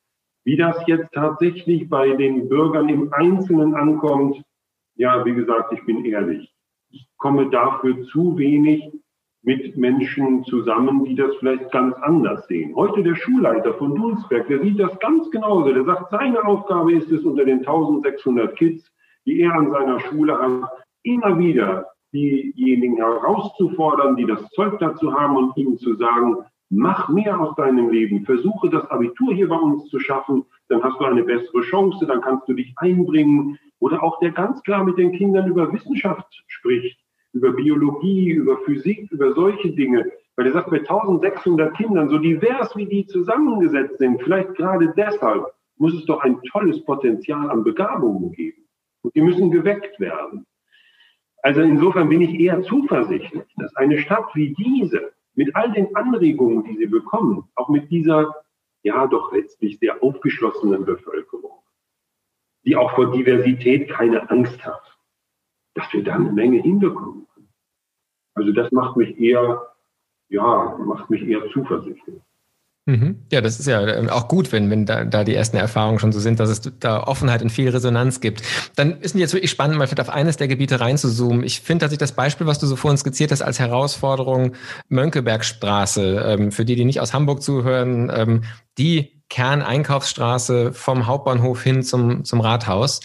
Wie 0.44 0.56
das 0.56 0.78
jetzt 0.88 1.12
tatsächlich 1.14 1.90
bei 1.90 2.12
den 2.16 2.48
Bürgern 2.48 2.90
im 2.90 3.12
Einzelnen 3.12 3.76
ankommt, 3.76 4.42
ja, 4.96 5.26
wie 5.26 5.34
gesagt, 5.34 5.74
ich 5.74 5.84
bin 5.86 6.06
ehrlich. 6.06 6.52
Ich 6.90 7.08
komme 7.18 7.50
dafür 7.50 8.04
zu 8.06 8.38
wenig 8.38 8.92
mit 9.48 9.78
Menschen 9.78 10.44
zusammen, 10.44 11.06
die 11.06 11.16
das 11.16 11.34
vielleicht 11.38 11.72
ganz 11.72 11.96
anders 12.02 12.46
sehen. 12.48 12.76
Heute 12.76 13.02
der 13.02 13.16
Schulleiter 13.16 13.74
von 13.76 13.96
Dulsberg, 13.96 14.46
der 14.50 14.60
sieht 14.62 14.78
das 14.78 15.00
ganz 15.00 15.32
genauso. 15.32 15.72
Der 15.72 15.86
sagt, 15.86 16.12
seine 16.12 16.44
Aufgabe 16.44 16.92
ist 16.92 17.10
es, 17.10 17.24
unter 17.24 17.46
den 17.46 17.60
1600 17.60 18.58
Kids, 18.58 18.92
die 19.26 19.40
er 19.40 19.54
an 19.54 19.72
seiner 19.72 20.02
Schule 20.02 20.38
hat, 20.38 20.70
immer 21.04 21.40
wieder 21.40 21.88
diejenigen 22.14 22.98
herauszufordern, 22.98 24.18
die 24.18 24.26
das 24.26 24.46
Zeug 24.50 24.80
dazu 24.80 25.14
haben 25.14 25.38
und 25.38 25.56
ihnen 25.56 25.78
zu 25.78 25.96
sagen, 25.96 26.36
mach 26.70 27.08
mehr 27.08 27.40
aus 27.40 27.56
deinem 27.56 27.90
Leben, 27.90 28.26
versuche 28.26 28.70
das 28.70 28.86
Abitur 28.92 29.34
hier 29.34 29.48
bei 29.48 29.56
uns 29.56 29.86
zu 29.86 29.98
schaffen, 30.02 30.44
dann 30.68 30.84
hast 30.84 31.00
du 31.00 31.06
eine 31.06 31.24
bessere 31.24 31.62
Chance, 31.62 32.06
dann 32.06 32.20
kannst 32.20 32.50
du 32.50 32.54
dich 32.54 32.74
einbringen. 32.76 33.58
Oder 33.80 34.04
auch 34.04 34.20
der 34.20 34.32
ganz 34.32 34.62
klar 34.64 34.84
mit 34.84 34.98
den 34.98 35.14
Kindern 35.14 35.48
über 35.48 35.72
Wissenschaft 35.72 36.44
spricht 36.48 37.00
über 37.38 37.52
Biologie, 37.52 38.32
über 38.32 38.58
Physik, 38.60 39.12
über 39.12 39.34
solche 39.34 39.72
Dinge. 39.72 40.12
Weil 40.36 40.48
er 40.48 40.54
sagt, 40.54 40.70
bei 40.70 40.80
1600 40.80 41.76
Kindern, 41.76 42.10
so 42.10 42.18
divers 42.18 42.76
wie 42.76 42.86
die 42.86 43.08
zusammengesetzt 43.08 43.98
sind, 44.00 44.22
vielleicht 44.22 44.56
gerade 44.56 44.94
deshalb 44.96 45.46
muss 45.78 45.94
es 45.94 46.06
doch 46.06 46.22
ein 46.22 46.42
tolles 46.52 46.84
Potenzial 46.84 47.50
an 47.50 47.64
Begabungen 47.64 48.32
geben. 48.32 48.68
Und 49.02 49.16
die 49.16 49.22
müssen 49.22 49.52
geweckt 49.52 50.00
werden. 50.00 50.46
Also 51.44 51.62
insofern 51.62 52.10
bin 52.10 52.22
ich 52.22 52.40
eher 52.40 52.62
zuversichtlich, 52.64 53.46
dass 53.58 53.76
eine 53.76 54.00
Stadt 54.00 54.30
wie 54.34 54.54
diese 54.54 55.14
mit 55.36 55.56
all 55.56 55.72
den 55.72 55.96
Anregungen, 55.96 56.64
die 56.64 56.78
sie 56.78 56.88
bekommen, 56.88 57.48
auch 57.56 57.70
mit 57.70 57.90
dieser, 57.92 58.36
ja, 58.82 59.06
doch 59.08 59.32
letztlich 59.32 59.78
sehr 59.78 60.02
aufgeschlossenen 60.02 60.84
Bevölkerung, 60.84 61.60
die 62.66 62.76
auch 62.76 62.96
vor 62.96 63.12
Diversität 63.12 63.90
keine 63.90 64.30
Angst 64.32 64.66
hat, 64.66 64.98
dass 65.76 65.94
wir 65.94 66.04
da 66.04 66.16
eine 66.16 66.32
Menge 66.32 66.60
hinbekommen. 66.60 67.27
Also 68.38 68.52
das 68.52 68.72
macht 68.72 68.96
mich 68.98 69.20
eher, 69.20 69.62
ja, 70.30 70.78
macht 70.86 71.10
mich 71.10 71.28
eher 71.28 71.42
zuversichtlich. 71.52 72.22
Mhm. 72.88 73.26
Ja, 73.34 73.42
das 73.42 73.60
ist 73.60 73.66
ja 73.66 73.86
ähm, 73.86 74.10
auch 74.10 74.30
gut, 74.30 74.54
wenn, 74.54 74.70
wenn 74.70 74.86
da, 74.86 75.04
da 75.04 75.26
die 75.26 75.36
ersten 75.36 75.58
Erfahrungen 75.58 76.00
schon 76.00 76.14
so 76.14 76.22
sind, 76.22 76.40
dass 76.40 76.50
es 76.50 76.62
da 76.80 77.04
Offenheit 77.04 77.42
und 77.42 77.50
viel 77.50 77.68
Resonanz 77.68 78.22
gibt. 78.22 78.42
Dann 78.78 79.02
ist 79.02 79.14
es 79.14 79.20
jetzt 79.20 79.34
wirklich 79.34 79.52
spannend, 79.52 79.78
mal 79.78 79.88
vielleicht 79.88 80.08
auf 80.08 80.16
eines 80.16 80.38
der 80.38 80.48
Gebiete 80.48 80.80
reinzuzoomen. 80.80 81.44
Ich 81.44 81.60
finde 81.60 81.84
dass 81.84 81.92
ich 81.92 81.98
das 81.98 82.14
Beispiel, 82.14 82.48
was 82.48 82.60
du 82.60 82.66
so 82.66 82.78
vorhin 82.78 82.98
skizziert 82.98 83.34
hast, 83.34 83.42
als 83.42 83.60
Herausforderung 83.60 84.54
Mönckebergstraße, 84.88 86.24
ähm, 86.28 86.52
für 86.54 86.64
die, 86.64 86.76
die 86.76 86.86
nicht 86.86 87.02
aus 87.02 87.14
Hamburg 87.14 87.42
zuhören, 87.42 88.10
ähm, 88.14 88.44
die 88.78 89.22
Kerneinkaufsstraße 89.30 90.72
vom 90.72 91.08
Hauptbahnhof 91.08 91.62
hin 91.62 91.84
zum, 91.84 92.24
zum 92.24 92.40
Rathaus. 92.40 93.02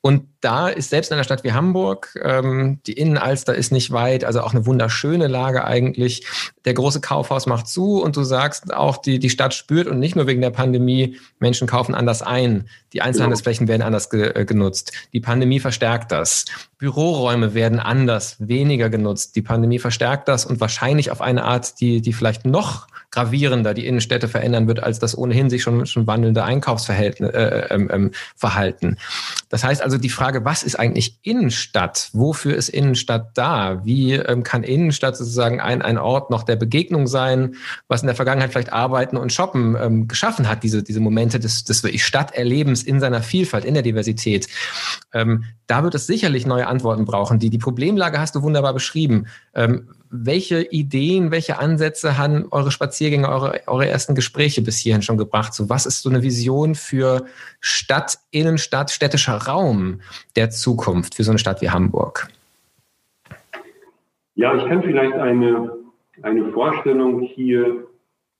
Und 0.00 0.28
da 0.40 0.68
ist 0.68 0.90
selbst 0.90 1.10
in 1.10 1.14
einer 1.14 1.24
Stadt 1.24 1.44
wie 1.44 1.52
Hamburg, 1.52 2.18
ähm, 2.22 2.80
die 2.86 2.92
Innenalster 2.92 3.54
ist 3.54 3.72
nicht 3.72 3.90
weit, 3.92 4.24
also 4.24 4.40
auch 4.40 4.54
eine 4.54 4.66
wunderschöne 4.66 5.26
Lage 5.26 5.64
eigentlich. 5.64 6.26
Der 6.64 6.74
große 6.74 7.00
Kaufhaus 7.00 7.46
macht 7.46 7.68
zu 7.68 8.02
und 8.02 8.16
du 8.16 8.22
sagst 8.22 8.74
auch, 8.74 8.98
die, 8.98 9.18
die 9.18 9.30
Stadt 9.30 9.54
spürt 9.54 9.86
und 9.86 9.98
nicht 9.98 10.16
nur 10.16 10.26
wegen 10.26 10.40
der 10.40 10.50
Pandemie, 10.50 11.18
Menschen 11.38 11.66
kaufen 11.66 11.94
anders 11.94 12.22
ein. 12.22 12.68
Die 12.92 13.02
Einzelhandelsflächen 13.02 13.68
werden 13.68 13.82
anders 13.82 14.10
ge 14.10 14.32
äh, 14.34 14.44
genutzt. 14.44 14.92
Die 15.12 15.20
Pandemie 15.20 15.60
verstärkt 15.60 16.12
das. 16.12 16.44
Büroräume 16.78 17.54
werden 17.54 17.78
anders, 17.78 18.36
weniger 18.38 18.90
genutzt. 18.90 19.36
Die 19.36 19.42
Pandemie 19.42 19.78
verstärkt 19.78 20.28
das 20.28 20.44
und 20.44 20.60
wahrscheinlich 20.60 21.10
auf 21.10 21.20
eine 21.20 21.44
Art, 21.44 21.80
die, 21.80 22.00
die 22.00 22.12
vielleicht 22.12 22.44
noch 22.44 22.88
gravierender 23.10 23.72
die 23.72 23.86
Innenstädte 23.86 24.28
verändern 24.28 24.68
wird, 24.68 24.82
als 24.82 24.98
das 24.98 25.16
ohnehin 25.16 25.48
sich 25.48 25.62
schon, 25.62 25.86
schon 25.86 26.06
wandelnde 26.06 26.44
Einkaufsverhalten. 26.44 27.26
Äh, 27.26 27.66
ähm, 27.70 27.90
ähm, 27.92 28.10
Verhalten. 28.34 28.98
Das 29.48 29.64
heißt 29.64 29.82
also 29.82 29.98
die 29.98 30.08
Frage, 30.08 30.35
was 30.44 30.62
ist 30.62 30.76
eigentlich 30.76 31.18
Innenstadt? 31.22 32.10
Wofür 32.12 32.56
ist 32.56 32.68
Innenstadt 32.68 33.30
da? 33.34 33.84
Wie 33.84 34.14
ähm, 34.14 34.42
kann 34.42 34.62
Innenstadt 34.62 35.16
sozusagen 35.16 35.60
ein, 35.60 35.82
ein 35.82 35.98
Ort 35.98 36.30
noch 36.30 36.42
der 36.42 36.56
Begegnung 36.56 37.06
sein, 37.06 37.56
was 37.88 38.02
in 38.02 38.06
der 38.06 38.16
Vergangenheit 38.16 38.52
vielleicht 38.52 38.72
Arbeiten 38.72 39.16
und 39.16 39.32
Shoppen 39.32 39.76
ähm, 39.80 40.08
geschaffen 40.08 40.48
hat, 40.48 40.62
diese, 40.62 40.82
diese 40.82 41.00
Momente 41.00 41.40
des, 41.40 41.64
des 41.64 41.82
Stadterlebens 42.00 42.82
in 42.82 43.00
seiner 43.00 43.22
Vielfalt, 43.22 43.64
in 43.64 43.74
der 43.74 43.82
Diversität. 43.82 44.48
Ähm, 45.12 45.44
da 45.66 45.82
wird 45.82 45.94
es 45.94 46.06
sicherlich 46.06 46.46
neue 46.46 46.66
Antworten 46.66 47.04
brauchen. 47.04 47.38
Die, 47.38 47.50
die 47.50 47.58
Problemlage 47.58 48.20
hast 48.20 48.34
du 48.34 48.42
wunderbar 48.42 48.74
beschrieben. 48.74 49.26
Ähm, 49.54 49.88
welche 50.10 50.62
Ideen, 50.62 51.30
welche 51.30 51.58
Ansätze 51.58 52.18
haben 52.18 52.46
eure 52.50 52.70
Spaziergänge, 52.70 53.28
eure, 53.28 53.60
eure 53.66 53.88
ersten 53.88 54.14
Gespräche 54.14 54.62
bis 54.62 54.78
hierhin 54.78 55.02
schon 55.02 55.18
gebracht? 55.18 55.54
So, 55.54 55.68
was 55.68 55.86
ist 55.86 56.02
so 56.02 56.10
eine 56.10 56.22
Vision 56.22 56.74
für 56.74 57.26
Stadt, 57.60 58.18
Innenstadt, 58.30 58.90
städtischer 58.90 59.36
Raum 59.36 60.00
der 60.36 60.50
Zukunft 60.50 61.14
für 61.14 61.24
so 61.24 61.30
eine 61.30 61.38
Stadt 61.38 61.60
wie 61.62 61.70
Hamburg? 61.70 62.28
Ja, 64.34 64.54
ich 64.54 64.66
kann 64.66 64.82
vielleicht 64.82 65.14
eine, 65.14 65.72
eine 66.22 66.52
Vorstellung 66.52 67.20
hier 67.22 67.86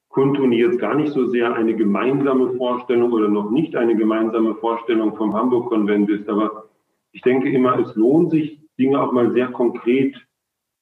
kundtun, 0.09 0.50
die 0.50 0.59
jetzt 0.59 0.79
gar 0.79 0.94
nicht 0.94 1.12
so 1.12 1.26
sehr 1.29 1.55
eine 1.55 1.74
gemeinsame 1.74 2.55
Vorstellung 2.57 3.12
oder 3.12 3.29
noch 3.29 3.50
nicht 3.50 3.76
eine 3.76 3.96
gemeinsame 3.96 4.55
Vorstellung 4.57 5.16
vom 5.16 5.35
Hamburg-Konvent 5.35 6.09
ist, 6.11 6.29
aber 6.29 6.64
ich 7.12 7.22
denke 7.22 7.50
immer, 7.50 7.79
es 7.79 7.94
lohnt 7.96 8.31
sich, 8.31 8.59
Dinge 8.79 9.00
auch 9.00 9.12
mal 9.12 9.33
sehr 9.33 9.48
konkret 9.48 10.14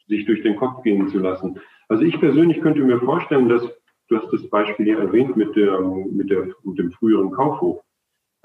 sich 0.06 0.26
durch 0.26 0.42
den 0.42 0.56
Kopf 0.56 0.82
gehen 0.82 1.08
zu 1.08 1.18
lassen. 1.18 1.58
Also 1.88 2.04
ich 2.04 2.18
persönlich 2.18 2.60
könnte 2.60 2.80
mir 2.80 3.00
vorstellen, 3.00 3.48
dass, 3.48 3.62
du 4.08 4.16
hast 4.16 4.32
das 4.32 4.48
Beispiel 4.48 4.88
ja 4.88 4.98
erwähnt 4.98 5.36
mit, 5.36 5.54
der, 5.56 5.80
mit, 5.80 6.30
der, 6.30 6.48
mit 6.62 6.78
dem 6.78 6.92
früheren 6.92 7.30
Kaufhof, 7.30 7.82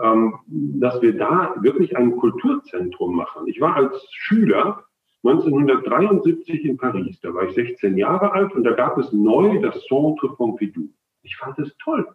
ähm, 0.01 0.35
dass 0.47 1.01
wir 1.01 1.17
da 1.17 1.55
wirklich 1.59 1.95
ein 1.97 2.15
Kulturzentrum 2.17 3.15
machen. 3.15 3.47
Ich 3.47 3.59
war 3.59 3.75
als 3.75 4.07
Schüler 4.11 4.83
1973 5.23 6.63
in 6.63 6.77
Paris, 6.77 7.19
da 7.21 7.33
war 7.33 7.43
ich 7.43 7.53
16 7.53 7.97
Jahre 7.97 8.31
alt 8.31 8.53
und 8.53 8.63
da 8.63 8.71
gab 8.71 8.97
es 8.97 9.11
neu 9.11 9.59
das 9.59 9.83
Centre 9.85 10.29
Pompidou. 10.35 10.89
Ich 11.23 11.35
fand 11.35 11.59
es 11.59 11.75
toll. 11.83 12.07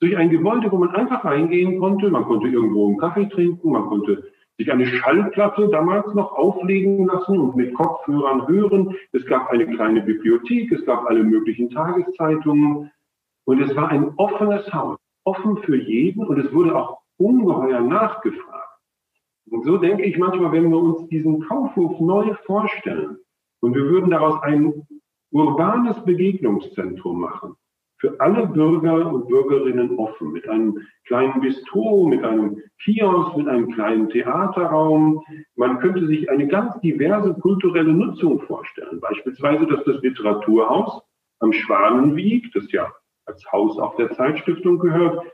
Durch 0.00 0.16
ein 0.16 0.30
Gebäude, 0.30 0.70
wo 0.72 0.78
man 0.78 0.90
einfach 0.90 1.24
reingehen 1.24 1.78
konnte, 1.78 2.10
man 2.10 2.24
konnte 2.24 2.48
irgendwo 2.48 2.88
einen 2.88 2.98
Kaffee 2.98 3.28
trinken, 3.28 3.72
man 3.72 3.86
konnte 3.86 4.24
sich 4.58 4.72
eine 4.72 4.86
Schallplatte 4.86 5.68
damals 5.68 6.14
noch 6.14 6.32
auflegen 6.32 7.06
lassen 7.06 7.38
und 7.38 7.56
mit 7.56 7.74
Kopfhörern 7.74 8.48
hören. 8.48 8.96
Es 9.12 9.26
gab 9.26 9.50
eine 9.50 9.66
kleine 9.66 10.00
Bibliothek, 10.02 10.72
es 10.72 10.84
gab 10.86 11.06
alle 11.06 11.22
möglichen 11.22 11.70
Tageszeitungen 11.70 12.90
und 13.44 13.60
es 13.60 13.74
war 13.76 13.88
ein 13.90 14.14
offenes 14.16 14.72
Haus, 14.72 14.98
offen 15.24 15.58
für 15.58 15.76
jeden 15.76 16.26
und 16.26 16.38
es 16.38 16.52
wurde 16.52 16.74
auch 16.74 17.00
ungeheuer 17.18 17.80
nachgefragt. 17.80 18.80
Und 19.50 19.64
so 19.64 19.76
denke 19.76 20.04
ich 20.04 20.18
manchmal, 20.18 20.52
wenn 20.52 20.70
wir 20.70 20.78
uns 20.78 21.08
diesen 21.08 21.40
Kaufhof 21.46 22.00
neu 22.00 22.34
vorstellen 22.46 23.18
und 23.60 23.74
wir 23.74 23.84
würden 23.84 24.10
daraus 24.10 24.42
ein 24.42 24.86
urbanes 25.30 26.02
Begegnungszentrum 26.04 27.20
machen, 27.20 27.56
für 28.06 28.20
alle 28.20 28.46
Bürger 28.46 29.12
und 29.12 29.26
Bürgerinnen 29.26 29.98
offen, 29.98 30.32
mit 30.32 30.48
einem 30.48 30.78
kleinen 31.06 31.40
Bistro, 31.40 32.06
mit 32.06 32.22
einem 32.22 32.62
Kiosk, 32.82 33.36
mit 33.36 33.48
einem 33.48 33.72
kleinen 33.72 34.08
Theaterraum. 34.10 35.24
Man 35.56 35.80
könnte 35.80 36.06
sich 36.06 36.30
eine 36.30 36.46
ganz 36.46 36.78
diverse 36.80 37.34
kulturelle 37.34 37.92
Nutzung 37.92 38.40
vorstellen. 38.42 39.00
Beispielsweise, 39.00 39.66
dass 39.66 39.84
das 39.84 40.00
Literaturhaus 40.02 41.02
am 41.40 41.52
Schwanenwieg, 41.52 42.52
das 42.54 42.70
ja 42.70 42.92
als 43.24 43.44
Haus 43.50 43.76
auch 43.78 43.96
der 43.96 44.12
Zeitstiftung 44.12 44.78
gehört, 44.78 45.26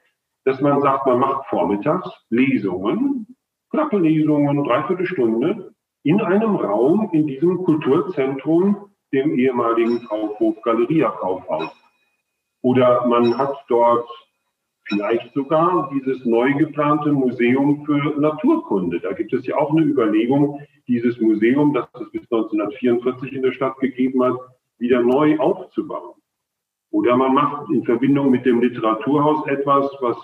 dass 0.45 0.61
man 0.63 0.81
sagt, 0.81 1.07
man 1.07 1.19
macht 1.19 1.47
vormittags 1.49 2.09
Lesungen, 2.31 3.37
knappe 3.71 3.99
Lesungen, 3.99 4.65
dreiviertel 4.65 5.07
Stunde, 5.07 5.75
in 6.05 6.21
einem 6.23 6.57
Raum 6.57 7.11
in 7.13 7.27
diesem 7.27 7.59
Kulturzentrum, 7.65 8.91
dem 9.13 9.39
ehemaligen 9.39 10.05
Kaufhof 10.07 10.61
Galeria 10.63 11.11
Kaufhaus. 11.11 11.82
Oder 12.63 13.07
man 13.07 13.37
hat 13.37 13.57
dort 13.69 14.09
vielleicht 14.85 15.33
sogar 15.35 15.91
dieses 15.93 16.25
neu 16.25 16.53
geplante 16.55 17.13
Museum 17.13 17.85
für 17.85 18.21
Naturkunde. 18.21 19.01
Da 19.01 19.13
gibt 19.13 19.33
es 19.33 19.47
ja 19.47 19.57
auch 19.57 19.71
eine 19.71 19.83
Überlegung, 19.83 20.61
dieses 20.89 21.21
Museum, 21.21 21.73
das 21.73 21.89
es 21.95 22.11
bis 22.11 22.23
1944 22.23 23.33
in 23.33 23.43
der 23.43 23.53
Stadt 23.53 23.77
gegeben 23.79 24.23
hat, 24.23 24.37
wieder 24.79 25.03
neu 25.03 25.39
aufzubauen. 25.39 26.15
Oder 26.91 27.17
man 27.17 27.35
macht 27.35 27.71
in 27.71 27.85
Verbindung 27.85 28.31
mit 28.31 28.45
dem 28.45 28.61
Literaturhaus 28.61 29.47
etwas, 29.47 29.91
was 30.01 30.17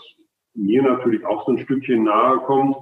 mir 0.55 0.83
natürlich 0.83 1.25
auch 1.25 1.47
so 1.47 1.53
ein 1.53 1.59
Stückchen 1.59 2.05
nahe 2.05 2.39
kommt. 2.39 2.77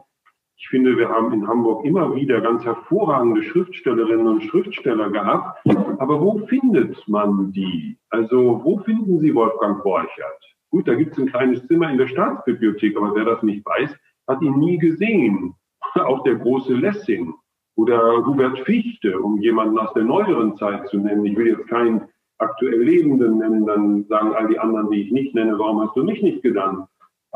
Ich 0.59 0.69
finde, 0.69 0.97
wir 0.97 1.11
haben 1.11 1.33
in 1.35 1.47
Hamburg 1.47 1.85
immer 1.85 2.15
wieder 2.17 2.41
ganz 2.41 2.65
hervorragende 2.65 3.43
Schriftstellerinnen 3.43 4.27
und 4.27 4.43
Schriftsteller 4.43 5.11
gehabt. 5.11 5.61
Aber 5.99 6.21
wo 6.21 6.47
findet 6.47 7.07
man 7.07 7.53
die? 7.53 7.99
Also 8.09 8.63
wo 8.65 8.79
finden 8.79 9.21
Sie 9.21 9.35
Wolfgang 9.35 9.83
Borchert? 9.83 10.57
Gut, 10.71 10.89
da 10.89 10.95
gibt 10.95 11.13
es 11.13 11.19
ein 11.19 11.27
kleines 11.27 11.67
Zimmer 11.67 11.91
in 11.91 11.99
der 11.99 12.09
Staatsbibliothek, 12.09 12.97
aber 12.97 13.15
wer 13.15 13.25
das 13.25 13.43
nicht 13.43 13.65
weiß, 13.67 13.95
hat 14.29 14.43
ihn 14.43 14.59
nie 14.59 14.79
gesehen. 14.79 15.55
Auch 15.95 16.23
der 16.25 16.37
große 16.37 16.75
Lessing 16.75 17.35
oder 17.77 18.25
Hubert 18.25 18.59
Fichte, 18.61 19.21
um 19.21 19.39
jemanden 19.41 19.79
aus 19.79 19.93
der 19.93 20.05
neueren 20.05 20.57
Zeit 20.57 20.89
zu 20.89 20.99
nennen. 20.99 21.27
Ich 21.27 21.37
will 21.37 21.49
jetzt 21.49 21.69
keinen 21.69 22.09
aktuell 22.39 22.83
Lebenden 22.83 23.39
nennen, 23.39 23.67
dann 23.67 24.05
sagen 24.05 24.35
all 24.35 24.49
die 24.49 24.59
anderen, 24.59 24.91
die 24.91 25.03
ich 25.03 25.13
nicht 25.13 25.35
nenne, 25.35 25.59
warum 25.59 25.83
hast 25.83 25.97
du 25.97 26.03
mich 26.03 26.23
nicht 26.23 26.43
genannt? 26.43 26.87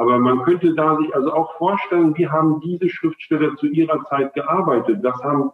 Aber 0.00 0.18
man 0.18 0.44
könnte 0.44 0.74
da 0.74 0.96
sich 0.96 1.14
also 1.14 1.30
auch 1.30 1.58
vorstellen, 1.58 2.16
wie 2.16 2.26
haben 2.26 2.58
diese 2.62 2.88
Schriftsteller 2.88 3.54
zu 3.56 3.66
ihrer 3.66 4.02
Zeit 4.06 4.32
gearbeitet? 4.32 5.00
Was 5.02 5.22
haben, 5.22 5.50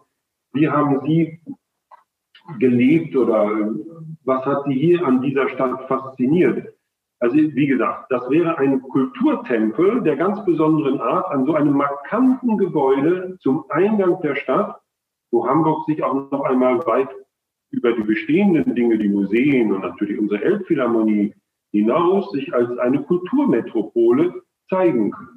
wie 0.53 0.69
haben 0.69 1.01
sie 1.05 1.41
gelebt 2.57 3.13
oder 3.17 3.75
was 4.23 4.45
hat 4.45 4.63
sie 4.65 4.75
hier 4.75 5.05
an 5.05 5.21
dieser 5.21 5.49
Stadt 5.49 5.85
fasziniert? 5.89 6.65
Also 7.19 7.35
wie 7.35 7.67
gesagt, 7.67 8.09
das 8.09 8.29
wäre 8.29 8.57
ein 8.57 8.81
Kulturtempel 8.83 10.01
der 10.01 10.15
ganz 10.15 10.45
besonderen 10.45 11.01
Art 11.01 11.29
an 11.29 11.45
so 11.45 11.53
einem 11.53 11.73
markanten 11.73 12.57
Gebäude 12.57 13.37
zum 13.41 13.65
Eingang 13.67 14.21
der 14.21 14.35
Stadt, 14.35 14.79
wo 15.29 15.45
Hamburg 15.45 15.85
sich 15.87 16.01
auch 16.01 16.31
noch 16.31 16.43
einmal 16.45 16.77
weit 16.85 17.09
über 17.71 17.91
die 17.91 18.03
bestehenden 18.03 18.75
Dinge, 18.75 18.97
die 18.97 19.09
Museen 19.09 19.73
und 19.73 19.81
natürlich 19.81 20.17
unsere 20.17 20.41
Elbphilharmonie 20.41 21.33
hinaus 21.71 22.31
sich 22.31 22.53
als 22.53 22.77
eine 22.77 23.03
Kulturmetropole 23.03 24.41
zeigen 24.69 25.11
könnte. 25.11 25.33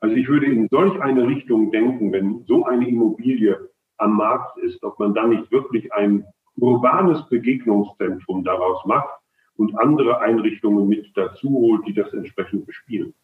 Also 0.00 0.16
ich 0.16 0.28
würde 0.28 0.46
in 0.46 0.68
solch 0.68 1.00
eine 1.00 1.26
Richtung 1.26 1.70
denken, 1.70 2.12
wenn 2.12 2.44
so 2.46 2.64
eine 2.64 2.88
Immobilie 2.88 3.70
am 3.96 4.16
Markt 4.16 4.58
ist, 4.58 4.82
ob 4.82 4.98
man 4.98 5.14
dann 5.14 5.30
nicht 5.30 5.50
wirklich 5.50 5.92
ein 5.92 6.24
urbanes 6.56 7.26
Begegnungszentrum 7.28 8.44
daraus 8.44 8.84
macht 8.84 9.10
und 9.56 9.78
andere 9.78 10.20
Einrichtungen 10.20 10.88
mit 10.88 11.10
dazu 11.14 11.48
holt, 11.48 11.86
die 11.86 11.94
das 11.94 12.12
entsprechend 12.12 12.66
bespielen. 12.66 13.14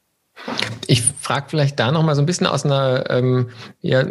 Ich 0.86 1.02
frage 1.02 1.46
vielleicht 1.48 1.78
da 1.78 1.92
noch 1.92 2.02
mal 2.02 2.16
so 2.16 2.22
ein 2.22 2.26
bisschen 2.26 2.48
aus 2.48 2.64
einer 2.64 3.08
ähm, 3.10 3.50
ja, 3.80 4.04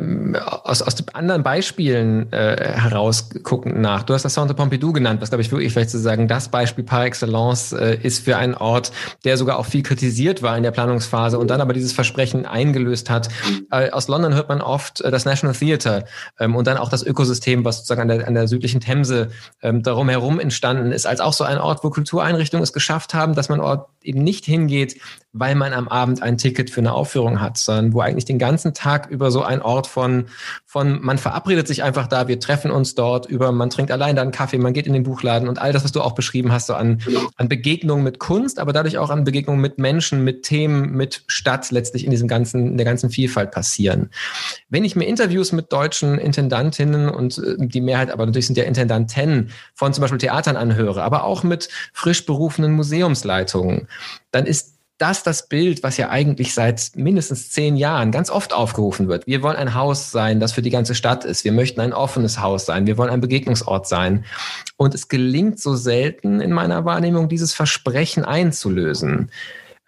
aus, 0.63 0.82
aus 0.82 0.96
anderen 1.13 1.44
Beispielen 1.44 2.32
äh, 2.32 2.74
herausgucken 2.76 3.82
nach. 3.82 4.04
Du 4.04 4.13
hast 4.13 4.24
das 4.24 4.36
Centre 4.36 4.54
Pompidou 4.54 4.94
genannt, 4.94 5.20
was 5.20 5.30
glaube 5.30 5.42
ich 5.42 5.52
wirklich 5.52 5.74
vielleicht 5.74 5.89
zu 5.89 6.00
sagen, 6.00 6.30
das 6.30 6.48
Beispiel 6.48 6.86
par 6.86 7.04
excellence 7.04 7.74
äh, 7.74 7.98
ist 8.02 8.24
für 8.24 8.38
einen 8.38 8.54
Ort, 8.54 8.94
der 9.26 9.36
sogar 9.36 9.60
auch 9.60 9.65
viel 9.65 9.84
kritisiert 9.84 10.42
war 10.42 10.56
in 10.56 10.63
der 10.63 10.72
Planungsphase 10.72 11.38
und 11.38 11.50
dann 11.50 11.60
aber 11.60 11.74
dieses 11.74 11.92
Versprechen 11.92 12.46
eingelöst 12.46 13.10
hat. 13.10 13.28
Äh, 13.72 13.89
aus 13.92 14.08
London 14.08 14.34
hört 14.34 14.48
man 14.48 14.62
oft 14.62 15.02
äh, 15.02 15.12
das 15.12 15.26
National 15.26 15.56
Theatre 15.56 16.06
ähm, 16.39 16.56
und 16.56 16.68
dann 16.68 16.78
auch 16.78 16.89
das 16.89 17.04
Ökosystem, 17.04 17.65
was 17.65 17.80
sozusagen 17.80 18.02
an 18.02 18.08
der, 18.08 18.28
an 18.28 18.36
der 18.36 18.48
südlichen 18.48 18.80
Themse 18.80 19.32
ähm, 19.62 19.84
darum 19.84 20.08
herum 20.08 20.39
entstanden 20.39 20.94
ist, 20.94 21.06
als 21.06 21.20
auch 21.20 21.34
so 21.34 21.44
ein 21.44 21.58
Ort, 21.58 21.84
wo 21.84 21.89
Kultureinrichtungen 21.89 22.63
es 22.63 22.72
geschafft 22.72 23.13
haben, 23.13 23.36
dass 23.36 23.50
man 23.50 23.60
Ort 23.60 23.89
eben 24.02 24.24
nicht 24.24 24.46
hingeht, 24.46 24.96
weil 25.34 25.56
man 25.56 25.74
am 25.74 25.88
Abend 25.88 26.18
ein 26.21 26.38
Ticket 26.38 26.69
für 26.69 26.82
eine 26.82 26.93
Aufführung 26.93 27.41
hat, 27.41 27.58
sondern 27.58 27.93
wo 27.93 28.01
eigentlich 28.01 28.25
den 28.25 28.39
ganzen 28.39 28.73
Tag 28.73 29.10
über 29.10 29.32
so 29.32 29.43
ein 29.43 29.62
Ort 29.62 29.88
von, 29.88 30.25
von 30.65 31.01
man 31.01 31.17
verabredet 31.17 31.67
sich 31.67 31.84
einfach 31.84 32.08
da, 32.08 32.27
wir 32.27 32.39
treffen 32.39 32.71
uns 32.71 32.95
dort 32.95 33.25
über, 33.25 33.51
man 33.51 33.69
trinkt 33.69 33.91
allein 33.91 34.15
da 34.15 34.21
einen 34.21 34.32
Kaffee, 34.32 34.58
man 34.58 34.73
geht 34.73 34.88
in 34.88 34.93
den 34.93 35.03
Buchladen 35.03 35.47
und 35.47 35.60
all 35.60 35.73
das, 35.73 35.84
was 35.84 35.91
du 35.91 36.01
auch 36.01 36.13
beschrieben 36.13 36.51
hast, 36.51 36.67
so 36.67 36.73
an, 36.73 37.01
an 37.38 37.49
Begegnungen 37.49 38.03
mit 38.03 38.19
Kunst, 38.19 38.60
aber 38.60 38.73
dadurch 38.73 38.97
auch 38.97 39.10
an 39.10 39.23
Begegnungen 39.23 39.62
mit 39.62 39.77
Menschen, 39.77 40.23
mit 40.23 40.43
Themen, 40.43 40.91
mit 40.91 41.23
Stadt 41.27 41.71
letztlich 41.71 42.05
in 42.05 42.12
diesem 42.12 42.27
ganzen, 42.27 42.67
in 42.71 42.77
der 42.77 42.86
ganzen 42.86 43.10
Vielfalt 43.10 43.51
passieren. 43.51 44.10
Wenn 44.69 44.84
ich 44.84 44.95
mir 44.95 45.05
Interviews 45.05 45.51
mit 45.51 45.71
deutschen 45.71 46.17
Intendantinnen 46.17 47.10
und 47.10 47.38
äh, 47.38 47.55
die 47.58 47.82
Mehrheit, 47.82 48.12
aber 48.12 48.25
natürlich 48.25 48.47
sind 48.47 48.58
ja 48.58 48.63
Intendanten 48.63 49.51
von 49.73 49.93
zum 49.93 50.01
Beispiel 50.01 50.19
Theatern 50.19 50.55
anhöre, 50.55 51.03
aber 51.03 51.23
auch 51.23 51.43
mit 51.43 51.69
frisch 51.93 52.25
berufenen 52.25 52.73
Museumsleitungen, 52.73 53.88
dann 54.32 54.45
ist 54.45 54.79
das 55.00 55.24
das 55.24 55.48
Bild, 55.48 55.82
was 55.82 55.98
ja 55.98 56.10
eigentlich 56.10 56.54
seit 56.54 56.92
mindestens 56.96 57.50
zehn 57.50 57.78
Jahren 57.78 58.12
ganz 58.12 58.30
oft 58.30 58.54
aufgerufen 58.54 59.08
wird. 59.08 59.26
Wir 59.26 59.42
wollen 59.42 59.56
ein 59.56 59.74
Haus 59.74 60.12
sein, 60.12 60.40
das 60.40 60.52
für 60.52 60.62
die 60.62 60.70
ganze 60.70 60.94
Stadt 60.94 61.26
ist. 61.26 61.44
Wir 61.44 61.54
möchten 61.54 61.80
ein 61.80 61.94
offenes 61.94 62.40
Haus 62.40 62.66
sein. 62.66 62.86
Wir 62.86 62.98
wollen 62.98 63.10
ein 63.10 63.22
Begegnungsort 63.22 63.88
sein. 63.88 64.26
Und 64.78 64.94
es 64.94 65.08
gelingt 65.08 65.60
so 65.60 65.76
selten 65.76 66.42
in 66.42 66.52
meiner 66.52 66.86
Wahrnehmung, 66.86 67.30
dieses 67.30 67.54
Versprechen 67.54 68.26
einzulösen 68.26 69.32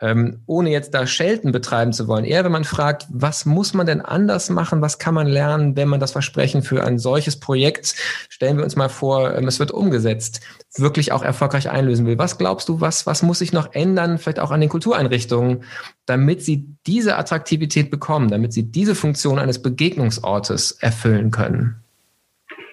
ähm, 0.01 0.41
ohne 0.47 0.71
jetzt 0.71 0.93
da 0.93 1.05
Schelten 1.05 1.51
betreiben 1.51 1.93
zu 1.93 2.07
wollen, 2.07 2.25
eher 2.25 2.43
wenn 2.43 2.51
man 2.51 2.63
fragt, 2.63 3.05
was 3.09 3.45
muss 3.45 3.73
man 3.73 3.85
denn 3.85 4.01
anders 4.01 4.49
machen, 4.49 4.81
was 4.81 4.97
kann 4.97 5.13
man 5.13 5.27
lernen, 5.27 5.75
wenn 5.77 5.87
man 5.87 5.99
das 5.99 6.11
Versprechen 6.11 6.63
für 6.63 6.83
ein 6.83 6.97
solches 6.97 7.39
Projekt, 7.39 7.95
stellen 8.29 8.57
wir 8.57 8.63
uns 8.63 8.75
mal 8.75 8.89
vor, 8.89 9.35
ähm, 9.35 9.47
es 9.47 9.59
wird 9.59 9.71
umgesetzt, 9.71 10.41
wirklich 10.75 11.11
auch 11.11 11.23
erfolgreich 11.23 11.69
einlösen 11.69 12.07
will. 12.07 12.17
Was 12.17 12.39
glaubst 12.39 12.67
du, 12.67 12.81
was, 12.81 13.05
was 13.05 13.21
muss 13.21 13.39
sich 13.39 13.53
noch 13.53 13.73
ändern, 13.73 14.17
vielleicht 14.17 14.39
auch 14.39 14.51
an 14.51 14.59
den 14.59 14.69
Kultureinrichtungen, 14.69 15.63
damit 16.07 16.41
sie 16.41 16.67
diese 16.87 17.17
Attraktivität 17.17 17.91
bekommen, 17.91 18.29
damit 18.29 18.53
sie 18.53 18.71
diese 18.71 18.95
Funktion 18.95 19.37
eines 19.37 19.61
Begegnungsortes 19.61 20.71
erfüllen 20.81 21.29
können? 21.29 21.75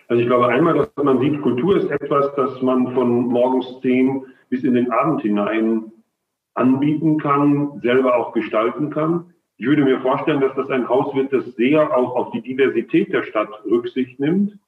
Also 0.09 0.23
ich 0.23 0.29
glaube 0.29 0.49
einmal, 0.49 0.75
dass 0.75 1.05
man 1.05 1.21
sieht, 1.21 1.43
Kultur 1.43 1.77
ist 1.77 1.91
etwas, 1.91 2.31
das 2.37 2.63
man 2.63 2.95
von 2.95 3.27
morgens 3.27 3.67
zehn 3.83 4.23
bis 4.49 4.65
in 4.65 4.73
den 4.73 4.91
Abend 4.91 5.21
hinein 5.21 5.93
anbieten 6.59 7.19
kann, 7.19 7.81
selber 7.81 8.17
auch 8.17 8.33
gestalten 8.33 8.91
kann. 8.91 9.33
Ich 9.57 9.67
würde 9.67 9.85
mir 9.85 10.01
vorstellen, 10.01 10.41
dass 10.41 10.55
das 10.55 10.71
ein 10.71 10.89
Haus 10.89 11.15
wird, 11.15 11.33
das 11.33 11.45
sehr 11.57 11.97
auch 11.97 12.15
auf 12.15 12.31
die 12.33 12.43
Diversität 12.43 13.13
der 13.13 13.23
Stadt 13.25 13.49
Rücksicht 13.65 14.21
nimmt. 14.21 14.59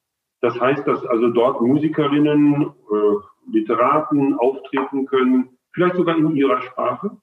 Das 0.41 0.59
heißt, 0.59 0.87
dass 0.87 1.05
also 1.07 1.29
dort 1.31 1.61
Musikerinnen, 1.61 2.63
äh, 2.63 3.53
Literaten 3.53 4.35
auftreten 4.35 5.07
können, 5.07 5.51
vielleicht 5.73 5.97
sogar 5.97 6.17
in 6.17 6.35
ihrer 6.35 6.61
Sprache. 6.63 7.17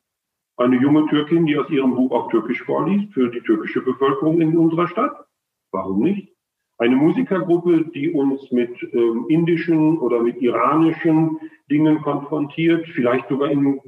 Eine 0.58 0.78
junge 0.78 1.06
Türkin, 1.08 1.46
die 1.46 1.58
aus 1.58 1.70
ihrem 1.70 1.96
Buch 1.96 2.12
auch 2.12 2.30
Türkisch 2.30 2.64
vorliest 2.64 3.14
für 3.14 3.30
die 3.30 3.42
türkische 3.42 3.82
Bevölkerung 3.82 4.42
in 4.42 4.58
unserer 4.58 4.88
Stadt. 4.88 5.26
Warum 5.72 6.02
nicht? 6.02 6.34
Eine 6.80 6.96
Musikergruppe, 6.96 7.86
die 7.94 8.12
uns 8.12 8.52
mit 8.52 8.72
ähm, 8.94 9.26
indischen 9.30 9.98
oder 9.98 10.22
mit 10.22 10.42
iranischen 10.42 11.40
Dingen 11.70 12.02
konfrontiert, 12.02 12.88
vielleicht 12.90 13.28
sogar 13.30 13.50
in 13.50 13.82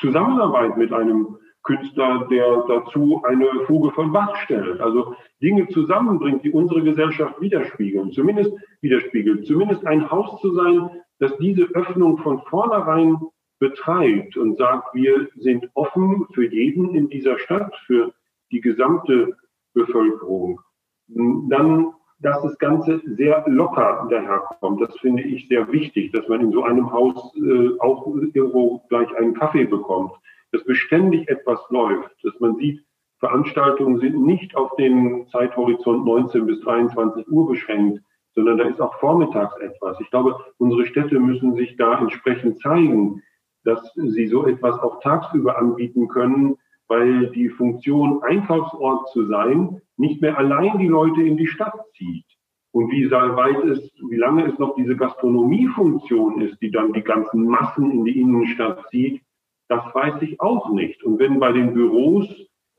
Zusammenarbeit 0.00 0.76
mit 0.76 0.92
einem 0.92 1.36
Künstler, 1.62 2.26
der 2.30 2.64
dazu 2.68 3.22
eine 3.24 3.46
Fuge 3.66 3.90
von 3.92 4.12
Bach 4.12 4.36
stellt. 4.36 4.80
Also 4.80 5.14
Dinge 5.42 5.66
zusammenbringt, 5.68 6.44
die 6.44 6.52
unsere 6.52 6.82
Gesellschaft 6.82 7.40
widerspiegeln, 7.40 8.12
zumindest 8.12 8.52
widerspiegelt, 8.82 9.46
zumindest 9.46 9.86
ein 9.86 10.10
Haus 10.10 10.40
zu 10.40 10.52
sein, 10.54 10.90
das 11.18 11.36
diese 11.38 11.64
Öffnung 11.74 12.18
von 12.18 12.42
vornherein 12.42 13.16
betreibt 13.60 14.36
und 14.36 14.58
sagt, 14.58 14.94
wir 14.94 15.28
sind 15.36 15.70
offen 15.74 16.26
für 16.34 16.44
jeden 16.52 16.94
in 16.94 17.08
dieser 17.08 17.38
Stadt, 17.38 17.74
für 17.86 18.12
die 18.50 18.60
gesamte 18.60 19.36
Bevölkerung. 19.72 20.60
Dann 21.08 21.92
dass 22.24 22.40
das 22.40 22.58
Ganze 22.58 23.02
sehr 23.04 23.44
locker 23.46 24.08
daherkommt. 24.10 24.80
Das 24.80 24.96
finde 25.00 25.22
ich 25.22 25.46
sehr 25.48 25.70
wichtig, 25.70 26.10
dass 26.12 26.26
man 26.26 26.40
in 26.40 26.52
so 26.52 26.64
einem 26.64 26.90
Haus 26.90 27.36
äh, 27.36 27.78
auch 27.80 28.06
irgendwo 28.32 28.82
gleich 28.88 29.14
einen 29.16 29.34
Kaffee 29.34 29.66
bekommt, 29.66 30.10
dass 30.50 30.64
beständig 30.64 31.28
etwas 31.28 31.60
läuft, 31.68 32.10
dass 32.24 32.32
man 32.40 32.56
sieht, 32.56 32.82
Veranstaltungen 33.18 34.00
sind 34.00 34.24
nicht 34.24 34.56
auf 34.56 34.74
den 34.76 35.26
Zeithorizont 35.28 36.06
19 36.06 36.46
bis 36.46 36.60
23 36.62 37.28
Uhr 37.28 37.46
beschränkt, 37.46 38.02
sondern 38.34 38.56
da 38.56 38.64
ist 38.64 38.80
auch 38.80 38.98
vormittags 39.00 39.56
etwas. 39.58 40.00
Ich 40.00 40.10
glaube, 40.10 40.36
unsere 40.56 40.86
Städte 40.86 41.20
müssen 41.20 41.54
sich 41.56 41.76
da 41.76 41.98
entsprechend 41.98 42.58
zeigen, 42.60 43.22
dass 43.64 43.92
sie 43.94 44.28
so 44.28 44.46
etwas 44.46 44.78
auch 44.80 45.00
tagsüber 45.00 45.58
anbieten 45.58 46.08
können, 46.08 46.56
weil 46.88 47.28
die 47.28 47.48
Funktion 47.48 48.22
Einkaufsort 48.22 49.08
zu 49.10 49.26
sein 49.26 49.80
nicht 49.96 50.20
mehr 50.20 50.36
allein 50.38 50.78
die 50.78 50.88
Leute 50.88 51.22
in 51.22 51.36
die 51.36 51.46
Stadt 51.46 51.78
zieht. 51.96 52.26
Und 52.72 52.90
wie 52.90 53.08
weit 53.10 53.64
es, 53.64 53.92
wie 54.10 54.16
lange 54.16 54.46
es 54.46 54.58
noch 54.58 54.74
diese 54.74 54.96
Gastronomiefunktion 54.96 56.40
ist, 56.40 56.60
die 56.60 56.72
dann 56.72 56.92
die 56.92 57.02
ganzen 57.02 57.44
Massen 57.44 57.90
in 57.92 58.04
die 58.04 58.20
Innenstadt 58.20 58.84
zieht, 58.90 59.22
das 59.68 59.82
weiß 59.94 60.22
ich 60.22 60.40
auch 60.40 60.70
nicht. 60.70 61.04
Und 61.04 61.18
wenn 61.20 61.38
bei 61.38 61.52
den 61.52 61.72
Büros 61.72 62.28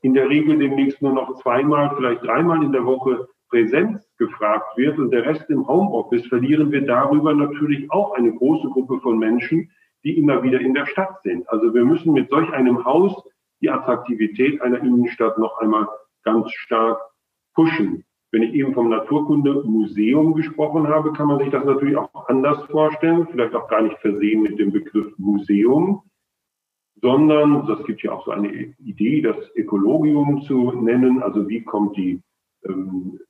in 0.02 0.12
der 0.12 0.28
Regel 0.28 0.58
demnächst 0.58 1.00
nur 1.00 1.14
noch 1.14 1.40
zweimal, 1.40 1.94
vielleicht 1.96 2.22
dreimal 2.22 2.62
in 2.62 2.72
der 2.72 2.84
Woche 2.84 3.26
Präsenz 3.48 4.06
gefragt 4.18 4.76
wird 4.76 4.98
und 4.98 5.10
der 5.12 5.24
Rest 5.24 5.48
im 5.48 5.66
Homeoffice, 5.66 6.26
verlieren 6.26 6.70
wir 6.72 6.82
darüber 6.82 7.32
natürlich 7.32 7.90
auch 7.90 8.12
eine 8.12 8.34
große 8.34 8.68
Gruppe 8.68 9.00
von 9.00 9.18
Menschen, 9.18 9.70
die 10.04 10.18
immer 10.18 10.42
wieder 10.42 10.60
in 10.60 10.74
der 10.74 10.86
Stadt 10.86 11.22
sind. 11.22 11.48
Also 11.48 11.72
wir 11.72 11.84
müssen 11.84 12.12
mit 12.12 12.28
solch 12.28 12.52
einem 12.52 12.84
Haus 12.84 13.14
die 13.60 13.70
Attraktivität 13.70 14.60
einer 14.60 14.80
Innenstadt 14.80 15.38
noch 15.38 15.58
einmal 15.58 15.88
ganz 16.22 16.50
stark 16.52 17.00
pushen. 17.54 18.04
Wenn 18.32 18.42
ich 18.42 18.54
eben 18.54 18.74
vom 18.74 18.90
Naturkundemuseum 18.90 20.34
gesprochen 20.34 20.88
habe, 20.88 21.12
kann 21.12 21.28
man 21.28 21.38
sich 21.38 21.50
das 21.50 21.64
natürlich 21.64 21.96
auch 21.96 22.28
anders 22.28 22.62
vorstellen, 22.66 23.26
vielleicht 23.30 23.54
auch 23.54 23.68
gar 23.68 23.82
nicht 23.82 23.96
versehen 23.98 24.42
mit 24.42 24.58
dem 24.58 24.72
Begriff 24.72 25.16
Museum, 25.16 26.02
sondern, 27.00 27.66
das 27.66 27.84
gibt 27.84 28.02
ja 28.02 28.12
auch 28.12 28.24
so 28.24 28.32
eine 28.32 28.48
Idee, 28.78 29.22
das 29.22 29.36
Ökologium 29.54 30.42
zu 30.42 30.72
nennen, 30.72 31.22
also 31.22 31.48
wie 31.48 31.62
kommt 31.62 31.96
die, 31.96 32.20
ähm, 32.64 33.20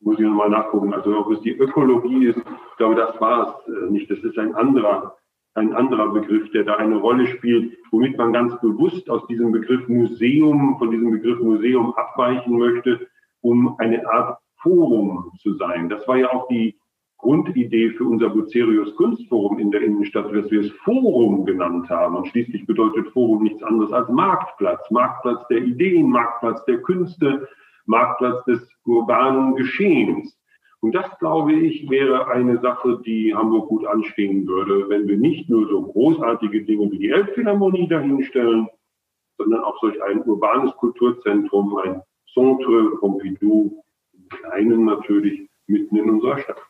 muss 0.00 0.18
ich 0.18 0.24
nochmal 0.24 0.50
nachgucken, 0.50 0.94
also 0.94 1.16
ob 1.18 1.30
es 1.32 1.40
die 1.42 1.56
Ökologie 1.56 2.26
ist, 2.26 2.38
ich 2.38 2.76
glaube, 2.76 2.94
das 2.94 3.20
war 3.20 3.60
es 3.66 3.72
äh, 3.72 3.90
nicht, 3.90 4.10
das 4.10 4.18
ist 4.20 4.38
ein 4.38 4.54
anderer, 4.54 5.16
ein 5.56 5.74
anderer 5.74 6.12
Begriff, 6.12 6.50
der 6.52 6.64
da 6.64 6.74
eine 6.76 6.96
Rolle 6.96 7.26
spielt, 7.26 7.76
womit 7.90 8.16
man 8.18 8.32
ganz 8.32 8.58
bewusst 8.60 9.08
aus 9.08 9.26
diesem 9.26 9.52
Begriff 9.52 9.88
Museum, 9.88 10.76
von 10.78 10.90
diesem 10.90 11.10
Begriff 11.10 11.40
Museum 11.40 11.94
abweichen 11.94 12.58
möchte, 12.58 13.08
um 13.40 13.78
eine 13.78 14.06
Art 14.08 14.38
Forum 14.62 15.32
zu 15.40 15.54
sein. 15.54 15.88
Das 15.88 16.06
war 16.06 16.16
ja 16.16 16.32
auch 16.32 16.48
die 16.48 16.76
Grundidee 17.18 17.90
für 17.90 18.04
unser 18.04 18.28
Bucerius 18.28 18.94
Kunstforum 18.96 19.58
in 19.58 19.70
der 19.70 19.82
Innenstadt, 19.82 20.34
dass 20.34 20.50
wir 20.50 20.60
es 20.60 20.70
Forum 20.84 21.46
genannt 21.46 21.88
haben. 21.88 22.16
Und 22.16 22.28
schließlich 22.28 22.66
bedeutet 22.66 23.08
Forum 23.08 23.42
nichts 23.42 23.62
anderes 23.62 23.92
als 23.92 24.08
Marktplatz. 24.10 24.90
Marktplatz 24.90 25.46
der 25.48 25.58
Ideen, 25.58 26.10
Marktplatz 26.10 26.64
der 26.66 26.82
Künste, 26.82 27.48
Marktplatz 27.86 28.44
des 28.44 28.68
urbanen 28.84 29.54
Geschehens. 29.54 30.38
Und 30.86 30.92
das, 30.92 31.18
glaube 31.18 31.52
ich, 31.52 31.90
wäre 31.90 32.28
eine 32.28 32.60
Sache, 32.60 33.02
die 33.04 33.34
Hamburg 33.34 33.66
gut 33.70 33.84
anstehen 33.86 34.46
würde, 34.46 34.88
wenn 34.88 35.08
wir 35.08 35.16
nicht 35.16 35.50
nur 35.50 35.68
so 35.68 35.82
großartige 35.82 36.62
Dinge 36.62 36.92
wie 36.92 36.98
die 36.98 37.08
Elbphilharmonie 37.08 37.88
dahinstellen, 37.88 38.68
sondern 39.36 39.64
auch 39.64 39.80
solch 39.80 40.00
ein 40.00 40.22
urbanes 40.22 40.72
Kulturzentrum, 40.76 41.76
ein 41.78 42.02
Centre 42.32 42.96
Pompidou, 43.00 43.82
im 44.12 44.28
Kleinen 44.28 44.84
natürlich, 44.84 45.50
mitten 45.66 45.96
in 45.96 46.08
unserer 46.08 46.38
Stadt. 46.38 46.62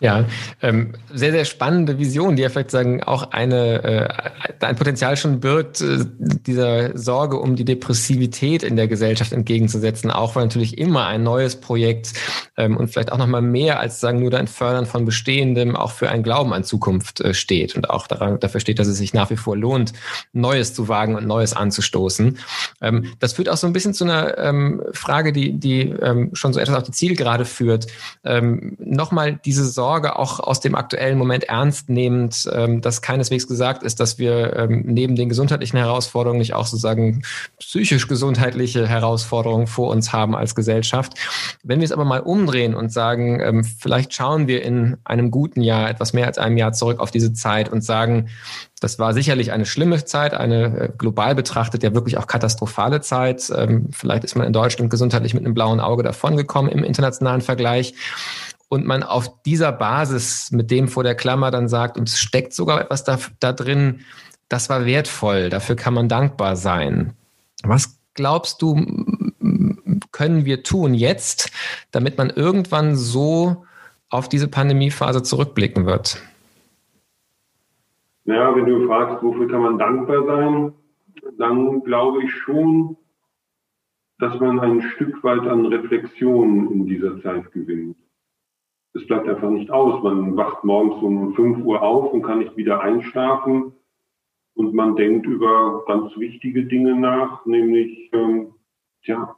Ja, 0.00 0.26
ähm, 0.62 0.94
sehr, 1.12 1.32
sehr 1.32 1.44
spannende 1.44 1.98
Vision, 1.98 2.36
die 2.36 2.42
ja 2.42 2.50
vielleicht 2.50 2.70
sagen, 2.70 3.02
auch 3.02 3.32
eine, 3.32 3.82
äh, 3.82 4.64
ein 4.64 4.76
Potenzial 4.76 5.16
schon 5.16 5.40
birgt, 5.40 5.80
äh, 5.80 6.04
dieser 6.18 6.96
Sorge 6.96 7.38
um 7.38 7.56
die 7.56 7.64
Depressivität 7.64 8.62
in 8.62 8.76
der 8.76 8.86
Gesellschaft 8.86 9.32
entgegenzusetzen, 9.32 10.12
auch 10.12 10.36
weil 10.36 10.44
natürlich 10.44 10.78
immer 10.78 11.06
ein 11.06 11.24
neues 11.24 11.56
Projekt 11.56 12.12
ähm, 12.56 12.76
und 12.76 12.88
vielleicht 12.92 13.10
auch 13.10 13.18
nochmal 13.18 13.42
mehr 13.42 13.80
als 13.80 13.98
sagen 13.98 14.20
nur 14.20 14.32
ein 14.34 14.46
Fördern 14.46 14.86
von 14.86 15.04
Bestehendem 15.04 15.74
auch 15.74 15.90
für 15.90 16.10
ein 16.10 16.22
Glauben 16.22 16.52
an 16.52 16.62
Zukunft 16.62 17.20
äh, 17.20 17.34
steht 17.34 17.74
und 17.74 17.90
auch 17.90 18.06
daran, 18.06 18.38
dafür 18.38 18.60
steht, 18.60 18.78
dass 18.78 18.86
es 18.86 18.98
sich 18.98 19.14
nach 19.14 19.30
wie 19.30 19.36
vor 19.36 19.56
lohnt, 19.56 19.94
Neues 20.32 20.74
zu 20.74 20.86
wagen 20.86 21.16
und 21.16 21.26
Neues 21.26 21.54
anzustoßen. 21.54 22.38
Ähm, 22.80 23.14
das 23.18 23.32
führt 23.32 23.48
auch 23.48 23.56
so 23.56 23.66
ein 23.66 23.72
bisschen 23.72 23.94
zu 23.94 24.04
einer 24.04 24.38
ähm, 24.38 24.80
Frage, 24.92 25.32
die, 25.32 25.58
die 25.58 25.80
ähm, 25.80 26.30
schon 26.34 26.52
so 26.52 26.60
etwas 26.60 26.76
auf 26.76 26.82
die 26.84 26.92
Zielgerade 26.92 27.44
führt. 27.44 27.88
Ähm, 28.22 28.76
nochmal 28.78 29.40
diese 29.44 29.64
Sorge 29.64 29.87
Sorge 29.88 30.18
auch 30.18 30.38
aus 30.38 30.60
dem 30.60 30.74
aktuellen 30.74 31.16
Moment 31.16 31.44
ernst 31.44 31.88
nehmend, 31.88 32.46
ähm, 32.52 32.82
dass 32.82 33.00
keineswegs 33.00 33.48
gesagt 33.48 33.82
ist, 33.82 34.00
dass 34.00 34.18
wir 34.18 34.54
ähm, 34.54 34.82
neben 34.84 35.16
den 35.16 35.30
gesundheitlichen 35.30 35.78
Herausforderungen 35.78 36.40
nicht 36.40 36.52
auch 36.52 36.66
sozusagen 36.66 37.22
psychisch-gesundheitliche 37.58 38.86
Herausforderungen 38.86 39.66
vor 39.66 39.88
uns 39.88 40.12
haben 40.12 40.36
als 40.36 40.54
Gesellschaft. 40.54 41.14
Wenn 41.62 41.80
wir 41.80 41.86
es 41.86 41.92
aber 41.92 42.04
mal 42.04 42.20
umdrehen 42.20 42.74
und 42.74 42.92
sagen, 42.92 43.40
ähm, 43.40 43.64
vielleicht 43.64 44.12
schauen 44.12 44.46
wir 44.46 44.62
in 44.62 44.98
einem 45.04 45.30
guten 45.30 45.62
Jahr, 45.62 45.88
etwas 45.88 46.12
mehr 46.12 46.26
als 46.26 46.36
einem 46.36 46.58
Jahr 46.58 46.74
zurück 46.74 47.00
auf 47.00 47.10
diese 47.10 47.32
Zeit 47.32 47.72
und 47.72 47.82
sagen, 47.82 48.28
das 48.80 48.98
war 48.98 49.14
sicherlich 49.14 49.52
eine 49.52 49.66
schlimme 49.66 50.04
Zeit, 50.04 50.34
eine 50.34 50.64
äh, 50.64 50.88
global 50.96 51.34
betrachtet 51.34 51.82
ja 51.82 51.94
wirklich 51.94 52.18
auch 52.18 52.26
katastrophale 52.26 53.00
Zeit. 53.00 53.50
Ähm, 53.56 53.88
vielleicht 53.90 54.24
ist 54.24 54.36
man 54.36 54.46
in 54.46 54.52
Deutschland 54.52 54.90
gesundheitlich 54.90 55.32
mit 55.32 55.44
einem 55.44 55.54
blauen 55.54 55.80
Auge 55.80 56.02
davongekommen 56.02 56.70
im 56.70 56.84
internationalen 56.84 57.40
Vergleich 57.40 57.94
und 58.68 58.86
man 58.86 59.02
auf 59.02 59.42
dieser 59.42 59.72
Basis 59.72 60.50
mit 60.52 60.70
dem 60.70 60.88
vor 60.88 61.02
der 61.02 61.14
Klammer 61.14 61.50
dann 61.50 61.68
sagt, 61.68 61.96
und 61.96 62.08
es 62.08 62.18
steckt 62.18 62.52
sogar 62.52 62.80
etwas 62.80 63.04
da, 63.04 63.18
da 63.40 63.52
drin, 63.52 64.00
das 64.48 64.70
war 64.70 64.84
wertvoll, 64.84 65.50
dafür 65.50 65.76
kann 65.76 65.94
man 65.94 66.08
dankbar 66.08 66.56
sein. 66.56 67.14
Was 67.64 68.00
glaubst 68.14 68.62
du, 68.62 68.74
können 70.12 70.44
wir 70.44 70.62
tun 70.62 70.94
jetzt, 70.94 71.50
damit 71.90 72.18
man 72.18 72.30
irgendwann 72.30 72.96
so 72.96 73.64
auf 74.10 74.28
diese 74.28 74.48
Pandemiephase 74.48 75.22
zurückblicken 75.22 75.86
wird? 75.86 76.22
Ja, 78.24 78.54
wenn 78.54 78.66
du 78.66 78.86
fragst, 78.86 79.22
wofür 79.22 79.48
kann 79.48 79.62
man 79.62 79.78
dankbar 79.78 80.24
sein, 80.26 80.72
dann 81.38 81.82
glaube 81.82 82.22
ich 82.22 82.30
schon, 82.30 82.96
dass 84.18 84.38
man 84.40 84.60
ein 84.60 84.82
Stück 84.82 85.22
weit 85.24 85.46
an 85.46 85.66
Reflexion 85.66 86.70
in 86.72 86.86
dieser 86.86 87.22
Zeit 87.22 87.50
gewinnt 87.52 87.96
es 88.98 89.06
bleibt 89.06 89.28
einfach 89.28 89.50
nicht 89.50 89.70
aus. 89.70 90.02
Man 90.02 90.36
wacht 90.36 90.64
morgens 90.64 91.02
um 91.02 91.34
5 91.34 91.64
Uhr 91.64 91.82
auf 91.82 92.12
und 92.12 92.22
kann 92.22 92.40
nicht 92.40 92.56
wieder 92.56 92.80
einschlafen. 92.80 93.72
Und 94.54 94.74
man 94.74 94.96
denkt 94.96 95.26
über 95.26 95.84
ganz 95.86 96.16
wichtige 96.16 96.64
Dinge 96.64 96.96
nach, 96.96 97.46
nämlich, 97.46 98.10
ähm, 98.12 98.54
tja, 99.04 99.36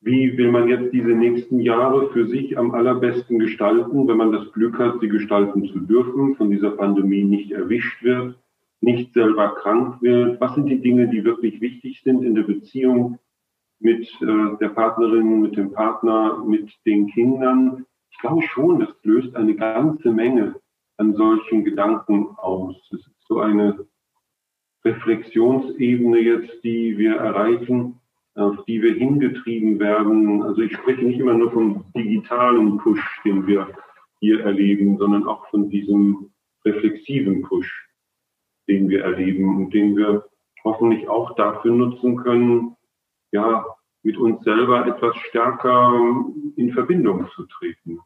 wie 0.00 0.36
will 0.36 0.50
man 0.50 0.68
jetzt 0.68 0.92
diese 0.92 1.10
nächsten 1.10 1.60
Jahre 1.60 2.10
für 2.10 2.26
sich 2.26 2.58
am 2.58 2.72
allerbesten 2.72 3.38
gestalten, 3.38 4.06
wenn 4.06 4.16
man 4.16 4.32
das 4.32 4.52
Glück 4.52 4.78
hat, 4.78 5.00
sie 5.00 5.08
gestalten 5.08 5.66
zu 5.66 5.80
dürfen, 5.80 6.36
von 6.36 6.50
dieser 6.50 6.70
Pandemie 6.70 7.24
nicht 7.24 7.52
erwischt 7.52 8.02
wird, 8.02 8.38
nicht 8.80 9.12
selber 9.14 9.54
krank 9.54 10.00
wird? 10.02 10.40
Was 10.40 10.54
sind 10.54 10.66
die 10.66 10.80
Dinge, 10.80 11.08
die 11.08 11.24
wirklich 11.24 11.60
wichtig 11.60 12.02
sind 12.02 12.22
in 12.22 12.34
der 12.34 12.42
Beziehung 12.42 13.18
mit 13.84 14.08
äh, 14.22 14.56
der 14.60 14.70
Partnerin, 14.70 15.42
mit 15.42 15.56
dem 15.56 15.70
Partner, 15.72 16.42
mit 16.42 16.72
den 16.86 17.06
Kindern. 17.08 17.84
Ich 18.10 18.18
glaube 18.18 18.42
schon, 18.42 18.80
das 18.80 18.88
löst 19.02 19.36
eine 19.36 19.54
ganze 19.54 20.10
Menge 20.10 20.54
an 20.96 21.14
solchen 21.14 21.64
Gedanken 21.64 22.28
aus. 22.38 22.76
Es 22.92 23.00
ist 23.00 23.28
so 23.28 23.40
eine 23.40 23.86
Reflexionsebene 24.86 26.18
jetzt, 26.18 26.64
die 26.64 26.96
wir 26.96 27.16
erreichen, 27.16 28.00
auf 28.34 28.64
die 28.64 28.80
wir 28.80 28.94
hingetrieben 28.94 29.78
werden. 29.78 30.42
Also 30.42 30.62
ich 30.62 30.72
spreche 30.72 31.04
nicht 31.04 31.20
immer 31.20 31.34
nur 31.34 31.52
vom 31.52 31.84
digitalen 31.94 32.78
Push, 32.78 33.20
den 33.26 33.46
wir 33.46 33.68
hier 34.20 34.44
erleben, 34.44 34.96
sondern 34.96 35.28
auch 35.28 35.46
von 35.50 35.68
diesem 35.68 36.30
reflexiven 36.64 37.42
Push, 37.42 37.90
den 38.66 38.88
wir 38.88 39.04
erleben 39.04 39.56
und 39.56 39.74
den 39.74 39.94
wir 39.94 40.24
hoffentlich 40.64 41.06
auch 41.06 41.34
dafür 41.36 41.72
nutzen 41.72 42.16
können, 42.16 42.76
ja, 43.34 43.66
mit 44.04 44.18
uns 44.18 44.44
selber 44.44 44.86
etwas 44.86 45.16
stärker 45.16 45.92
in 46.56 46.72
Verbindung 46.72 47.26
zu 47.34 47.44
treten. 47.46 47.98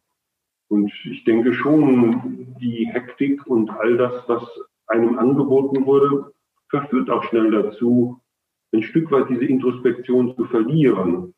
Und 0.68 0.92
ich 1.04 1.24
denke 1.24 1.52
schon, 1.52 2.56
die 2.60 2.88
Hektik 2.90 3.46
und 3.46 3.68
all 3.70 3.96
das, 3.96 4.22
was 4.28 4.44
einem 4.86 5.18
angeboten 5.18 5.84
wurde, 5.84 6.32
verführt 6.68 7.10
auch 7.10 7.24
schnell 7.24 7.50
dazu, 7.50 8.20
ein 8.72 8.82
Stück 8.82 9.10
weit 9.10 9.28
diese 9.28 9.44
Introspektion 9.44 10.36
zu 10.36 10.44
verlieren. 10.44 11.34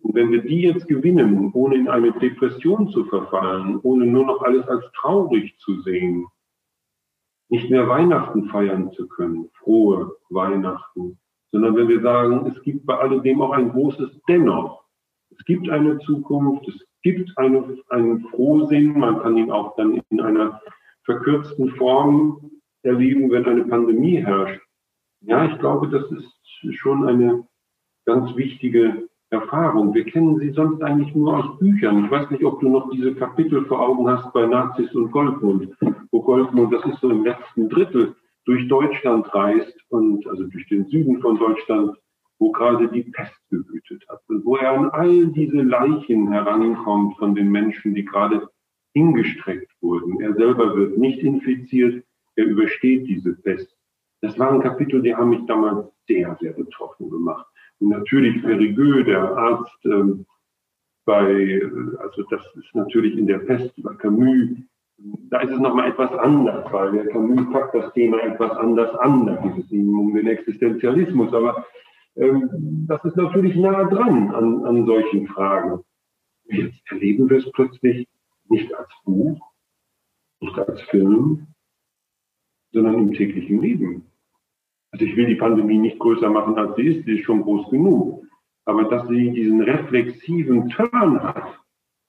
Und 0.00 0.14
wenn 0.14 0.30
wir 0.30 0.42
die 0.42 0.62
jetzt 0.62 0.86
gewinnen, 0.86 1.50
ohne 1.52 1.74
in 1.74 1.88
eine 1.88 2.12
Depression 2.12 2.88
zu 2.88 3.04
verfallen, 3.06 3.78
ohne 3.82 4.06
nur 4.06 4.26
noch 4.26 4.42
alles 4.42 4.66
als 4.68 4.84
traurig 4.92 5.58
zu 5.58 5.80
sehen, 5.82 6.26
nicht 7.48 7.68
mehr 7.70 7.88
Weihnachten 7.88 8.48
feiern 8.48 8.92
zu 8.92 9.08
können, 9.08 9.50
frohe 9.54 10.12
Weihnachten, 10.30 11.18
sondern 11.52 11.76
wenn 11.76 11.88
wir 11.88 12.00
sagen, 12.00 12.52
es 12.54 12.62
gibt 12.62 12.84
bei 12.86 12.96
alledem 12.96 13.40
auch 13.40 13.52
ein 13.52 13.70
großes 13.70 14.10
Dennoch. 14.28 14.84
Es 15.30 15.44
gibt 15.44 15.68
eine 15.68 15.98
Zukunft, 16.00 16.66
es 16.68 16.74
gibt 17.02 17.36
eine, 17.38 17.78
einen 17.88 18.20
Frohsinn, 18.28 18.98
man 18.98 19.20
kann 19.20 19.36
ihn 19.36 19.50
auch 19.50 19.76
dann 19.76 20.00
in 20.10 20.20
einer 20.20 20.60
verkürzten 21.04 21.70
Form 21.76 22.50
erleben, 22.82 23.30
wenn 23.30 23.46
eine 23.46 23.64
Pandemie 23.64 24.18
herrscht. 24.18 24.60
Ja, 25.22 25.46
ich 25.46 25.58
glaube, 25.58 25.88
das 25.88 26.04
ist 26.10 26.74
schon 26.76 27.08
eine 27.08 27.46
ganz 28.04 28.34
wichtige 28.36 29.08
Erfahrung. 29.30 29.92
Wir 29.94 30.04
kennen 30.04 30.38
sie 30.38 30.50
sonst 30.50 30.82
eigentlich 30.82 31.14
nur 31.14 31.36
aus 31.36 31.58
Büchern. 31.58 32.04
Ich 32.04 32.10
weiß 32.10 32.30
nicht, 32.30 32.44
ob 32.44 32.60
du 32.60 32.68
noch 32.70 32.90
diese 32.90 33.14
Kapitel 33.14 33.64
vor 33.66 33.80
Augen 33.80 34.08
hast 34.08 34.32
bei 34.32 34.46
Nazis 34.46 34.94
und 34.94 35.10
Goldmund, 35.10 35.74
wo 36.10 36.22
Goldmund, 36.22 36.72
das 36.72 36.84
ist 36.86 37.00
so 37.00 37.10
im 37.10 37.24
letzten 37.24 37.68
Drittel, 37.68 38.14
durch 38.48 38.66
Deutschland 38.66 39.32
reist 39.34 39.76
und 39.90 40.26
also 40.26 40.44
durch 40.44 40.66
den 40.68 40.86
Süden 40.86 41.20
von 41.20 41.38
Deutschland, 41.38 41.94
wo 42.38 42.50
gerade 42.50 42.88
die 42.88 43.02
Pest 43.02 43.38
gewütet 43.50 44.02
hat 44.08 44.22
und 44.28 44.42
wo 44.46 44.56
er 44.56 44.72
an 44.72 44.88
all 44.88 45.26
diese 45.26 45.60
Leichen 45.60 46.32
herankommt 46.32 47.18
von 47.18 47.34
den 47.34 47.50
Menschen, 47.50 47.94
die 47.94 48.06
gerade 48.06 48.48
hingestreckt 48.94 49.70
wurden. 49.82 50.18
Er 50.22 50.32
selber 50.32 50.74
wird 50.74 50.96
nicht 50.96 51.18
infiziert, 51.18 52.02
er 52.36 52.46
übersteht 52.46 53.06
diese 53.06 53.34
Pest. 53.34 53.76
Das 54.22 54.38
waren 54.38 54.62
Kapitel, 54.62 55.02
die 55.02 55.14
haben 55.14 55.28
mich 55.28 55.44
damals 55.44 55.86
sehr, 56.06 56.34
sehr 56.40 56.54
betroffen 56.54 57.10
gemacht. 57.10 57.46
Und 57.80 57.90
natürlich 57.90 58.42
Perigueux, 58.42 59.04
der 59.04 59.36
Arzt, 59.36 59.84
ähm, 59.84 60.24
bei, 61.04 61.60
also 61.98 62.22
das 62.30 62.40
ist 62.56 62.74
natürlich 62.74 63.18
in 63.18 63.26
der 63.26 63.40
Pest 63.40 63.74
bei 63.82 63.92
Camus, 63.96 64.56
da 64.98 65.40
ist 65.40 65.52
es 65.52 65.58
nochmal 65.58 65.90
etwas 65.90 66.10
anders, 66.18 66.72
weil 66.72 66.92
der 66.92 67.06
Camus 67.08 67.50
packt 67.52 67.74
das 67.74 67.92
Thema 67.92 68.20
etwas 68.22 68.50
anders 68.52 68.94
an. 68.96 69.26
Da 69.26 69.36
geht 69.36 69.64
es 69.64 69.70
ihm 69.70 69.98
um 69.98 70.14
den 70.14 70.26
Existenzialismus, 70.26 71.32
aber 71.32 71.64
ähm, 72.16 72.86
das 72.88 73.04
ist 73.04 73.16
natürlich 73.16 73.54
nah 73.56 73.84
dran 73.84 74.34
an, 74.34 74.64
an 74.64 74.86
solchen 74.86 75.28
Fragen. 75.28 75.80
Jetzt 76.46 76.80
erleben 76.90 77.30
wir 77.30 77.38
es 77.38 77.50
plötzlich 77.52 78.08
nicht 78.48 78.74
als 78.74 78.88
Buch, 79.04 79.40
nicht 80.40 80.58
als 80.58 80.80
Film, 80.82 81.46
sondern 82.72 82.94
im 82.94 83.12
täglichen 83.12 83.60
Leben. 83.60 84.06
Also 84.90 85.04
ich 85.04 85.16
will 85.16 85.26
die 85.26 85.34
Pandemie 85.34 85.78
nicht 85.78 85.98
größer 85.98 86.30
machen, 86.30 86.56
als 86.56 86.74
sie 86.76 86.86
ist, 86.86 87.04
sie 87.04 87.18
ist 87.18 87.24
schon 87.24 87.42
groß 87.42 87.70
genug. 87.70 88.24
Aber 88.64 88.84
dass 88.84 89.06
sie 89.08 89.30
diesen 89.30 89.62
reflexiven 89.62 90.68
Turn 90.70 91.22
hat, 91.22 91.58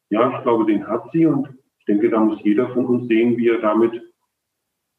ja, 0.09 0.35
ich 0.35 0.43
glaube, 0.43 0.65
den 0.65 0.87
hat 0.87 1.11
sie 1.11 1.25
und 1.25 1.49
denke, 1.89 2.09
da 2.09 2.19
muss 2.19 2.41
jeder 2.43 2.69
von 2.69 2.85
uns 2.85 3.07
sehen, 3.07 3.35
wie 3.37 3.49
er 3.49 3.59
damit 3.59 4.01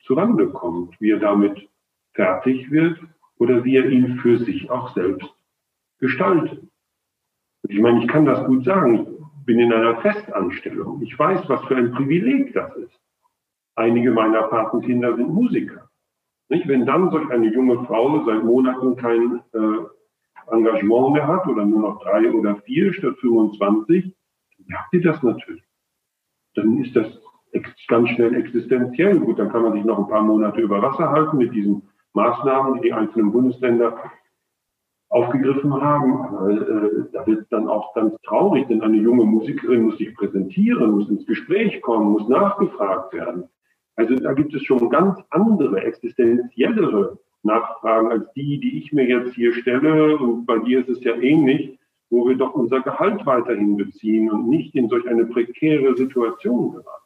zurande 0.03 0.49
kommt, 0.49 1.01
wie 1.01 1.13
er 1.13 1.21
damit 1.21 1.69
fertig 2.13 2.71
wird 2.71 2.99
oder 3.39 3.65
wie 3.65 3.77
er 3.77 3.89
ihn 3.89 4.19
für 4.19 4.39
sich 4.39 4.69
auch 4.71 4.93
selbst 4.95 5.33
gestaltet. 5.99 6.61
Ich 7.69 7.79
meine, 7.79 8.01
ich 8.01 8.09
kann 8.09 8.25
das 8.25 8.45
gut 8.47 8.65
sagen. 8.65 9.07
Ich 9.41 9.47
bin 9.47 9.61
in 9.61 9.73
einer 9.73 10.01
Festanstellung. 10.01 11.01
Ich 11.03 11.19
weiß, 11.19 11.49
was 11.49 11.65
für 11.67 11.77
ein 11.77 11.93
Privileg 11.93 12.53
das 12.55 12.75
ist. 12.77 13.01
Einige 13.77 14.11
meiner 14.11 14.43
Patenkinder 14.45 15.17
sind 15.17 15.33
Musiker. 15.33 15.89
Nicht? 16.49 16.67
Wenn 16.67 16.87
dann 16.87 17.11
solch 17.11 17.31
eine 17.31 17.53
junge 17.53 17.85
Frau 17.85 18.25
seit 18.25 18.43
Monaten 18.43 18.97
kein 18.97 19.41
äh, 19.53 20.53
Engagement 20.53 21.13
mehr 21.13 21.27
hat 21.27 21.47
oder 21.47 21.65
nur 21.65 21.81
noch 21.81 22.03
drei 22.03 22.31
oder 22.33 22.57
vier 22.57 22.93
statt 22.93 23.17
25, 23.21 24.05
dann 24.05 24.67
merkt 24.67 24.93
ihr 24.93 25.03
das 25.03 25.23
natürlich. 25.23 25.63
Dann 26.61 26.83
ist 26.83 26.95
das 26.95 27.07
ganz 27.89 28.09
schnell 28.11 28.35
existenziell. 28.35 29.19
Gut, 29.19 29.39
dann 29.39 29.51
kann 29.51 29.63
man 29.63 29.73
sich 29.73 29.85
noch 29.85 29.99
ein 29.99 30.09
paar 30.09 30.23
Monate 30.23 30.61
über 30.61 30.83
Wasser 30.83 31.11
halten 31.11 31.39
mit 31.39 31.55
diesen 31.55 31.83
Maßnahmen, 32.13 32.75
die 32.75 32.89
die 32.89 32.93
einzelnen 32.93 33.33
Bundesländer 33.33 33.97
aufgegriffen 35.09 35.73
haben. 35.81 36.21
Aber 36.21 36.51
äh, 36.51 37.05
da 37.13 37.27
wird 37.27 37.47
dann 37.51 37.69
auch 37.69 37.95
ganz 37.95 38.15
traurig, 38.23 38.69
denn 38.69 38.83
eine 38.83 38.97
junge 38.97 39.25
Musikerin 39.25 39.83
muss 39.83 39.99
sich 39.99 40.15
präsentieren, 40.15 40.93
muss 40.93 41.09
ins 41.09 41.27
Gespräch 41.27 41.81
kommen, 41.83 42.13
muss 42.13 42.29
nachgefragt 42.29 43.13
werden. 43.13 43.49
Also 43.97 44.15
da 44.15 44.33
gibt 44.33 44.55
es 44.55 44.63
schon 44.63 44.89
ganz 44.89 45.19
andere, 45.31 45.83
existenziellere 45.83 47.19
Nachfragen 47.43 48.13
als 48.13 48.33
die, 48.35 48.61
die 48.61 48.79
ich 48.79 48.93
mir 48.93 49.07
jetzt 49.07 49.35
hier 49.35 49.53
stelle. 49.53 50.17
Und 50.17 50.47
bei 50.47 50.59
dir 50.59 50.81
ist 50.81 50.89
es 50.89 51.03
ja 51.05 51.15
ähnlich, 51.17 51.79
wo 52.11 52.29
wir 52.29 52.37
doch 52.37 52.55
unser 52.55 52.81
Gehalt 52.81 53.25
weiterhin 53.25 53.77
beziehen 53.77 54.31
und 54.31 54.49
nicht 54.49 54.75
in 54.75 54.89
solch 54.89 55.07
eine 55.09 55.25
prekäre 55.27 55.97
Situation 55.97 56.73
geraten. 56.73 57.01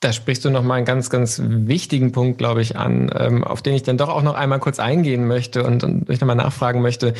Da 0.00 0.12
sprichst 0.12 0.44
du 0.44 0.50
nochmal 0.50 0.78
einen 0.78 0.86
ganz, 0.86 1.10
ganz 1.10 1.40
wichtigen 1.44 2.10
Punkt, 2.10 2.38
glaube 2.38 2.60
ich, 2.60 2.76
an, 2.76 3.08
ähm, 3.16 3.44
auf 3.44 3.62
den 3.62 3.74
ich 3.74 3.84
dann 3.84 3.96
doch 3.96 4.08
auch 4.08 4.22
noch 4.22 4.34
einmal 4.34 4.58
kurz 4.58 4.80
eingehen 4.80 5.28
möchte 5.28 5.62
und, 5.62 5.84
und 5.84 6.10
ich 6.10 6.20
nochmal 6.20 6.34
nachfragen 6.34 6.82
möchte. 6.82 7.14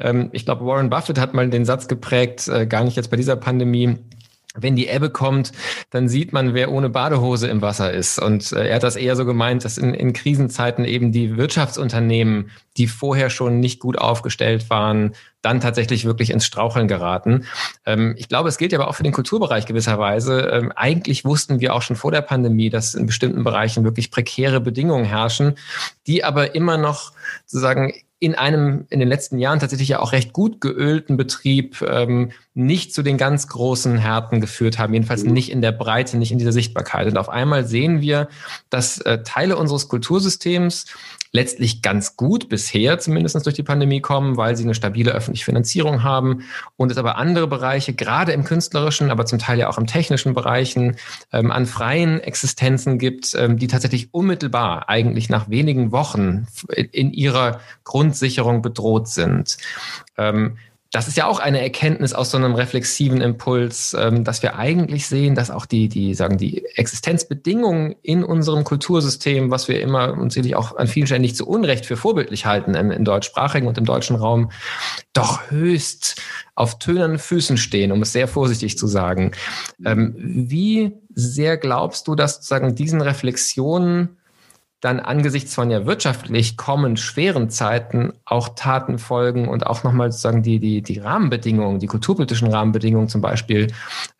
Ähm, 0.00 0.30
ich 0.32 0.44
glaube, 0.44 0.66
Warren 0.66 0.90
Buffett 0.90 1.20
hat 1.20 1.34
mal 1.34 1.48
den 1.48 1.64
Satz 1.64 1.86
geprägt, 1.86 2.48
äh, 2.48 2.66
gar 2.66 2.82
nicht 2.82 2.96
jetzt 2.96 3.10
bei 3.10 3.16
dieser 3.16 3.36
Pandemie, 3.36 3.98
wenn 4.54 4.76
die 4.76 4.88
Ebbe 4.88 5.10
kommt, 5.10 5.52
dann 5.90 6.08
sieht 6.08 6.32
man, 6.32 6.54
wer 6.54 6.72
ohne 6.72 6.88
Badehose 6.88 7.48
im 7.48 7.60
Wasser 7.60 7.92
ist. 7.92 8.18
Und 8.18 8.52
äh, 8.52 8.68
er 8.68 8.76
hat 8.76 8.82
das 8.82 8.96
eher 8.96 9.14
so 9.14 9.24
gemeint, 9.24 9.64
dass 9.64 9.78
in, 9.78 9.94
in 9.94 10.12
Krisenzeiten 10.12 10.84
eben 10.84 11.12
die 11.12 11.36
Wirtschaftsunternehmen, 11.36 12.50
die 12.76 12.86
vorher 12.86 13.28
schon 13.30 13.60
nicht 13.60 13.78
gut 13.78 13.98
aufgestellt 13.98 14.70
waren, 14.70 15.14
dann 15.42 15.60
tatsächlich 15.60 16.04
wirklich 16.04 16.30
ins 16.30 16.46
Straucheln 16.46 16.88
geraten. 16.88 17.44
Ähm, 17.84 18.14
ich 18.16 18.28
glaube, 18.28 18.48
es 18.48 18.58
gilt 18.58 18.72
aber 18.74 18.88
auch 18.88 18.94
für 18.94 19.02
den 19.02 19.12
Kulturbereich 19.12 19.66
gewisserweise. 19.66 20.40
Ähm, 20.52 20.72
eigentlich 20.74 21.24
wussten 21.24 21.60
wir 21.60 21.74
auch 21.74 21.82
schon 21.82 21.96
vor 21.96 22.10
der 22.10 22.22
Pandemie, 22.22 22.70
dass 22.70 22.94
in 22.94 23.06
bestimmten 23.06 23.44
Bereichen 23.44 23.84
wirklich 23.84 24.10
prekäre 24.10 24.60
Bedingungen 24.60 25.04
herrschen, 25.04 25.56
die 26.06 26.24
aber 26.24 26.54
immer 26.54 26.78
noch 26.78 27.12
sozusagen 27.44 27.92
in 28.20 28.34
einem 28.34 28.86
in 28.90 28.98
den 28.98 29.08
letzten 29.08 29.38
Jahren 29.38 29.60
tatsächlich 29.60 29.88
ja 29.88 30.00
auch 30.00 30.12
recht 30.12 30.32
gut 30.32 30.60
geölten 30.60 31.16
Betrieb 31.16 31.80
ähm, 31.82 32.32
nicht 32.54 32.92
zu 32.92 33.02
den 33.02 33.16
ganz 33.16 33.46
großen 33.46 33.96
Härten 33.96 34.40
geführt 34.40 34.78
haben, 34.78 34.92
jedenfalls 34.92 35.22
mhm. 35.22 35.32
nicht 35.32 35.52
in 35.52 35.62
der 35.62 35.70
Breite, 35.70 36.18
nicht 36.18 36.32
in 36.32 36.38
dieser 36.38 36.52
Sichtbarkeit. 36.52 37.06
Und 37.06 37.16
auf 37.16 37.28
einmal 37.28 37.64
sehen 37.64 38.00
wir, 38.00 38.28
dass 38.70 38.98
äh, 39.02 39.22
Teile 39.22 39.56
unseres 39.56 39.88
Kultursystems 39.88 40.86
letztlich 41.32 41.82
ganz 41.82 42.16
gut 42.16 42.48
bisher 42.48 42.98
zumindest 42.98 43.44
durch 43.44 43.54
die 43.54 43.62
Pandemie 43.62 44.00
kommen, 44.00 44.36
weil 44.36 44.56
sie 44.56 44.64
eine 44.64 44.74
stabile 44.74 45.12
öffentliche 45.12 45.44
Finanzierung 45.44 46.02
haben 46.02 46.44
und 46.76 46.90
es 46.90 46.98
aber 46.98 47.16
andere 47.16 47.46
Bereiche, 47.46 47.94
gerade 47.94 48.32
im 48.32 48.44
künstlerischen, 48.44 49.10
aber 49.10 49.26
zum 49.26 49.38
Teil 49.38 49.58
ja 49.58 49.68
auch 49.68 49.78
im 49.78 49.86
technischen 49.86 50.34
Bereichen, 50.34 50.96
ähm, 51.32 51.50
an 51.50 51.66
freien 51.66 52.20
Existenzen 52.20 52.98
gibt, 52.98 53.34
ähm, 53.34 53.58
die 53.58 53.66
tatsächlich 53.66 54.12
unmittelbar 54.12 54.88
eigentlich 54.88 55.28
nach 55.28 55.48
wenigen 55.50 55.92
Wochen 55.92 56.46
in 56.74 57.12
ihrer 57.12 57.60
Grundsicherung 57.84 58.62
bedroht 58.62 59.08
sind. 59.08 59.58
Ähm, 60.16 60.56
das 60.90 61.06
ist 61.06 61.18
ja 61.18 61.26
auch 61.26 61.38
eine 61.38 61.60
Erkenntnis 61.60 62.14
aus 62.14 62.30
so 62.30 62.38
einem 62.38 62.54
reflexiven 62.54 63.20
Impuls, 63.20 63.94
ähm, 63.98 64.24
dass 64.24 64.42
wir 64.42 64.56
eigentlich 64.56 65.06
sehen, 65.06 65.34
dass 65.34 65.50
auch 65.50 65.66
die, 65.66 65.88
die, 65.88 66.14
sagen, 66.14 66.38
die 66.38 66.64
Existenzbedingungen 66.76 67.94
in 68.02 68.24
unserem 68.24 68.64
Kultursystem, 68.64 69.50
was 69.50 69.68
wir 69.68 69.82
immer 69.82 70.16
und 70.16 70.32
sicherlich 70.32 70.56
auch 70.56 70.76
an 70.76 70.86
vielen 70.86 71.06
Stellen 71.06 71.20
nicht 71.20 71.36
zu 71.36 71.46
Unrecht 71.46 71.84
für 71.84 71.98
vorbildlich 71.98 72.46
halten 72.46 72.74
im, 72.74 72.90
im 72.90 73.04
deutschsprachigen 73.04 73.66
und 73.66 73.76
im 73.76 73.84
deutschen 73.84 74.16
Raum, 74.16 74.50
doch 75.12 75.50
höchst 75.50 76.22
auf 76.54 76.78
tönernen 76.78 77.18
Füßen 77.18 77.58
stehen, 77.58 77.92
um 77.92 78.00
es 78.00 78.12
sehr 78.12 78.26
vorsichtig 78.26 78.78
zu 78.78 78.86
sagen. 78.86 79.32
Ähm, 79.84 80.14
wie 80.16 80.92
sehr 81.14 81.58
glaubst 81.58 82.08
du, 82.08 82.14
dass 82.14 82.36
sozusagen 82.36 82.74
diesen 82.74 83.02
Reflexionen 83.02 84.17
dann 84.80 85.00
angesichts 85.00 85.54
von 85.54 85.70
ja 85.70 85.86
wirtschaftlich 85.86 86.56
kommend 86.56 87.00
schweren 87.00 87.50
Zeiten 87.50 88.12
auch 88.24 88.50
Taten 88.50 88.98
folgen 88.98 89.48
und 89.48 89.66
auch 89.66 89.82
nochmal 89.82 90.12
sozusagen 90.12 90.42
die, 90.42 90.60
die, 90.60 90.82
die 90.82 91.00
Rahmenbedingungen, 91.00 91.80
die 91.80 91.88
kulturpolitischen 91.88 92.48
Rahmenbedingungen 92.48 93.08
zum 93.08 93.20
Beispiel 93.20 93.68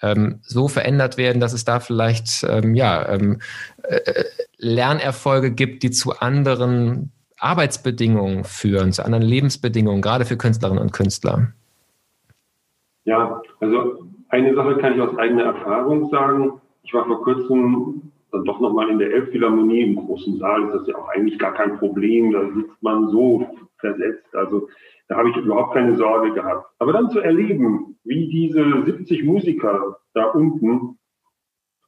ähm, 0.02 0.40
so 0.42 0.66
verändert 0.66 1.16
werden, 1.16 1.40
dass 1.40 1.52
es 1.52 1.64
da 1.64 1.78
vielleicht 1.78 2.44
ähm, 2.48 2.74
ja, 2.74 3.09
ähm, 3.09 3.38
äh, 3.84 4.24
Lernerfolge 4.56 5.52
gibt, 5.52 5.84
die 5.84 5.92
zu 5.92 6.18
anderen 6.18 7.12
Arbeitsbedingungen 7.38 8.42
führen, 8.42 8.92
zu 8.92 9.04
anderen 9.04 9.24
Lebensbedingungen, 9.24 10.02
gerade 10.02 10.24
für 10.24 10.36
Künstlerinnen 10.36 10.82
und 10.82 10.92
Künstler. 10.92 11.52
Ja, 13.04 13.40
also 13.61 14.09
eine 14.28 14.54
Sache 14.56 14.76
kann 14.78 14.94
ich 14.94 15.00
aus 15.00 15.16
eigener 15.18 15.44
Erfahrung 15.44 16.11
sagen. 16.11 16.61
Ich 16.82 16.92
war 16.92 17.06
vor 17.06 17.22
kurzem 17.22 18.11
dann 18.31 18.45
doch 18.45 18.61
nochmal 18.61 18.91
in 18.91 18.99
der 18.99 19.12
Elbphilharmonie 19.12 19.83
im 19.83 19.97
großen 19.97 20.39
Saal 20.39 20.64
ist 20.64 20.74
das 20.74 20.87
ja 20.87 20.97
auch 20.97 21.09
eigentlich 21.09 21.39
gar 21.39 21.55
kein 21.55 21.79
Problem. 21.79 22.33
Da 22.33 22.51
sitzt 22.53 22.83
man 22.83 23.09
so 23.09 23.47
versetzt. 23.79 24.35
Also 24.35 24.68
da 25.09 25.16
habe 25.16 25.31
ich 25.31 25.37
überhaupt 25.37 25.74
keine 25.74 25.97
Sorge 25.97 26.33
gehabt. 26.35 26.66
Aber 26.79 26.93
dann 26.93 27.11
zu 27.11 27.20
erleben, 27.20 27.97
wie 28.05 28.29
diese 28.29 28.83
70 28.85 29.24
Musiker 29.24 29.99
da 30.14 30.26
unten 30.26 30.99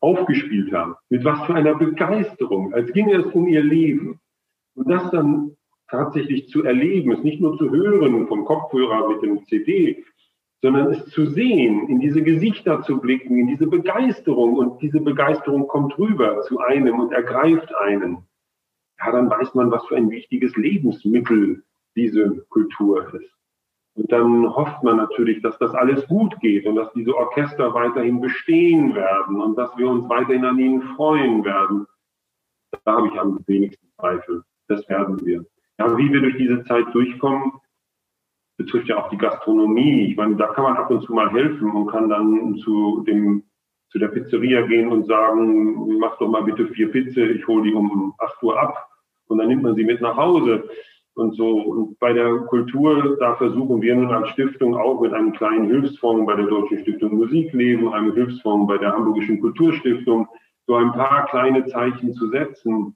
aufgespielt 0.00 0.72
haben, 0.72 0.94
mit 1.10 1.24
was 1.24 1.44
für 1.46 1.54
einer 1.54 1.74
Begeisterung, 1.74 2.72
als 2.72 2.92
ginge 2.92 3.16
es 3.16 3.26
um 3.34 3.46
ihr 3.48 3.62
Leben. 3.62 4.18
Und 4.74 4.88
das 4.88 5.10
dann 5.10 5.56
tatsächlich 5.88 6.48
zu 6.48 6.64
erleben, 6.64 7.12
es 7.12 7.22
nicht 7.22 7.40
nur 7.40 7.58
zu 7.58 7.70
hören 7.70 8.26
vom 8.28 8.44
Kopfhörer 8.44 9.08
mit 9.08 9.22
dem 9.22 9.44
CD, 9.46 10.04
sondern 10.62 10.92
es 10.92 11.06
zu 11.06 11.26
sehen, 11.26 11.88
in 11.88 12.00
diese 12.00 12.22
Gesichter 12.22 12.82
zu 12.82 13.00
blicken, 13.00 13.38
in 13.38 13.46
diese 13.46 13.66
Begeisterung 13.66 14.54
und 14.54 14.80
diese 14.82 15.00
Begeisterung 15.00 15.66
kommt 15.66 15.98
rüber 15.98 16.42
zu 16.42 16.60
einem 16.60 17.00
und 17.00 17.12
ergreift 17.12 17.74
einen. 17.76 18.26
Ja, 18.98 19.12
dann 19.12 19.30
weiß 19.30 19.54
man, 19.54 19.70
was 19.70 19.86
für 19.86 19.96
ein 19.96 20.10
wichtiges 20.10 20.54
Lebensmittel 20.56 21.64
diese 21.96 22.44
Kultur 22.50 23.14
ist. 23.14 23.34
Und 23.94 24.12
dann 24.12 24.54
hofft 24.54 24.82
man 24.82 24.98
natürlich, 24.98 25.42
dass 25.42 25.58
das 25.58 25.74
alles 25.74 26.06
gut 26.06 26.38
geht 26.40 26.66
und 26.66 26.76
dass 26.76 26.92
diese 26.92 27.16
Orchester 27.16 27.74
weiterhin 27.74 28.20
bestehen 28.20 28.94
werden 28.94 29.40
und 29.40 29.56
dass 29.56 29.76
wir 29.76 29.88
uns 29.88 30.08
weiterhin 30.08 30.44
an 30.44 30.58
ihnen 30.58 30.82
freuen 30.94 31.44
werden. 31.44 31.86
Da 32.84 32.96
habe 32.96 33.08
ich 33.08 33.18
am 33.18 33.40
wenigsten 33.46 33.88
Zweifel. 33.98 34.44
Das 34.68 34.88
werden 34.88 35.24
wir. 35.24 35.44
Ja, 35.78 35.96
wie 35.96 36.12
wir 36.12 36.20
durch 36.20 36.36
diese 36.36 36.62
Zeit 36.64 36.86
durchkommen, 36.94 37.52
betrifft 38.60 38.88
ja 38.88 38.98
auch 38.98 39.08
die 39.08 39.16
Gastronomie. 39.16 40.10
Ich 40.10 40.16
meine, 40.16 40.36
da 40.36 40.48
kann 40.48 40.64
man 40.64 40.76
ab 40.76 40.90
und 40.90 41.02
zu 41.02 41.14
mal 41.14 41.30
helfen 41.32 41.70
und 41.70 41.86
kann 41.86 42.10
dann 42.10 42.56
zu 42.56 43.02
dem 43.06 43.44
zu 43.88 43.98
der 43.98 44.08
Pizzeria 44.08 44.60
gehen 44.66 44.92
und 44.92 45.06
sagen, 45.06 45.98
mach 45.98 46.16
doch 46.18 46.28
mal 46.28 46.44
bitte 46.44 46.68
vier 46.68 46.92
Pizze, 46.92 47.24
ich 47.26 47.46
hole 47.48 47.64
die 47.64 47.74
um 47.74 48.14
8 48.18 48.42
Uhr 48.42 48.60
ab 48.60 48.86
und 49.26 49.38
dann 49.38 49.48
nimmt 49.48 49.64
man 49.64 49.74
sie 49.74 49.84
mit 49.84 50.00
nach 50.00 50.16
Hause 50.16 50.68
und 51.14 51.34
so. 51.34 51.58
Und 51.58 51.98
bei 51.98 52.12
der 52.12 52.36
Kultur, 52.50 53.16
da 53.18 53.34
versuchen 53.34 53.82
wir 53.82 53.96
nun 53.96 54.12
als 54.12 54.28
Stiftung 54.28 54.76
auch 54.76 55.00
mit 55.00 55.12
einem 55.12 55.32
kleinen 55.32 55.66
Hilfsfonds 55.66 56.26
bei 56.26 56.36
der 56.36 56.46
Deutschen 56.46 56.78
Stiftung 56.80 57.16
Musikleben, 57.16 57.92
einem 57.92 58.12
Hilfsfonds 58.12 58.68
bei 58.68 58.78
der 58.78 58.92
Hamburgischen 58.92 59.40
Kulturstiftung, 59.40 60.28
so 60.66 60.74
ein 60.76 60.92
paar 60.92 61.26
kleine 61.26 61.64
Zeichen 61.66 62.12
zu 62.12 62.28
setzen. 62.28 62.94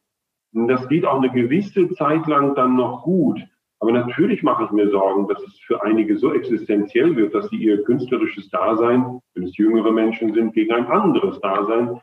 Und 0.52 0.68
das 0.68 0.86
geht 0.88 1.04
auch 1.06 1.18
eine 1.18 1.32
gewisse 1.32 1.90
Zeit 1.94 2.26
lang 2.28 2.54
dann 2.54 2.76
noch 2.76 3.02
gut. 3.02 3.40
Aber 3.84 3.92
natürlich 3.92 4.42
mache 4.42 4.64
ich 4.64 4.70
mir 4.70 4.88
Sorgen, 4.88 5.28
dass 5.28 5.42
es 5.42 5.58
für 5.58 5.82
einige 5.82 6.16
so 6.16 6.32
existenziell 6.32 7.14
wird, 7.16 7.34
dass 7.34 7.50
sie 7.50 7.56
ihr 7.56 7.84
künstlerisches 7.84 8.48
Dasein, 8.48 9.20
wenn 9.34 9.44
es 9.44 9.54
jüngere 9.58 9.92
Menschen 9.92 10.32
sind, 10.32 10.54
gegen 10.54 10.72
ein 10.72 10.86
anderes 10.86 11.38
Dasein 11.42 12.00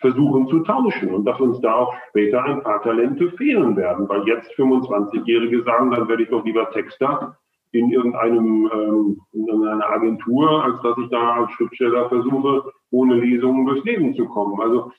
versuchen 0.00 0.48
zu 0.48 0.60
tauschen 0.60 1.12
und 1.12 1.26
dass 1.26 1.38
uns 1.38 1.60
da 1.60 1.74
auch 1.74 1.94
später 2.08 2.42
ein 2.42 2.62
paar 2.62 2.82
Talente 2.82 3.32
fehlen 3.32 3.76
werden, 3.76 4.08
weil 4.08 4.26
jetzt 4.26 4.50
25-Jährige 4.52 5.62
sagen, 5.62 5.90
dann 5.90 6.08
werde 6.08 6.22
ich 6.22 6.30
doch 6.30 6.42
lieber 6.42 6.70
Texter 6.70 7.36
in 7.72 7.90
irgendeinem 7.90 8.70
ähm, 8.72 9.20
in 9.32 9.50
einer 9.68 9.90
Agentur, 9.90 10.64
als 10.64 10.80
dass 10.80 10.96
ich 10.96 11.10
da 11.10 11.34
als 11.34 11.52
Schriftsteller 11.52 12.08
versuche, 12.08 12.72
ohne 12.92 13.16
Lesungen 13.16 13.66
durchs 13.66 13.84
Leben 13.84 14.14
zu 14.14 14.24
kommen. 14.24 14.58
Also 14.58 14.90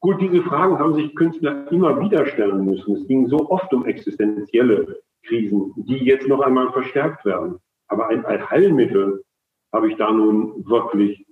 gut, 0.00 0.20
diese 0.20 0.42
Fragen 0.42 0.80
haben 0.80 0.94
sich 0.94 1.14
Künstler 1.14 1.70
immer 1.70 2.00
wieder 2.00 2.26
stellen 2.26 2.64
müssen. 2.64 2.96
Es 2.96 3.06
ging 3.06 3.28
so 3.28 3.48
oft 3.48 3.72
um 3.72 3.86
existenzielle 3.86 4.98
Krisen, 5.24 5.72
die 5.76 6.04
jetzt 6.04 6.26
noch 6.26 6.40
einmal 6.40 6.72
verstärkt 6.72 7.24
werden. 7.24 7.58
Aber 7.88 8.08
ein 8.08 8.24
Allheilmittel 8.24 9.24
habe 9.72 9.90
ich 9.90 9.96
da 9.96 10.10
nun 10.10 10.64
wirklich 10.66 11.26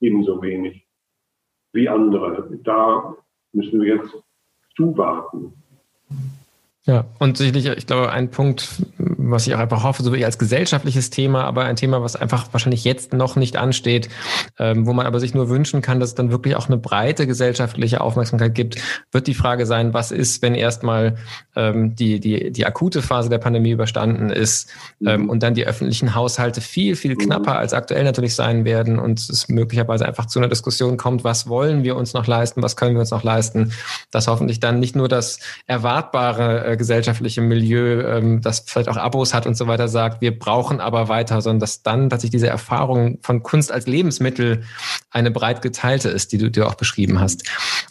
ebenso 0.00 0.40
wenig 0.42 0.86
wie 1.72 1.88
andere. 1.88 2.48
Da 2.62 3.16
müssen 3.52 3.80
wir 3.80 3.96
jetzt 3.96 4.14
zuwarten. 4.76 5.52
Ja, 6.84 7.06
und 7.18 7.38
sicherlich, 7.38 7.66
ich 7.66 7.86
glaube, 7.86 8.12
ein 8.12 8.30
Punkt, 8.30 8.82
was 9.30 9.46
ich 9.46 9.54
auch 9.54 9.58
einfach 9.58 9.82
hoffe, 9.82 10.02
so 10.02 10.12
wie 10.12 10.24
als 10.24 10.38
gesellschaftliches 10.38 11.10
Thema, 11.10 11.44
aber 11.44 11.64
ein 11.64 11.76
Thema, 11.76 12.02
was 12.02 12.16
einfach 12.16 12.48
wahrscheinlich 12.52 12.84
jetzt 12.84 13.12
noch 13.12 13.36
nicht 13.36 13.56
ansteht, 13.56 14.08
ähm, 14.58 14.86
wo 14.86 14.92
man 14.92 15.06
aber 15.06 15.20
sich 15.20 15.34
nur 15.34 15.48
wünschen 15.48 15.82
kann, 15.82 16.00
dass 16.00 16.10
es 16.10 16.14
dann 16.14 16.30
wirklich 16.30 16.56
auch 16.56 16.68
eine 16.68 16.76
breite 16.76 17.26
gesellschaftliche 17.26 18.00
Aufmerksamkeit 18.00 18.54
gibt, 18.54 18.76
wird 19.12 19.26
die 19.26 19.34
Frage 19.34 19.66
sein, 19.66 19.94
was 19.94 20.10
ist, 20.10 20.42
wenn 20.42 20.54
erstmal 20.54 21.16
ähm, 21.56 21.94
die, 21.94 22.20
die, 22.20 22.50
die 22.50 22.66
akute 22.66 23.02
Phase 23.02 23.28
der 23.28 23.38
Pandemie 23.38 23.70
überstanden 23.70 24.30
ist 24.30 24.68
ähm, 25.04 25.22
mhm. 25.22 25.30
und 25.30 25.42
dann 25.42 25.54
die 25.54 25.66
öffentlichen 25.66 26.14
Haushalte 26.14 26.60
viel, 26.60 26.96
viel 26.96 27.16
knapper 27.16 27.58
als 27.58 27.72
aktuell 27.72 28.04
natürlich 28.04 28.34
sein 28.34 28.64
werden 28.64 28.98
und 28.98 29.18
es 29.20 29.48
möglicherweise 29.48 30.06
einfach 30.06 30.26
zu 30.26 30.38
einer 30.38 30.48
Diskussion 30.48 30.96
kommt, 30.96 31.24
was 31.24 31.48
wollen 31.48 31.84
wir 31.84 31.96
uns 31.96 32.14
noch 32.14 32.26
leisten, 32.26 32.62
was 32.62 32.76
können 32.76 32.94
wir 32.94 33.00
uns 33.00 33.10
noch 33.10 33.22
leisten, 33.22 33.72
dass 34.10 34.28
hoffentlich 34.28 34.60
dann 34.60 34.80
nicht 34.80 34.96
nur 34.96 35.08
das 35.08 35.38
erwartbare 35.66 36.66
äh, 36.66 36.76
gesellschaftliche 36.76 37.40
Milieu, 37.40 38.02
ähm, 38.02 38.40
das 38.40 38.64
vielleicht 38.66 38.88
auch 38.88 38.96
Abos 39.14 39.32
hat 39.32 39.46
und 39.46 39.56
so 39.56 39.68
weiter, 39.68 39.86
sagt, 39.86 40.20
wir 40.20 40.36
brauchen 40.36 40.80
aber 40.80 41.08
weiter, 41.08 41.40
sondern 41.40 41.60
dass 41.60 41.82
dann 41.82 42.10
tatsächlich 42.10 42.32
diese 42.32 42.48
Erfahrung 42.48 43.18
von 43.22 43.44
Kunst 43.44 43.70
als 43.70 43.86
Lebensmittel 43.86 44.64
eine 45.10 45.30
breit 45.30 45.62
geteilte 45.62 46.08
ist, 46.08 46.32
die 46.32 46.38
du 46.38 46.50
dir 46.50 46.66
auch 46.66 46.74
beschrieben 46.74 47.20
hast. 47.20 47.44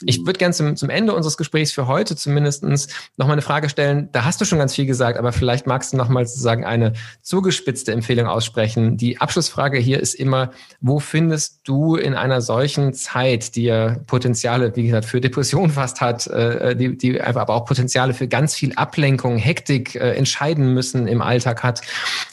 Ich 0.05 0.25
würde 0.25 0.37
gerne 0.37 0.53
zum, 0.53 0.75
zum 0.75 0.89
Ende 0.89 1.13
unseres 1.13 1.37
Gesprächs 1.37 1.71
für 1.71 1.87
heute 1.87 2.17
zumindestens 2.17 2.89
noch 3.15 3.27
mal 3.27 3.33
eine 3.33 3.41
Frage 3.41 3.69
stellen. 3.69 4.09
Da 4.11 4.25
hast 4.25 4.41
du 4.41 4.45
schon 4.45 4.59
ganz 4.59 4.75
viel 4.75 4.85
gesagt, 4.85 5.17
aber 5.17 5.31
vielleicht 5.31 5.65
magst 5.65 5.93
du 5.93 5.97
noch 5.97 6.09
mal 6.09 6.25
sozusagen 6.25 6.65
eine 6.65 6.91
zugespitzte 7.21 7.93
Empfehlung 7.93 8.27
aussprechen. 8.27 8.97
Die 8.97 9.21
Abschlussfrage 9.21 9.77
hier 9.77 10.01
ist 10.01 10.15
immer, 10.15 10.51
wo 10.81 10.99
findest 10.99 11.61
du 11.63 11.95
in 11.95 12.15
einer 12.15 12.41
solchen 12.41 12.93
Zeit, 12.93 13.55
die 13.55 13.63
ja 13.63 13.95
Potenziale, 14.07 14.75
wie 14.75 14.87
gesagt, 14.87 15.05
für 15.05 15.21
Depression 15.21 15.69
fast 15.69 16.01
hat, 16.01 16.27
äh, 16.27 16.75
die, 16.75 16.97
die 16.97 17.21
einfach 17.21 17.41
aber 17.41 17.53
auch 17.53 17.65
Potenziale 17.65 18.13
für 18.13 18.27
ganz 18.27 18.55
viel 18.55 18.73
Ablenkung, 18.73 19.37
Hektik 19.37 19.95
äh, 19.95 20.15
entscheiden 20.15 20.73
müssen 20.73 21.07
im 21.13 21.21
Alltag 21.21 21.63
hat. 21.63 21.81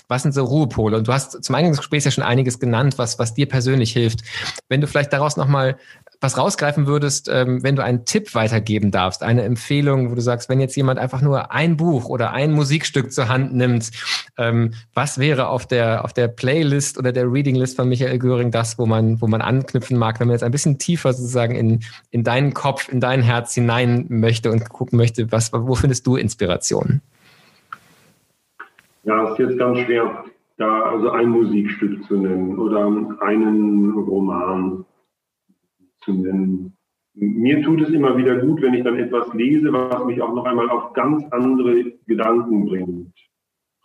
Was 0.09 0.23
sind 0.23 0.33
so 0.33 0.45
Ruhepole? 0.45 0.97
Und 0.97 1.07
du 1.07 1.13
hast 1.13 1.45
zum 1.45 1.55
Eingangsgespräch 1.55 2.05
ja 2.05 2.11
schon 2.11 2.25
einiges 2.25 2.59
genannt, 2.59 2.99
was, 2.99 3.19
was 3.21 3.35
dir 3.35 3.47
persönlich 3.47 3.93
hilft. 3.93 4.21
Wenn 4.69 4.81
du 4.81 4.89
vielleicht 4.89 5.13
daraus 5.13 5.37
nochmal 5.37 5.77
was 6.21 6.37
rausgreifen 6.37 6.87
würdest, 6.87 7.31
ähm, 7.33 7.63
wenn 7.63 7.77
du 7.77 7.83
einen 7.83 8.05
Tipp 8.05 8.35
weitergeben 8.35 8.91
darfst, 8.91 9.23
eine 9.23 9.43
Empfehlung, 9.43 10.11
wo 10.11 10.15
du 10.15 10.21
sagst, 10.21 10.49
wenn 10.49 10.61
jetzt 10.61 10.77
jemand 10.77 10.99
einfach 10.99 11.23
nur 11.23 11.51
ein 11.51 11.77
Buch 11.79 12.07
oder 12.07 12.33
ein 12.33 12.53
Musikstück 12.53 13.13
zur 13.13 13.29
Hand 13.29 13.55
nimmt, 13.55 13.91
ähm, 14.37 14.75
was 14.93 15.19
wäre 15.19 15.49
auf 15.49 15.67
der, 15.67 16.05
auf 16.05 16.13
der 16.13 16.29
Playlist 16.29 16.99
oder 16.99 17.13
der 17.13 17.33
Reading 17.33 17.55
List 17.55 17.77
von 17.77 17.89
Michael 17.89 18.19
Göring 18.19 18.51
das, 18.51 18.79
wo 18.79 18.85
man, 18.85 19.21
wo 19.21 19.27
man 19.27 19.41
anknüpfen 19.41 19.97
mag, 19.97 20.21
wenn 20.21 20.29
man 20.29 20.35
jetzt 20.35 20.43
ein 20.43 20.53
bisschen 20.53 20.79
tiefer 20.79 21.15
sozusagen 21.15 21.55
in, 21.55 21.81
in 22.11 22.23
deinen 22.23 22.53
Kopf, 22.53 22.91
in 22.91 23.01
dein 23.01 23.23
Herz 23.23 23.55
hinein 23.55 24.05
möchte 24.09 24.51
und 24.51 24.69
gucken 24.69 24.99
möchte, 24.99 25.33
was, 25.33 25.53
wo 25.53 25.75
findest 25.75 26.07
du 26.07 26.17
Inspiration? 26.17 27.01
Ja, 29.03 29.31
ist 29.31 29.39
jetzt 29.39 29.59
ganz 29.59 29.79
schwer, 29.79 30.25
da 30.59 30.83
also 30.83 31.11
ein 31.11 31.31
Musikstück 31.31 32.05
zu 32.05 32.17
nennen 32.17 32.59
oder 32.59 32.85
einen 33.21 33.93
Roman 33.93 34.85
zu 36.01 36.13
nennen. 36.13 36.77
Mir 37.15 37.63
tut 37.63 37.81
es 37.81 37.91
immer 37.91 38.17
wieder 38.17 38.37
gut, 38.37 38.61
wenn 38.63 38.75
ich 38.75 38.85
dann 38.85 38.99
etwas 38.99 39.33
lese, 39.33 39.73
was 39.73 40.05
mich 40.05 40.21
auch 40.21 40.35
noch 40.35 40.45
einmal 40.45 40.69
auf 40.69 40.93
ganz 40.93 41.25
andere 41.31 41.93
Gedanken 42.07 42.67
bringt. 42.67 43.15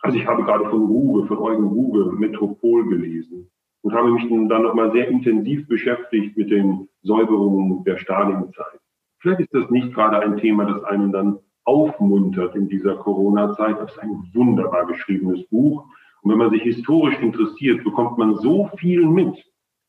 Also 0.00 0.18
ich 0.18 0.26
habe 0.26 0.44
gerade 0.44 0.68
von 0.68 0.84
Ruge, 0.84 1.26
von 1.26 1.38
Eugen 1.38 1.64
Ruge, 1.64 2.12
Metropol 2.16 2.86
gelesen 2.86 3.50
und 3.82 3.94
habe 3.94 4.10
mich 4.10 4.28
dann 4.28 4.62
nochmal 4.62 4.92
sehr 4.92 5.08
intensiv 5.08 5.66
beschäftigt 5.66 6.36
mit 6.36 6.50
den 6.50 6.88
Säuberungen 7.02 7.82
der 7.84 7.96
Stalinzeit. 7.96 8.80
Vielleicht 9.18 9.40
ist 9.40 9.54
das 9.54 9.70
nicht 9.70 9.94
gerade 9.94 10.20
ein 10.20 10.36
Thema, 10.36 10.66
das 10.66 10.84
einen 10.84 11.10
dann 11.10 11.38
aufmuntert 11.66 12.54
in 12.54 12.68
dieser 12.68 12.96
Corona-Zeit. 12.96 13.78
Das 13.78 13.92
ist 13.92 13.98
ein 13.98 14.30
wunderbar 14.32 14.86
geschriebenes 14.86 15.46
Buch. 15.48 15.84
Und 16.22 16.30
wenn 16.30 16.38
man 16.38 16.50
sich 16.50 16.62
historisch 16.62 17.18
interessiert, 17.20 17.84
bekommt 17.84 18.18
man 18.18 18.36
so 18.36 18.70
viel 18.78 19.06
mit 19.06 19.36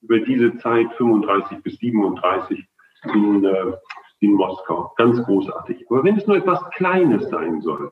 über 0.01 0.19
diese 0.19 0.57
Zeit 0.57 0.91
35 0.93 1.63
bis 1.63 1.77
37 1.77 2.67
in, 3.13 3.43
äh, 3.43 3.73
in 4.19 4.33
Moskau. 4.33 4.91
Ganz 4.97 5.23
großartig. 5.23 5.85
Aber 5.89 6.03
wenn 6.03 6.17
es 6.17 6.27
nur 6.27 6.37
etwas 6.37 6.63
Kleines 6.71 7.29
sein 7.29 7.61
soll, 7.61 7.91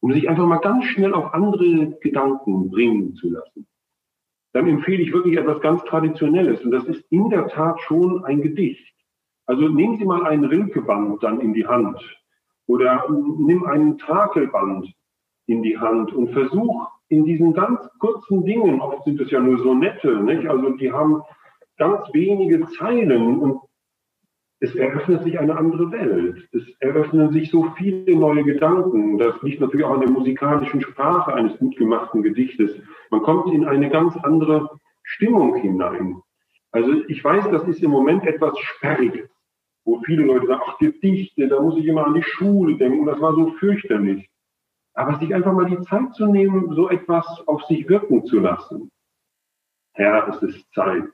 um 0.00 0.12
sich 0.12 0.28
einfach 0.28 0.46
mal 0.46 0.58
ganz 0.58 0.84
schnell 0.84 1.14
auf 1.14 1.32
andere 1.32 1.98
Gedanken 2.00 2.70
bringen 2.70 3.14
zu 3.14 3.30
lassen, 3.30 3.66
dann 4.52 4.66
empfehle 4.68 5.02
ich 5.02 5.12
wirklich 5.12 5.36
etwas 5.36 5.60
ganz 5.60 5.84
Traditionelles. 5.84 6.64
Und 6.64 6.70
das 6.70 6.84
ist 6.84 7.04
in 7.10 7.28
der 7.28 7.48
Tat 7.48 7.80
schon 7.82 8.24
ein 8.24 8.40
Gedicht. 8.40 8.94
Also 9.46 9.68
nehmen 9.68 9.96
Sie 9.98 10.04
mal 10.04 10.26
ein 10.26 10.44
Rilkeband 10.44 11.22
dann 11.22 11.40
in 11.40 11.52
die 11.52 11.66
Hand 11.66 12.00
oder 12.66 13.06
nimm 13.10 13.64
einen 13.64 13.98
Trakelband 13.98 14.92
in 15.46 15.62
die 15.62 15.78
Hand 15.78 16.12
und 16.12 16.32
versuch 16.32 16.88
in 17.08 17.24
diesen 17.24 17.54
ganz 17.54 17.80
kurzen 18.00 18.44
Dingen, 18.44 18.80
oft 18.80 19.04
sind 19.04 19.20
es 19.20 19.30
ja 19.30 19.40
nur 19.40 19.58
so 19.58 19.74
nette, 19.74 20.20
nicht? 20.22 20.48
also 20.48 20.70
die 20.70 20.92
haben 20.92 21.22
ganz 21.78 22.00
wenige 22.12 22.66
Zeilen 22.78 23.40
und 23.40 23.60
es 24.58 24.74
eröffnet 24.74 25.22
sich 25.22 25.38
eine 25.38 25.56
andere 25.56 25.92
Welt. 25.92 26.48
Es 26.52 26.62
eröffnen 26.80 27.30
sich 27.30 27.50
so 27.50 27.64
viele 27.76 28.16
neue 28.16 28.42
Gedanken. 28.42 29.18
Das 29.18 29.34
liegt 29.42 29.60
natürlich 29.60 29.84
auch 29.84 29.94
an 29.94 30.00
der 30.00 30.10
musikalischen 30.10 30.80
Sprache 30.80 31.34
eines 31.34 31.58
gut 31.58 31.76
gemachten 31.76 32.22
Gedichtes. 32.22 32.72
Man 33.10 33.22
kommt 33.22 33.52
in 33.52 33.66
eine 33.66 33.90
ganz 33.90 34.16
andere 34.16 34.70
Stimmung 35.02 35.56
hinein. 35.56 36.22
Also 36.72 36.90
ich 37.08 37.22
weiß, 37.22 37.50
das 37.50 37.68
ist 37.68 37.82
im 37.82 37.90
Moment 37.90 38.26
etwas 38.26 38.58
Sperriges, 38.58 39.28
wo 39.86 40.02
viele 40.02 40.24
Leute 40.24 40.48
sagen, 40.48 40.62
ach 40.66 40.78
Gedichte, 40.78 41.48
da 41.48 41.62
muss 41.62 41.78
ich 41.78 41.86
immer 41.86 42.06
an 42.06 42.14
die 42.14 42.22
Schule 42.22 42.76
denken, 42.76 43.06
das 43.06 43.20
war 43.20 43.34
so 43.34 43.52
fürchterlich. 43.52 44.28
Aber 44.94 45.18
sich 45.18 45.34
einfach 45.34 45.52
mal 45.52 45.70
die 45.70 45.80
Zeit 45.82 46.12
zu 46.14 46.26
nehmen, 46.26 46.74
so 46.74 46.90
etwas 46.90 47.26
auf 47.46 47.62
sich 47.64 47.88
wirken 47.88 48.26
zu 48.26 48.40
lassen. 48.40 48.90
Herr, 49.92 50.28
es 50.28 50.42
ist 50.42 50.66
Zeit 50.74 51.04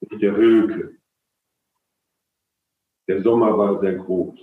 der 0.00 0.36
Hülke. 0.36 0.96
Der 3.08 3.22
Sommer 3.22 3.56
war 3.58 3.80
sehr 3.80 3.94
groß. 3.94 4.38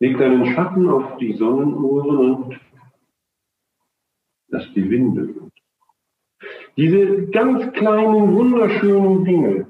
Leg 0.00 0.18
deinen 0.18 0.46
Schatten 0.54 0.88
auf 0.88 1.18
die 1.18 1.34
Sonnenuhren 1.34 2.18
und 2.18 2.60
lass 4.48 4.72
die 4.74 4.90
Winde. 4.90 5.50
Diese 6.76 7.26
ganz 7.28 7.72
kleinen, 7.74 8.34
wunderschönen 8.34 9.24
Dinge, 9.24 9.66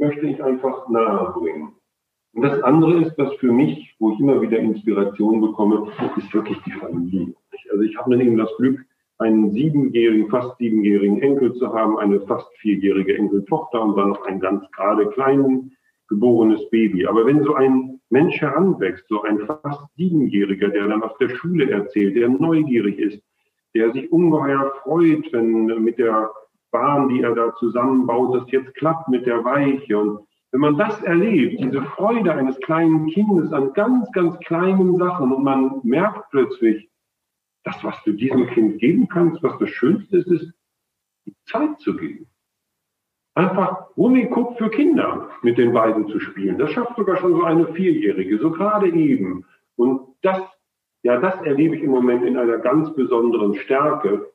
möchte 0.00 0.26
ich 0.26 0.42
einfach 0.42 0.88
nahe 0.88 1.32
bringen. 1.32 1.74
Und 2.32 2.42
das 2.42 2.60
andere 2.62 3.02
ist, 3.02 3.16
was 3.18 3.32
für 3.34 3.52
mich, 3.52 3.94
wo 3.98 4.12
ich 4.12 4.20
immer 4.20 4.40
wieder 4.40 4.58
Inspiration 4.58 5.40
bekomme, 5.40 5.88
ist 6.16 6.32
wirklich 6.32 6.58
die 6.64 6.72
Familie. 6.72 7.34
Also 7.70 7.82
ich 7.82 7.96
habe 7.96 8.10
dann 8.10 8.20
eben 8.20 8.36
das 8.36 8.50
Glück, 8.56 8.80
einen 9.18 9.52
siebenjährigen, 9.52 10.30
fast 10.30 10.56
siebenjährigen 10.58 11.20
Enkel 11.20 11.54
zu 11.54 11.72
haben, 11.72 11.98
eine 11.98 12.20
fast 12.22 12.48
vierjährige 12.58 13.16
Enkeltochter 13.16 13.82
und 13.82 13.96
dann 13.96 14.10
noch 14.10 14.24
ein 14.26 14.40
ganz 14.40 14.64
gerade 14.72 15.06
kleinen 15.10 15.76
geborenes 16.08 16.68
Baby. 16.70 17.06
Aber 17.06 17.26
wenn 17.26 17.44
so 17.44 17.54
ein 17.54 18.00
Mensch 18.08 18.40
heranwächst, 18.40 19.06
so 19.08 19.22
ein 19.22 19.38
fast 19.40 19.82
siebenjähriger, 19.96 20.68
der 20.68 20.88
dann 20.88 21.02
aus 21.02 21.16
der 21.18 21.28
Schule 21.28 21.70
erzählt, 21.70 22.16
der 22.16 22.28
neugierig 22.28 22.98
ist, 22.98 23.22
der 23.74 23.92
sich 23.92 24.10
ungeheuer 24.10 24.72
freut, 24.82 25.32
wenn 25.32 25.66
mit 25.84 25.98
der 25.98 26.30
Bahn, 26.70 27.08
die 27.08 27.22
er 27.22 27.34
da 27.34 27.54
zusammenbaut, 27.56 28.34
das 28.34 28.50
jetzt 28.50 28.74
klappt 28.74 29.08
mit 29.08 29.26
der 29.26 29.44
Weiche. 29.44 29.98
Und 29.98 30.20
wenn 30.52 30.60
man 30.60 30.78
das 30.78 31.00
erlebt, 31.02 31.60
diese 31.60 31.82
Freude 31.82 32.32
eines 32.32 32.58
kleinen 32.60 33.06
Kindes 33.08 33.52
an 33.52 33.72
ganz, 33.72 34.10
ganz 34.12 34.38
kleinen 34.40 34.96
Sachen 34.96 35.32
und 35.32 35.44
man 35.44 35.80
merkt 35.82 36.30
plötzlich, 36.30 36.88
das, 37.64 37.82
was 37.84 38.02
du 38.04 38.12
diesem 38.12 38.46
Kind 38.48 38.78
geben 38.78 39.08
kannst, 39.08 39.42
was 39.42 39.58
das 39.58 39.70
Schönste 39.70 40.18
ist, 40.18 40.28
ist, 40.28 40.52
die 41.26 41.34
Zeit 41.44 41.78
zu 41.80 41.96
geben. 41.96 42.26
Einfach 43.34 43.96
Rummikub 43.96 44.58
für 44.58 44.70
Kinder 44.70 45.30
mit 45.42 45.58
den 45.58 45.72
beiden 45.72 46.08
zu 46.08 46.18
spielen. 46.20 46.58
Das 46.58 46.72
schafft 46.72 46.96
sogar 46.96 47.18
schon 47.18 47.34
so 47.34 47.44
eine 47.44 47.72
Vierjährige, 47.74 48.38
so 48.38 48.50
gerade 48.50 48.90
eben. 48.90 49.44
Und 49.76 50.16
das 50.22 50.40
Ja, 51.02 51.18
das 51.18 51.40
erlebe 51.42 51.76
ich 51.76 51.82
im 51.82 51.90
Moment 51.90 52.24
in 52.24 52.36
einer 52.36 52.58
ganz 52.58 52.94
besonderen 52.94 53.54
Stärke. 53.54 54.30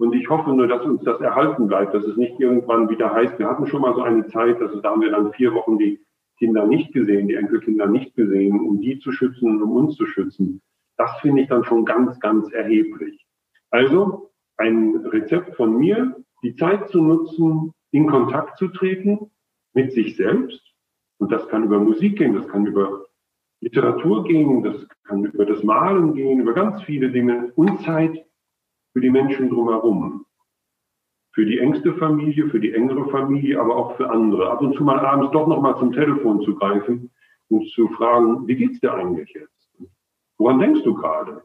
Und 0.00 0.14
ich 0.14 0.30
hoffe 0.30 0.54
nur, 0.54 0.66
dass 0.66 0.82
uns 0.86 1.02
das 1.04 1.20
erhalten 1.20 1.68
bleibt, 1.68 1.92
dass 1.92 2.04
es 2.04 2.16
nicht 2.16 2.40
irgendwann 2.40 2.88
wieder 2.88 3.12
heißt, 3.12 3.38
wir 3.38 3.46
hatten 3.46 3.66
schon 3.66 3.82
mal 3.82 3.94
so 3.94 4.00
eine 4.00 4.26
Zeit, 4.28 4.58
also 4.62 4.80
da 4.80 4.92
haben 4.92 5.02
wir 5.02 5.10
dann 5.10 5.34
vier 5.34 5.52
Wochen 5.52 5.76
die 5.76 6.00
Kinder 6.38 6.66
nicht 6.66 6.94
gesehen, 6.94 7.28
die 7.28 7.34
Enkelkinder 7.34 7.84
nicht 7.84 8.14
gesehen, 8.14 8.60
um 8.60 8.80
die 8.80 8.98
zu 8.98 9.12
schützen 9.12 9.50
und 9.50 9.62
um 9.62 9.72
uns 9.72 9.96
zu 9.96 10.06
schützen. 10.06 10.62
Das 10.96 11.20
finde 11.20 11.42
ich 11.42 11.48
dann 11.48 11.64
schon 11.64 11.84
ganz, 11.84 12.18
ganz 12.18 12.50
erheblich. 12.50 13.26
Also 13.68 14.30
ein 14.56 14.96
Rezept 15.04 15.54
von 15.56 15.76
mir, 15.76 16.16
die 16.42 16.56
Zeit 16.56 16.88
zu 16.88 17.02
nutzen, 17.02 17.74
in 17.90 18.06
Kontakt 18.06 18.56
zu 18.56 18.68
treten 18.68 19.30
mit 19.74 19.92
sich 19.92 20.16
selbst. 20.16 20.62
Und 21.18 21.30
das 21.30 21.46
kann 21.48 21.64
über 21.64 21.78
Musik 21.78 22.16
gehen, 22.16 22.34
das 22.34 22.48
kann 22.48 22.64
über 22.64 23.04
Literatur 23.60 24.24
gehen, 24.24 24.62
das 24.62 24.86
kann 25.04 25.26
über 25.26 25.44
das 25.44 25.62
Malen 25.62 26.14
gehen, 26.14 26.40
über 26.40 26.54
ganz 26.54 26.82
viele 26.84 27.10
Dinge 27.10 27.52
und 27.54 27.82
Zeit 27.82 28.24
für 28.92 29.00
die 29.00 29.10
Menschen 29.10 29.50
drumherum. 29.50 30.26
Für 31.32 31.46
die 31.46 31.58
engste 31.58 31.94
Familie, 31.94 32.48
für 32.48 32.58
die 32.58 32.72
engere 32.72 33.08
Familie, 33.08 33.60
aber 33.60 33.76
auch 33.76 33.96
für 33.96 34.10
andere. 34.10 34.50
Ab 34.50 34.60
und 34.62 34.74
zu 34.74 34.82
mal 34.82 34.98
abends 34.98 35.30
doch 35.32 35.46
nochmal 35.46 35.78
zum 35.78 35.92
Telefon 35.92 36.42
zu 36.42 36.56
greifen 36.56 37.10
und 37.48 37.68
zu 37.70 37.88
fragen, 37.88 38.46
wie 38.48 38.56
geht's 38.56 38.80
dir 38.80 38.94
eigentlich 38.94 39.30
jetzt? 39.30 39.60
Woran 40.38 40.58
denkst 40.58 40.82
du 40.82 40.94
gerade? 40.94 41.42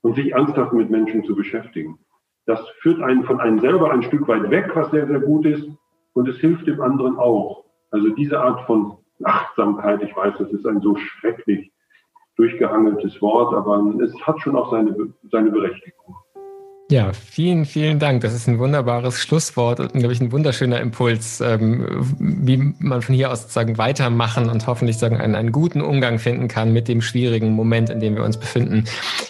Und 0.00 0.16
sich 0.16 0.32
ernsthaft 0.32 0.72
mit 0.72 0.90
Menschen 0.90 1.24
zu 1.24 1.34
beschäftigen. 1.34 1.98
Das 2.46 2.60
führt 2.80 3.00
einen 3.02 3.24
von 3.24 3.40
einem 3.40 3.58
selber 3.60 3.90
ein 3.90 4.02
Stück 4.02 4.28
weit 4.28 4.50
weg, 4.50 4.70
was 4.74 4.90
sehr, 4.90 5.06
sehr 5.06 5.20
gut 5.20 5.46
ist. 5.46 5.68
Und 6.12 6.28
es 6.28 6.38
hilft 6.38 6.66
dem 6.66 6.80
anderen 6.80 7.16
auch. 7.16 7.64
Also 7.90 8.10
diese 8.10 8.40
Art 8.40 8.66
von 8.66 8.98
Achtsamkeit, 9.22 10.02
ich 10.02 10.14
weiß, 10.14 10.34
das 10.38 10.50
ist 10.52 10.66
ein 10.66 10.80
so 10.80 10.96
schrecklich 10.96 11.72
durchgehangeltes 12.36 13.20
Wort, 13.22 13.54
aber 13.54 13.94
es 14.02 14.12
hat 14.26 14.40
schon 14.40 14.56
auch 14.56 14.70
seine, 14.70 15.14
seine 15.30 15.50
Berechtigung. 15.50 16.16
Ja, 16.90 17.12
vielen, 17.14 17.64
vielen 17.64 17.98
Dank. 17.98 18.20
Das 18.20 18.34
ist 18.34 18.46
ein 18.46 18.58
wunderbares 18.58 19.18
Schlusswort 19.18 19.80
und, 19.80 19.94
glaube 19.94 20.12
ich, 20.12 20.20
ein 20.20 20.32
wunderschöner 20.32 20.80
Impuls, 20.82 21.40
ähm, 21.40 21.86
wie 22.18 22.58
man 22.78 23.00
von 23.00 23.14
hier 23.14 23.32
aus 23.32 23.40
sozusagen 23.40 23.78
weitermachen 23.78 24.50
und 24.50 24.66
hoffentlich 24.66 24.98
sagen, 24.98 25.16
einen, 25.16 25.34
einen 25.34 25.50
guten 25.50 25.80
Umgang 25.80 26.18
finden 26.18 26.46
kann 26.46 26.74
mit 26.74 26.86
dem 26.86 27.00
schwierigen 27.00 27.52
Moment, 27.52 27.88
in 27.88 28.00
dem 28.00 28.16
wir 28.16 28.22
uns 28.22 28.36
befinden. 28.36 28.84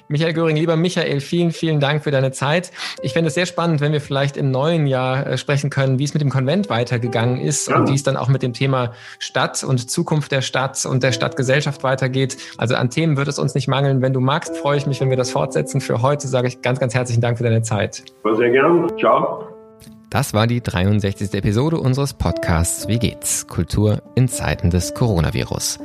Michael 0.09 0.33
Göring, 0.33 0.57
lieber 0.57 0.75
Michael, 0.77 1.21
vielen, 1.21 1.53
vielen 1.53 1.79
Dank 1.79 2.03
für 2.03 2.11
deine 2.11 2.33
Zeit. 2.33 2.73
Ich 3.03 3.13
fände 3.13 3.29
es 3.29 3.35
sehr 3.35 3.47
spannend, 3.47 3.81
wenn 3.81 3.93
wir 3.93 4.01
vielleicht 4.01 4.37
im 4.37 4.51
neuen 4.51 4.89
Jahr 4.89 5.25
äh, 5.25 5.39
sprechen 5.39 5.71
können, 5.71 6.01
wie 6.01 6.05
es 6.05 6.13
mit 6.13 6.23
dem 6.23 6.31
Konvent 6.31 6.69
weitergegangen 6.69 7.41
ist 7.41 7.69
ja. 7.69 7.77
und 7.77 7.89
wie 7.89 7.95
es 7.95 8.03
dann 8.03 8.17
auch 8.17 8.29
mit 8.29 8.43
dem 8.43 8.53
Thema 8.53 8.95
Stadt 9.21 9.63
und 9.63 9.89
Zukunft 9.89 10.33
der 10.33 10.43
Stadt 10.43 10.85
und 10.87 11.05
der 11.05 11.13
Stadtgesellschaft 11.13 11.85
weitergeht. 11.85 12.37
Also 12.59 12.75
an 12.75 12.91
Themen 12.91 13.17
wird 13.17 13.29
es 13.29 13.39
uns 13.39 13.55
nicht 13.55 13.69
mangeln. 13.69 14.03
Wenn 14.03 14.13
du 14.13 14.19
magst, 14.19 14.57
freue 14.57 14.77
ich 14.77 14.87
mich, 14.87 15.01
wenn 15.01 15.09
wir 15.09 15.17
das 15.17 15.31
fortsetzen. 15.31 15.81
Für 15.81 16.03
heute 16.03 16.27
sage 16.27 16.49
ich 16.49 16.61
ganz, 16.61 16.81
ganz 16.81 16.95
herzlichen 16.95 17.21
Dank 17.21 17.39
für 17.39 17.44
deine 17.45 17.63
Zeit. 17.63 18.03
Sehr 18.25 18.51
gern. 18.51 18.91
Ciao. 18.99 19.47
Das 20.11 20.35
war 20.35 20.47
die 20.47 20.63
63. 20.63 21.35
Episode 21.35 21.79
unseres 21.79 22.15
Podcasts 22.15 22.89
Wie 22.89 22.99
geht's? 22.99 23.47
Kultur 23.49 24.03
in 24.15 24.29
Zeiten 24.29 24.71
des 24.71 24.95
Coronavirus. 24.95 25.81